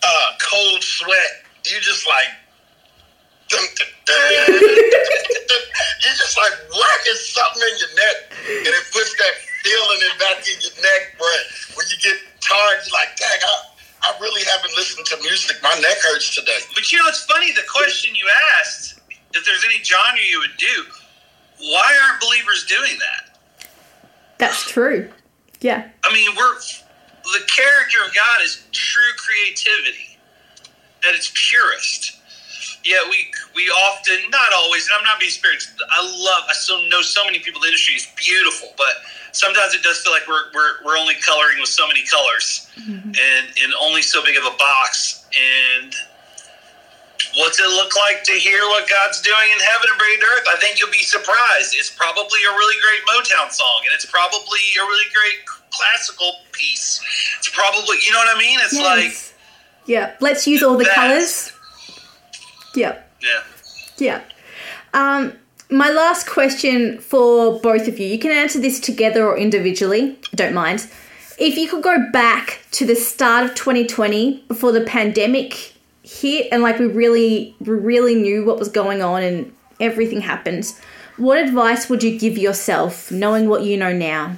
uh, 0.04 0.32
cold 0.42 0.84
sweat, 0.84 1.46
you 1.66 1.80
just 1.80 2.06
like 2.08 2.28
dun, 3.48 3.64
dun, 3.78 3.88
dun, 4.06 4.16
you're 4.60 6.20
just 6.20 6.38
like 6.38 6.52
what 6.72 7.08
is 7.08 7.28
something 7.32 7.64
in 7.64 7.78
your 7.80 7.96
neck 7.96 8.16
and 8.48 8.68
it 8.68 8.84
puts 8.92 9.16
that 9.18 9.34
feeling 9.64 10.00
in 10.06 10.14
back 10.20 10.40
in 10.48 10.58
your 10.62 10.76
neck 10.80 11.16
where 11.20 11.42
when 11.76 11.86
you 11.92 11.98
get 12.02 12.18
tired 12.40 12.80
you're 12.86 12.96
like 12.96 13.16
dang 13.18 13.40
I, 13.44 13.54
I 14.02 14.10
really 14.22 14.44
haven't 14.46 14.74
listened 14.76 15.06
to 15.08 15.18
music 15.22 15.58
my 15.62 15.74
neck 15.80 15.98
hurts 16.04 16.36
today 16.36 16.60
But 16.74 16.92
you 16.92 16.98
know, 16.98 17.06
it's 17.08 17.26
funny 17.26 17.52
the 17.52 17.68
question 17.68 18.16
you 18.16 18.28
asked, 18.60 19.00
if 19.34 19.46
there's 19.46 19.66
any 19.66 19.84
genre 19.84 20.20
you 20.20 20.40
would 20.40 20.58
do, 20.58 20.86
why 21.60 21.94
aren't 22.04 22.22
believers 22.22 22.66
doing 22.66 22.98
that? 23.00 23.68
That's 24.38 24.64
true. 24.70 25.10
Yeah, 25.62 25.90
I 26.06 26.14
mean, 26.14 26.30
we're 26.38 26.56
the 27.24 27.46
character 27.48 27.98
of 28.08 28.16
God 28.16 28.42
is 28.44 28.64
true 28.72 29.12
creativity 29.18 30.18
at 31.08 31.16
its 31.16 31.32
purest. 31.34 32.19
Yeah, 32.90 33.06
we 33.06 33.30
we 33.54 33.70
often, 33.86 34.18
not 34.34 34.50
always, 34.58 34.90
and 34.90 34.98
I'm 34.98 35.06
not 35.06 35.22
being 35.22 35.30
spiritual. 35.30 35.78
I 35.94 36.02
love, 36.02 36.44
I 36.50 36.54
still 36.58 36.82
know 36.90 37.06
so 37.06 37.22
many 37.24 37.38
people 37.38 37.62
in 37.62 37.70
the 37.70 37.78
industry. 37.78 37.94
It's 37.94 38.10
beautiful, 38.18 38.74
but 38.82 39.06
sometimes 39.32 39.78
it 39.78 39.86
does 39.86 40.02
feel 40.02 40.12
like 40.12 40.26
we're 40.26 40.50
we're, 40.58 40.82
we're 40.82 40.98
only 40.98 41.14
coloring 41.22 41.62
with 41.62 41.70
so 41.70 41.86
many 41.86 42.02
colors 42.10 42.66
mm-hmm. 42.82 43.14
and 43.14 43.46
in 43.62 43.70
only 43.78 44.02
so 44.02 44.26
big 44.26 44.42
of 44.42 44.46
a 44.50 44.58
box. 44.58 45.22
And 45.38 45.94
what's 47.38 47.62
it 47.62 47.70
look 47.78 47.94
like 47.94 48.26
to 48.26 48.34
hear 48.42 48.58
what 48.74 48.90
God's 48.90 49.22
doing 49.22 49.50
in 49.54 49.62
heaven 49.62 49.86
and 49.94 49.98
bring 50.02 50.18
it 50.18 50.26
to 50.26 50.30
earth? 50.34 50.50
I 50.50 50.58
think 50.58 50.82
you'll 50.82 50.90
be 50.90 51.06
surprised. 51.06 51.78
It's 51.78 51.94
probably 51.94 52.42
a 52.50 52.54
really 52.58 52.78
great 52.82 53.06
Motown 53.06 53.54
song, 53.54 53.86
and 53.86 53.94
it's 53.94 54.10
probably 54.10 54.66
a 54.82 54.84
really 54.90 55.10
great 55.14 55.46
classical 55.70 56.42
piece. 56.58 57.06
It's 57.38 57.54
probably, 57.54 58.02
you 58.02 58.10
know 58.18 58.18
what 58.26 58.34
I 58.34 58.40
mean? 58.42 58.58
It's 58.66 58.74
like, 58.74 59.14
yeah. 59.86 60.18
Let's 60.18 60.50
use 60.50 60.66
all 60.66 60.74
the 60.74 60.90
That's- 60.90 60.98
colors. 60.98 61.59
Yeah. 62.76 63.00
yeah. 63.22 63.44
Yeah. 63.98 64.22
Um, 64.94 65.34
my 65.70 65.90
last 65.90 66.28
question 66.28 67.00
for 67.00 67.60
both 67.60 67.88
of 67.88 68.00
you. 68.00 68.08
You 68.08 68.20
can 68.20 68.32
answer 68.32 68.60
this 68.60 68.80
together 68.80 69.28
or 69.28 69.38
individually. 69.38 70.18
Don't 70.34 70.54
mind. 70.54 70.90
If 71.38 71.58
you 71.58 71.70
could 71.70 71.84
go 71.84 72.10
back 72.12 72.66
to 72.72 72.86
the 72.86 72.96
start 72.96 73.46
of 73.46 73.56
2020 73.56 74.46
before 74.48 74.72
the 74.72 74.82
pandemic 74.82 75.74
hit 76.04 76.48
and 76.52 76.64
like 76.64 76.80
we 76.80 76.88
really 76.88 77.56
we 77.60 77.74
really 77.74 78.16
knew 78.16 78.44
what 78.44 78.58
was 78.58 78.68
going 78.68 79.02
on 79.02 79.22
and 79.24 79.54
everything 79.80 80.22
happened, 80.22 80.74
what 81.18 81.38
advice 81.38 81.90
would 81.90 82.04
you 82.04 82.18
give 82.18 82.38
yourself 82.38 83.12
knowing 83.12 83.48
what 83.48 83.64
you 83.64 83.78
know 83.78 83.94
now? 83.94 84.36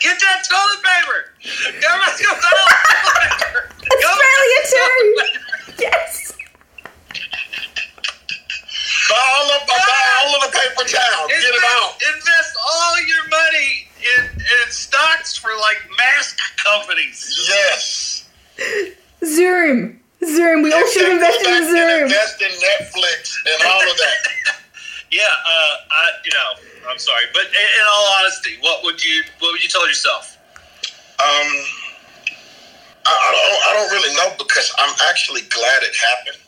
Get 0.00 0.20
that 0.20 0.44
toilet 0.48 0.82
paper! 0.84 1.18
Go 1.80 1.88
back 1.98 2.16
to 2.16 2.24
toilet 2.24 2.40
paper! 3.40 3.70
Australia 3.92 4.60
too! 4.70 5.16
Yes. 5.80 6.11
Buy 9.08 9.18
all 9.18 9.50
of, 9.50 9.66
buy 9.66 10.02
all 10.20 10.36
of 10.36 10.40
the 10.46 10.58
paper 10.58 10.88
towels. 10.88 11.28
Get 11.28 11.42
it 11.42 11.64
out. 11.80 11.94
Invest 12.14 12.54
all 12.60 12.94
your 13.06 13.28
money 13.28 13.88
in, 13.98 14.24
in 14.38 14.70
stocks 14.70 15.36
for 15.36 15.50
like 15.60 15.78
mask 15.98 16.38
companies. 16.62 17.48
Yes. 17.48 18.28
Zoom. 19.24 20.00
Zoom. 20.24 20.62
We 20.62 20.72
all 20.72 20.86
should 20.88 21.04
And 21.04 21.12
invest 21.14 21.42
go 21.42 21.50
in 21.50 21.54
back 21.54 21.62
and 21.62 21.66
Zoom. 21.66 22.02
Invest 22.04 22.42
in 22.42 22.50
Netflix 22.50 23.34
and 23.46 23.68
all 23.68 23.90
of 23.90 23.96
that. 23.96 24.58
Yeah, 25.12 25.20
uh, 25.28 25.74
I, 25.92 26.08
you 26.24 26.32
know, 26.32 26.88
I'm 26.90 26.98
sorry, 26.98 27.24
but 27.34 27.42
in, 27.42 27.52
in 27.52 27.84
all 27.94 28.16
honesty, 28.18 28.56
what 28.62 28.82
would 28.82 29.04
you 29.04 29.22
what 29.40 29.52
would 29.52 29.62
you 29.62 29.68
tell 29.68 29.86
yourself? 29.86 30.38
Um, 31.20 31.52
I, 33.04 33.12
I 33.12 33.28
don't. 33.28 33.60
I 33.68 33.70
don't 33.76 33.90
really 33.92 34.16
know 34.16 34.34
because 34.38 34.72
I'm 34.78 34.94
actually 35.10 35.42
glad 35.52 35.82
it 35.82 35.94
happened 35.94 36.42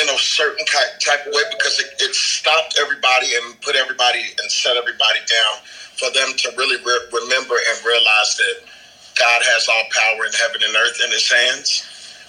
in 0.00 0.08
a 0.08 0.18
certain 0.18 0.64
type 0.66 1.26
of 1.26 1.32
way 1.34 1.42
because 1.50 1.78
it, 1.78 1.86
it 2.00 2.14
stopped 2.14 2.78
everybody 2.80 3.34
and 3.36 3.60
put 3.60 3.76
everybody 3.76 4.24
and 4.40 4.50
set 4.50 4.76
everybody 4.76 5.20
down 5.28 5.60
for 5.96 6.10
them 6.12 6.32
to 6.36 6.52
really 6.56 6.78
re- 6.84 7.06
remember 7.12 7.54
and 7.54 7.84
realize 7.84 8.36
that 8.38 8.64
God 9.18 9.42
has 9.44 9.68
all 9.68 9.84
power 9.92 10.24
in 10.26 10.32
heaven 10.32 10.62
and 10.64 10.74
earth 10.76 11.00
in 11.04 11.10
His 11.12 11.30
hands. 11.30 11.84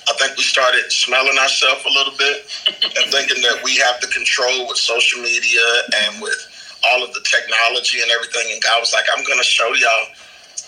I 0.10 0.14
think 0.20 0.36
we 0.38 0.44
started 0.44 0.92
smelling 0.92 1.38
ourselves 1.38 1.86
a 1.86 1.94
little 1.94 2.14
bit 2.18 2.44
and 2.84 3.06
thinking 3.12 3.42
that 3.44 3.62
we 3.64 3.78
have 3.78 4.02
the 4.02 4.08
control 4.08 4.68
with 4.68 4.78
social 4.78 5.22
media 5.22 5.64
and 6.04 6.22
with 6.22 6.38
all 6.92 7.04
of 7.04 7.14
the 7.14 7.22
technology 7.24 8.02
and 8.02 8.12
everything. 8.12 8.52
And 8.52 8.62
God 8.62 8.82
was 8.82 8.92
like, 8.92 9.06
I'm 9.16 9.24
going 9.24 9.40
to 9.40 9.46
show 9.48 9.74
y'all 9.74 10.08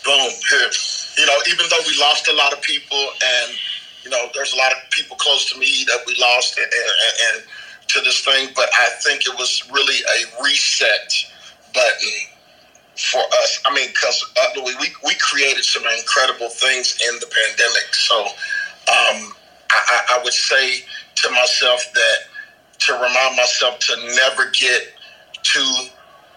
boom, 0.05 0.31
here. 0.49 0.71
You 1.17 1.25
know, 1.25 1.37
even 1.49 1.65
though 1.69 1.83
we 1.87 1.97
lost 1.99 2.27
a 2.29 2.33
lot 2.33 2.53
of 2.53 2.61
people, 2.61 2.99
and 2.99 3.51
you 4.05 4.11
know, 4.11 4.29
there's 4.33 4.53
a 4.53 4.57
lot 4.57 4.71
of 4.71 4.77
people 4.91 5.17
close 5.17 5.51
to 5.51 5.59
me 5.59 5.83
that 5.87 5.99
we 6.05 6.15
lost, 6.21 6.57
and, 6.57 6.71
and, 6.71 7.37
and 7.37 7.45
to 7.87 8.01
this 8.01 8.23
thing, 8.23 8.49
but 8.55 8.69
I 8.77 8.89
think 9.01 9.25
it 9.25 9.35
was 9.37 9.63
really 9.73 9.97
a 9.97 10.43
reset 10.43 11.13
button 11.73 12.17
for 12.95 13.21
us. 13.41 13.59
I 13.65 13.73
mean, 13.73 13.89
because 13.89 14.25
uh, 14.41 14.61
we, 14.63 14.73
we 15.03 15.15
created 15.15 15.63
some 15.63 15.83
incredible 15.97 16.49
things 16.49 16.97
in 17.09 17.19
the 17.19 17.27
pandemic, 17.27 17.93
so 17.93 18.25
um, 18.25 19.33
I, 19.71 20.01
I 20.11 20.21
would 20.23 20.33
say 20.33 20.85
to 21.15 21.31
myself 21.31 21.91
that 21.93 22.17
to 22.79 22.93
remind 22.93 23.35
myself 23.35 23.79
to 23.79 23.95
never 24.15 24.51
get 24.51 24.93
too 25.43 25.87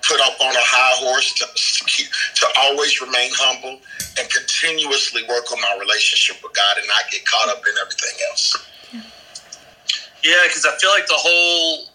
put 0.09 0.20
up 0.22 0.40
on 0.40 0.56
a 0.56 0.64
high 0.64 0.96
horse, 1.04 1.32
to, 1.34 1.44
to 1.44 2.46
always 2.59 3.00
remain 3.00 3.30
humble 3.34 3.78
and 4.18 4.30
continuously 4.30 5.22
work 5.28 5.52
on 5.52 5.61
my 5.61 5.76
relationship 5.78 6.42
with 6.42 6.54
God 6.54 6.78
and 6.78 6.86
not 6.88 7.11
get 7.12 7.24
caught 7.26 7.48
up 7.50 7.59
in 7.59 7.74
everything 7.80 8.16
else. 8.30 8.56
Yeah, 10.24 10.42
because 10.44 10.66
I 10.66 10.76
feel 10.78 10.90
like 10.90 11.06
the 11.06 11.14
whole 11.14 11.86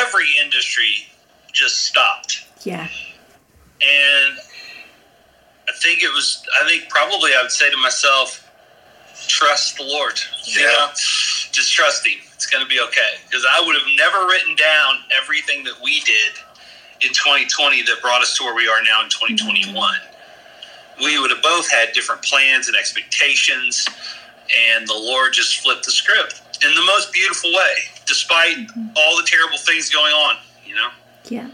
every 0.00 0.26
industry 0.42 1.06
just 1.52 1.78
stopped, 1.86 2.44
Yeah. 2.64 2.88
and 3.80 4.38
I 5.68 5.72
think 5.80 6.02
it 6.02 6.12
was. 6.12 6.42
I 6.62 6.68
think 6.68 6.88
probably 6.90 7.32
I 7.34 7.42
would 7.42 7.50
say 7.52 7.70
to 7.70 7.76
myself, 7.78 8.46
trust 9.28 9.76
the 9.78 9.84
Lord. 9.84 10.20
You 10.44 10.60
Yeah. 10.60 10.66
know, 10.66 10.88
just 10.92 11.72
trust 11.72 12.06
Him. 12.06 12.20
It's 12.34 12.46
going 12.46 12.62
to 12.62 12.68
be 12.68 12.80
okay. 12.80 13.18
Because 13.24 13.46
I 13.50 13.60
would 13.60 13.76
have 13.76 13.88
never 13.96 14.26
written 14.26 14.54
down 14.56 15.04
everything 15.22 15.64
that 15.64 15.80
we 15.82 16.00
did 16.00 16.32
in 17.02 17.12
2020 17.12 17.82
that 17.82 18.00
brought 18.02 18.22
us 18.22 18.36
to 18.36 18.44
where 18.44 18.54
we 18.54 18.68
are 18.68 18.82
now 18.82 19.02
in 19.02 19.10
2021. 19.10 19.74
Mm-hmm. 19.74 21.04
We 21.04 21.18
would 21.18 21.30
have 21.30 21.42
both 21.42 21.70
had 21.70 21.92
different 21.92 22.22
plans 22.22 22.68
and 22.68 22.76
expectations, 22.76 23.88
and 24.74 24.86
the 24.86 24.94
Lord 24.94 25.32
just 25.32 25.60
flipped 25.60 25.86
the 25.86 25.92
script 25.92 26.42
in 26.62 26.74
the 26.74 26.84
most 26.84 27.12
beautiful 27.12 27.50
way, 27.52 27.74
despite 28.06 28.56
mm-hmm. 28.56 28.88
all 28.96 29.16
the 29.16 29.26
terrible 29.26 29.58
things 29.58 29.90
going 29.90 30.12
on. 30.12 30.36
You 30.66 30.74
know. 30.74 30.88
Yeah. 31.28 31.50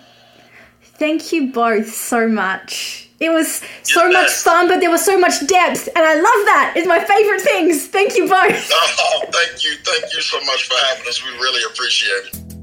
Thank 0.83 1.33
you 1.33 1.53
both 1.53 1.93
so 1.93 2.27
much. 2.27 3.09
It 3.19 3.31
was 3.31 3.63
so 3.83 4.03
You're 4.03 4.13
the 4.13 4.19
much 4.23 4.31
fun, 4.33 4.69
but 4.69 4.81
there 4.81 4.91
was 4.91 5.05
so 5.05 5.19
much 5.19 5.47
depth, 5.47 5.89
and 5.89 6.05
I 6.05 6.15
love 6.15 6.43
that. 6.53 6.75
It's 6.77 6.87
my 6.87 7.01
favorite 7.03 7.41
things. 7.41 7.87
Thank 7.87 8.17
you 8.17 8.29
both. 8.29 8.71
Oh, 8.99 9.25
thank 9.31 9.65
you. 9.65 9.77
Thank 9.85 10.13
you 10.13 10.21
so 10.21 10.39
much 10.45 10.69
for 10.69 10.75
having 10.89 11.07
us. 11.09 11.25
We 11.25 11.31
really 11.33 11.63
appreciate 11.71 12.35
it. 12.35 12.56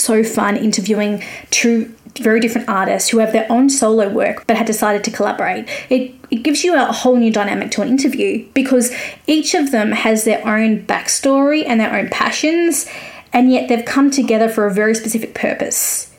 So 0.00 0.22
fun 0.22 0.56
interviewing 0.56 1.22
two 1.50 1.94
very 2.18 2.40
different 2.40 2.68
artists 2.68 3.08
who 3.10 3.18
have 3.18 3.32
their 3.32 3.50
own 3.50 3.68
solo 3.68 4.08
work 4.08 4.46
but 4.46 4.56
had 4.56 4.66
decided 4.66 5.02
to 5.04 5.10
collaborate. 5.10 5.68
It, 5.90 6.14
it 6.30 6.42
gives 6.42 6.64
you 6.64 6.74
a 6.76 6.92
whole 6.92 7.16
new 7.16 7.32
dynamic 7.32 7.70
to 7.72 7.82
an 7.82 7.88
interview 7.88 8.46
because 8.54 8.94
each 9.26 9.54
of 9.54 9.72
them 9.72 9.92
has 9.92 10.24
their 10.24 10.46
own 10.46 10.84
backstory 10.84 11.64
and 11.66 11.80
their 11.80 11.94
own 11.94 12.08
passions, 12.08 12.86
and 13.32 13.50
yet 13.50 13.68
they've 13.68 13.84
come 13.84 14.10
together 14.10 14.48
for 14.48 14.66
a 14.66 14.72
very 14.72 14.94
specific 14.94 15.34
purpose. 15.34 16.12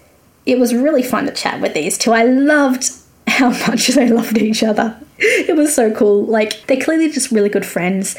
It 0.46 0.60
was 0.60 0.76
really 0.76 1.04
fun 1.04 1.26
to 1.26 1.32
chat 1.32 1.62
with 1.62 1.74
these 1.74 1.98
two. 1.98 2.12
I 2.12 2.24
loved 2.24 2.92
how 3.28 3.50
much 3.68 3.88
they 3.88 4.10
loved 4.10 4.38
each 4.38 4.64
other. 4.64 5.00
It 5.18 5.56
was 5.56 5.74
so 5.74 5.92
cool. 5.92 6.26
Like, 6.26 6.68
they're 6.68 6.82
clearly 6.82 7.10
just 7.10 7.32
really 7.32 7.50
good 7.50 7.66
friends. 7.66 8.16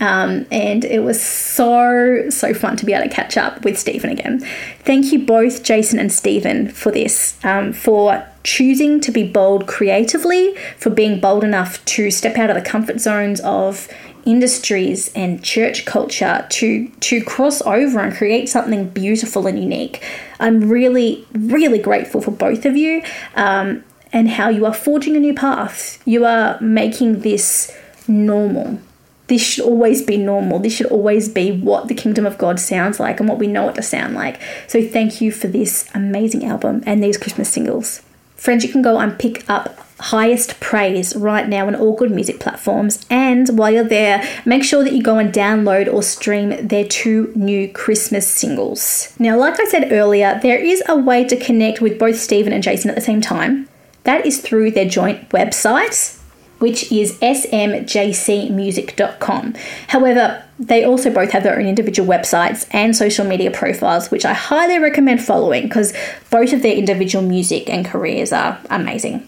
Um, 0.00 0.46
and 0.50 0.84
it 0.84 1.00
was 1.00 1.20
so, 1.20 2.30
so 2.30 2.54
fun 2.54 2.76
to 2.76 2.86
be 2.86 2.92
able 2.92 3.08
to 3.08 3.14
catch 3.14 3.36
up 3.36 3.64
with 3.64 3.78
Stephen 3.78 4.10
again. 4.10 4.40
Thank 4.84 5.12
you 5.12 5.24
both, 5.24 5.62
Jason 5.62 5.98
and 5.98 6.12
Stephen, 6.12 6.68
for 6.68 6.92
this, 6.92 7.36
um, 7.44 7.72
for 7.72 8.24
choosing 8.44 9.00
to 9.00 9.10
be 9.10 9.28
bold 9.28 9.66
creatively, 9.66 10.54
for 10.76 10.90
being 10.90 11.20
bold 11.20 11.44
enough 11.44 11.84
to 11.86 12.10
step 12.10 12.36
out 12.36 12.48
of 12.48 12.56
the 12.56 12.62
comfort 12.62 13.00
zones 13.00 13.40
of 13.40 13.88
industries 14.24 15.10
and 15.14 15.42
church 15.42 15.86
culture 15.86 16.46
to 16.50 16.88
to 17.00 17.22
cross 17.24 17.62
over 17.62 17.98
and 17.98 18.14
create 18.14 18.48
something 18.48 18.88
beautiful 18.90 19.46
and 19.46 19.58
unique. 19.58 20.02
I'm 20.38 20.68
really, 20.68 21.26
really 21.32 21.78
grateful 21.78 22.20
for 22.20 22.30
both 22.30 22.66
of 22.66 22.76
you 22.76 23.02
um, 23.34 23.84
and 24.12 24.28
how 24.28 24.48
you 24.48 24.66
are 24.66 24.74
forging 24.74 25.16
a 25.16 25.20
new 25.20 25.34
path. 25.34 26.00
You 26.06 26.24
are 26.24 26.60
making 26.60 27.20
this 27.20 27.74
normal 28.06 28.80
this 29.28 29.42
should 29.42 29.64
always 29.64 30.02
be 30.02 30.16
normal. 30.16 30.58
This 30.58 30.74
should 30.74 30.86
always 30.86 31.28
be 31.28 31.52
what 31.52 31.88
the 31.88 31.94
kingdom 31.94 32.26
of 32.26 32.38
God 32.38 32.58
sounds 32.58 32.98
like 32.98 33.20
and 33.20 33.28
what 33.28 33.38
we 33.38 33.46
know 33.46 33.68
it 33.68 33.74
to 33.76 33.82
sound 33.82 34.14
like. 34.14 34.40
So 34.66 34.82
thank 34.82 35.20
you 35.20 35.30
for 35.30 35.46
this 35.46 35.88
amazing 35.94 36.44
album 36.44 36.82
and 36.86 37.02
these 37.02 37.18
Christmas 37.18 37.48
singles. 37.50 38.02
Friends, 38.36 38.64
you 38.64 38.70
can 38.70 38.82
go 38.82 38.98
and 38.98 39.18
pick 39.18 39.48
up 39.48 39.78
Highest 40.00 40.60
Praise 40.60 41.16
right 41.16 41.48
now 41.48 41.66
on 41.66 41.74
all 41.74 41.94
good 41.94 42.10
music 42.10 42.38
platforms. 42.38 43.04
And 43.10 43.58
while 43.58 43.72
you're 43.72 43.84
there, 43.84 44.24
make 44.44 44.62
sure 44.62 44.84
that 44.84 44.92
you 44.92 45.02
go 45.02 45.18
and 45.18 45.32
download 45.32 45.92
or 45.92 46.02
stream 46.02 46.66
their 46.66 46.84
two 46.84 47.32
new 47.34 47.68
Christmas 47.68 48.26
singles. 48.26 49.12
Now, 49.18 49.36
like 49.36 49.58
I 49.60 49.64
said 49.64 49.92
earlier, 49.92 50.38
there 50.40 50.58
is 50.58 50.82
a 50.88 50.96
way 50.96 51.24
to 51.24 51.36
connect 51.36 51.80
with 51.80 51.98
both 51.98 52.16
Stephen 52.18 52.52
and 52.52 52.62
Jason 52.62 52.90
at 52.90 52.94
the 52.94 53.02
same 53.02 53.20
time. 53.20 53.68
That 54.04 54.24
is 54.24 54.40
through 54.40 54.70
their 54.70 54.88
joint 54.88 55.28
website, 55.30 56.17
which 56.58 56.90
is 56.90 57.18
smjcmusic.com. 57.18 59.54
However, 59.88 60.42
they 60.58 60.84
also 60.84 61.10
both 61.10 61.30
have 61.30 61.44
their 61.44 61.58
own 61.58 61.66
individual 61.66 62.08
websites 62.08 62.66
and 62.72 62.96
social 62.96 63.26
media 63.26 63.50
profiles, 63.50 64.10
which 64.10 64.24
I 64.24 64.32
highly 64.34 64.78
recommend 64.78 65.24
following 65.24 65.64
because 65.64 65.92
both 66.30 66.52
of 66.52 66.62
their 66.62 66.74
individual 66.74 67.24
music 67.24 67.68
and 67.70 67.86
careers 67.86 68.32
are 68.32 68.58
amazing. 68.70 69.26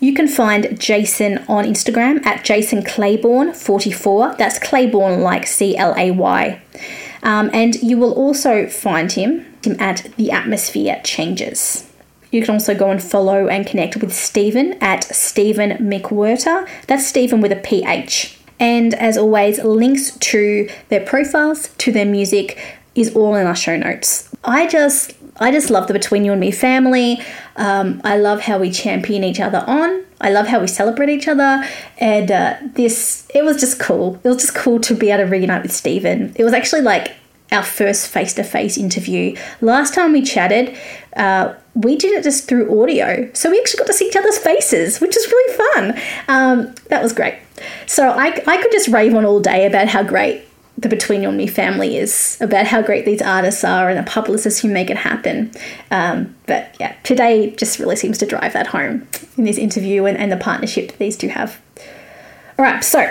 You 0.00 0.14
can 0.14 0.28
find 0.28 0.80
Jason 0.80 1.38
on 1.48 1.64
Instagram 1.64 2.24
at 2.24 2.44
Jason 2.44 2.82
Clayborn44. 2.82 4.38
That's 4.38 4.60
Clayborn 4.60 5.22
like 5.22 5.44
C 5.46 5.76
L 5.76 5.92
A 5.96 6.12
Y. 6.12 6.62
Um, 7.24 7.50
and 7.52 7.74
you 7.82 7.98
will 7.98 8.12
also 8.12 8.68
find 8.68 9.10
him 9.10 9.44
at 9.80 10.08
The 10.16 10.30
Atmosphere 10.30 11.00
Changers. 11.02 11.87
You 12.30 12.42
can 12.42 12.54
also 12.54 12.74
go 12.74 12.90
and 12.90 13.02
follow 13.02 13.48
and 13.48 13.66
connect 13.66 13.96
with 13.96 14.12
Stephen 14.12 14.74
at 14.82 15.04
Stephen 15.04 15.72
McWhirter. 15.78 16.68
That's 16.86 17.06
Stephen 17.06 17.40
with 17.40 17.52
a 17.52 17.56
PH. 17.56 18.38
And 18.60 18.94
as 18.94 19.16
always, 19.16 19.62
links 19.62 20.16
to 20.18 20.68
their 20.88 21.04
profiles, 21.04 21.68
to 21.78 21.92
their 21.92 22.04
music, 22.04 22.58
is 22.94 23.14
all 23.14 23.34
in 23.36 23.46
our 23.46 23.54
show 23.54 23.76
notes. 23.76 24.28
I 24.44 24.66
just 24.66 25.14
I 25.40 25.52
just 25.52 25.70
love 25.70 25.86
the 25.86 25.92
Between 25.92 26.24
You 26.24 26.32
and 26.32 26.40
Me 26.40 26.50
family. 26.50 27.22
Um, 27.56 28.00
I 28.02 28.16
love 28.16 28.40
how 28.40 28.58
we 28.58 28.70
champion 28.70 29.22
each 29.22 29.40
other 29.40 29.64
on. 29.66 30.04
I 30.20 30.30
love 30.30 30.48
how 30.48 30.60
we 30.60 30.66
celebrate 30.66 31.08
each 31.08 31.28
other. 31.28 31.64
And 31.98 32.30
uh, 32.30 32.56
this, 32.74 33.28
it 33.32 33.44
was 33.44 33.60
just 33.60 33.78
cool. 33.78 34.20
It 34.24 34.28
was 34.28 34.38
just 34.38 34.54
cool 34.56 34.80
to 34.80 34.94
be 34.94 35.10
able 35.10 35.24
to 35.24 35.30
reunite 35.30 35.62
with 35.62 35.72
Stephen. 35.72 36.32
It 36.34 36.42
was 36.42 36.52
actually 36.52 36.82
like 36.82 37.14
our 37.52 37.62
first 37.62 38.08
face 38.08 38.34
to 38.34 38.42
face 38.42 38.76
interview. 38.76 39.36
Last 39.60 39.94
time 39.94 40.12
we 40.12 40.22
chatted, 40.22 40.76
uh, 41.16 41.54
we 41.74 41.96
did 41.96 42.12
it 42.12 42.22
just 42.22 42.48
through 42.48 42.82
audio. 42.82 43.30
So 43.32 43.50
we 43.50 43.58
actually 43.58 43.78
got 43.78 43.86
to 43.86 43.92
see 43.92 44.06
each 44.06 44.16
other's 44.16 44.38
faces, 44.38 45.00
which 45.00 45.16
is 45.16 45.26
really 45.26 45.56
fun. 45.56 46.00
Um, 46.28 46.74
that 46.88 47.02
was 47.02 47.12
great. 47.12 47.34
So 47.86 48.10
I, 48.10 48.42
I 48.46 48.62
could 48.62 48.72
just 48.72 48.88
rave 48.88 49.14
on 49.14 49.24
all 49.24 49.40
day 49.40 49.66
about 49.66 49.88
how 49.88 50.02
great 50.02 50.44
the 50.76 50.88
Between 50.88 51.22
You 51.22 51.28
and 51.28 51.36
Me 51.36 51.48
family 51.48 51.96
is, 51.96 52.38
about 52.40 52.66
how 52.66 52.82
great 52.82 53.04
these 53.04 53.20
artists 53.20 53.64
are 53.64 53.88
and 53.88 53.98
the 53.98 54.08
publicists 54.08 54.60
who 54.60 54.68
make 54.68 54.90
it 54.90 54.96
happen. 54.96 55.50
Um, 55.90 56.36
but 56.46 56.76
yeah, 56.78 56.94
today 57.02 57.50
just 57.50 57.80
really 57.80 57.96
seems 57.96 58.16
to 58.18 58.26
drive 58.26 58.52
that 58.52 58.68
home 58.68 59.08
in 59.36 59.44
this 59.44 59.58
interview 59.58 60.04
and, 60.04 60.16
and 60.16 60.30
the 60.30 60.36
partnership 60.36 60.96
these 60.98 61.16
two 61.16 61.28
have. 61.30 61.60
All 62.58 62.64
right, 62.64 62.84
so 62.84 63.10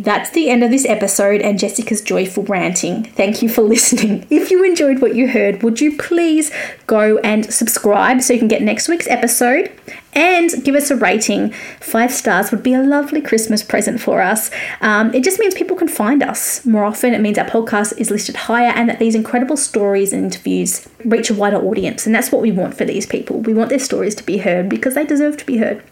that's 0.00 0.30
the 0.30 0.48
end 0.48 0.64
of 0.64 0.70
this 0.70 0.86
episode 0.86 1.40
and 1.42 1.58
Jessica's 1.58 2.00
joyful 2.00 2.44
ranting. 2.44 3.04
Thank 3.04 3.42
you 3.42 3.48
for 3.48 3.62
listening. 3.74 4.26
If 4.30 4.50
you 4.50 4.64
enjoyed 4.64 5.00
what 5.00 5.14
you 5.14 5.28
heard, 5.28 5.62
would 5.62 5.80
you 5.80 5.96
please 5.96 6.50
go 6.86 7.18
and 7.18 7.52
subscribe 7.52 8.22
so 8.22 8.32
you 8.32 8.38
can 8.38 8.48
get 8.48 8.62
next 8.62 8.88
week's 8.88 9.06
episode 9.08 9.70
and 10.12 10.50
give 10.64 10.74
us 10.74 10.90
a 10.90 10.96
rating? 10.96 11.50
Five 11.80 12.12
stars 12.12 12.50
would 12.50 12.62
be 12.62 12.74
a 12.74 12.82
lovely 12.82 13.20
Christmas 13.20 13.62
present 13.62 14.00
for 14.00 14.22
us. 14.22 14.50
Um, 14.80 15.12
it 15.14 15.22
just 15.22 15.38
means 15.38 15.54
people 15.54 15.76
can 15.76 15.88
find 15.88 16.22
us 16.22 16.64
more 16.64 16.84
often. 16.84 17.12
It 17.12 17.20
means 17.20 17.38
our 17.38 17.46
podcast 17.46 17.98
is 17.98 18.10
listed 18.10 18.36
higher 18.36 18.72
and 18.74 18.88
that 18.88 18.98
these 18.98 19.14
incredible 19.14 19.56
stories 19.56 20.12
and 20.12 20.24
interviews 20.24 20.88
reach 21.04 21.30
a 21.30 21.34
wider 21.34 21.58
audience. 21.58 22.06
And 22.06 22.14
that's 22.14 22.32
what 22.32 22.42
we 22.42 22.52
want 22.52 22.76
for 22.76 22.84
these 22.84 23.06
people. 23.06 23.40
We 23.40 23.54
want 23.54 23.68
their 23.68 23.78
stories 23.78 24.14
to 24.16 24.22
be 24.24 24.38
heard 24.38 24.68
because 24.68 24.94
they 24.94 25.04
deserve 25.04 25.36
to 25.38 25.46
be 25.46 25.58
heard. 25.58 25.84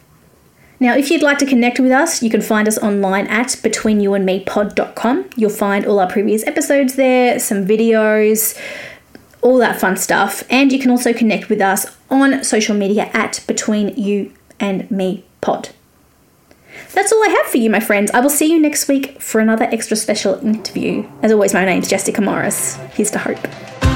Now, 0.81 0.95
if 0.95 1.11
you'd 1.11 1.21
like 1.21 1.37
to 1.39 1.45
connect 1.45 1.79
with 1.79 1.91
us, 1.91 2.23
you 2.23 2.29
can 2.29 2.41
find 2.41 2.67
us 2.67 2.77
online 2.77 3.27
at 3.27 3.47
betweenyouandmepod.com. 3.47 5.29
You'll 5.35 5.49
find 5.49 5.85
all 5.85 5.99
our 5.99 6.09
previous 6.09 6.45
episodes 6.47 6.95
there, 6.95 7.37
some 7.39 7.65
videos, 7.65 8.57
all 9.41 9.57
that 9.57 9.79
fun 9.79 9.97
stuff. 9.97 10.43
And 10.49 10.71
you 10.71 10.79
can 10.79 10.89
also 10.89 11.11
connect 11.11 11.49
with 11.49 11.59
us 11.59 11.97
on 12.09 12.43
social 12.45 12.75
media 12.75 13.09
at 13.13 13.43
Between 13.45 13.89
You 13.97 14.33
and 14.59 14.89
Me 14.89 15.25
Pod. 15.41 15.69
That's 16.93 17.11
all 17.11 17.23
I 17.23 17.29
have 17.29 17.47
for 17.47 17.57
you, 17.57 17.69
my 17.69 17.81
friends. 17.81 18.09
I 18.11 18.21
will 18.21 18.29
see 18.29 18.51
you 18.51 18.59
next 18.59 18.87
week 18.87 19.21
for 19.21 19.41
another 19.41 19.65
extra 19.65 19.97
special 19.97 20.35
interview. 20.35 21.07
As 21.21 21.31
always, 21.31 21.53
my 21.53 21.65
name's 21.65 21.89
Jessica 21.89 22.21
Morris. 22.21 22.75
Here's 22.93 23.11
to 23.11 23.19
hope. 23.19 23.88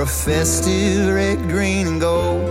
A 0.00 0.06
festive 0.06 1.14
red, 1.14 1.38
green, 1.48 1.86
and 1.86 2.00
gold. 2.00 2.48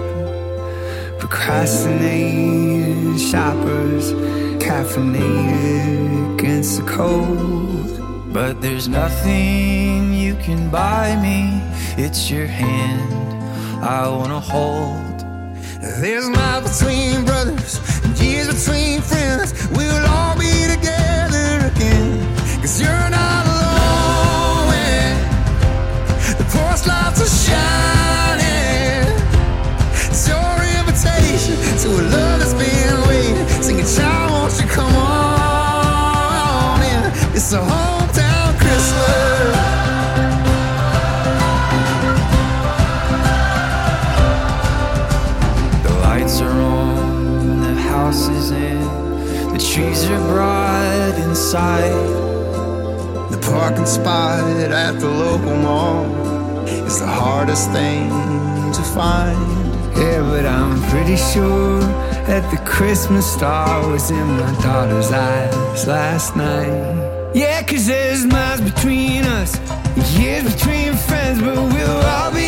Procrastinating 1.20 3.18
shoppers, 3.18 4.14
caffeinated 4.62 6.36
against 6.36 6.78
the 6.78 6.84
cold. 6.86 8.00
But 8.32 8.62
there's 8.62 8.88
nothing 8.88 10.14
you 10.14 10.36
can 10.36 10.70
buy 10.70 11.16
me, 11.24 11.60
it's 11.98 12.30
your 12.30 12.46
hand 12.46 13.14
I 13.84 14.08
wanna 14.08 14.40
hold. 14.40 15.20
There's 16.02 16.30
miles 16.30 16.80
between 16.80 17.26
brothers 17.26 17.80
and 18.04 18.20
years 18.20 18.48
between 18.48 19.02
friends. 19.02 19.54
We'll 19.72 20.06
all 20.06 20.38
be 20.38 20.68
together 20.76 21.66
again, 21.72 22.62
cause 22.62 22.80
you're 22.80 23.10
not 23.10 23.46
alone. 23.48 23.60
The 26.38 26.46
lights 26.88 27.19
are 27.19 27.19
on, 34.96 36.82
in? 36.82 37.36
It's 37.36 37.54
a 37.54 37.58
hometown 37.58 38.58
Christmas 38.60 39.56
the 45.84 45.94
lights 46.02 46.42
are 46.42 46.62
on, 46.62 47.62
the 47.62 47.76
house 47.82 48.28
is 48.30 48.52
in, 48.52 48.82
the 49.54 49.60
trees 49.60 50.10
are 50.10 50.20
bright 50.28 51.16
inside. 51.24 52.28
The 53.32 53.38
parking 53.52 53.86
spot 53.86 54.44
at 54.72 55.00
the 55.00 55.08
local 55.08 55.56
mall 55.56 56.29
is 56.90 57.00
the 57.00 57.06
hardest 57.24 57.70
thing 57.72 58.10
to 58.78 58.82
find. 58.98 59.40
Yeah, 59.96 60.22
but 60.32 60.44
I'm 60.44 60.82
pretty 60.90 61.18
sure 61.18 61.82
that 62.30 62.44
the 62.50 62.58
Christmas 62.66 63.32
star 63.32 63.88
was 63.92 64.10
in 64.10 64.28
my 64.42 64.52
daughter's 64.64 65.12
eyes 65.12 65.86
last 65.86 66.36
night. 66.36 67.32
Yeah, 67.36 67.62
cause 67.62 67.86
there's 67.86 68.26
miles 68.26 68.62
between 68.62 69.24
us, 69.40 69.52
Years 70.18 70.44
between 70.56 70.96
friends, 71.08 71.40
but 71.42 71.58
we'll 71.74 72.02
all 72.16 72.32
be 72.32 72.39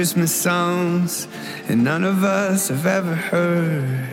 Christmas 0.00 0.34
songs, 0.34 1.28
and 1.68 1.84
none 1.84 2.04
of 2.04 2.24
us 2.24 2.68
have 2.68 2.86
ever 2.86 3.14
heard. 3.14 4.08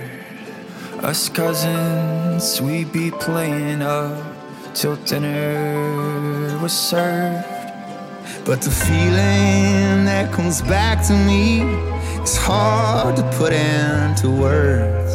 Us 1.01 1.29
cousins, 1.29 2.61
we'd 2.61 2.91
be 2.91 3.09
playing 3.09 3.81
up 3.81 4.21
till 4.73 4.97
dinner 5.05 6.59
was 6.61 6.73
served. 6.73 7.47
But 8.43 8.59
the 8.61 8.69
feeling 8.69 10.03
that 10.11 10.33
comes 10.33 10.61
back 10.61 11.07
to 11.07 11.13
me 11.13 11.61
is 12.21 12.35
hard 12.35 13.15
to 13.15 13.23
put 13.38 13.53
into 13.53 14.29
words. 14.29 15.07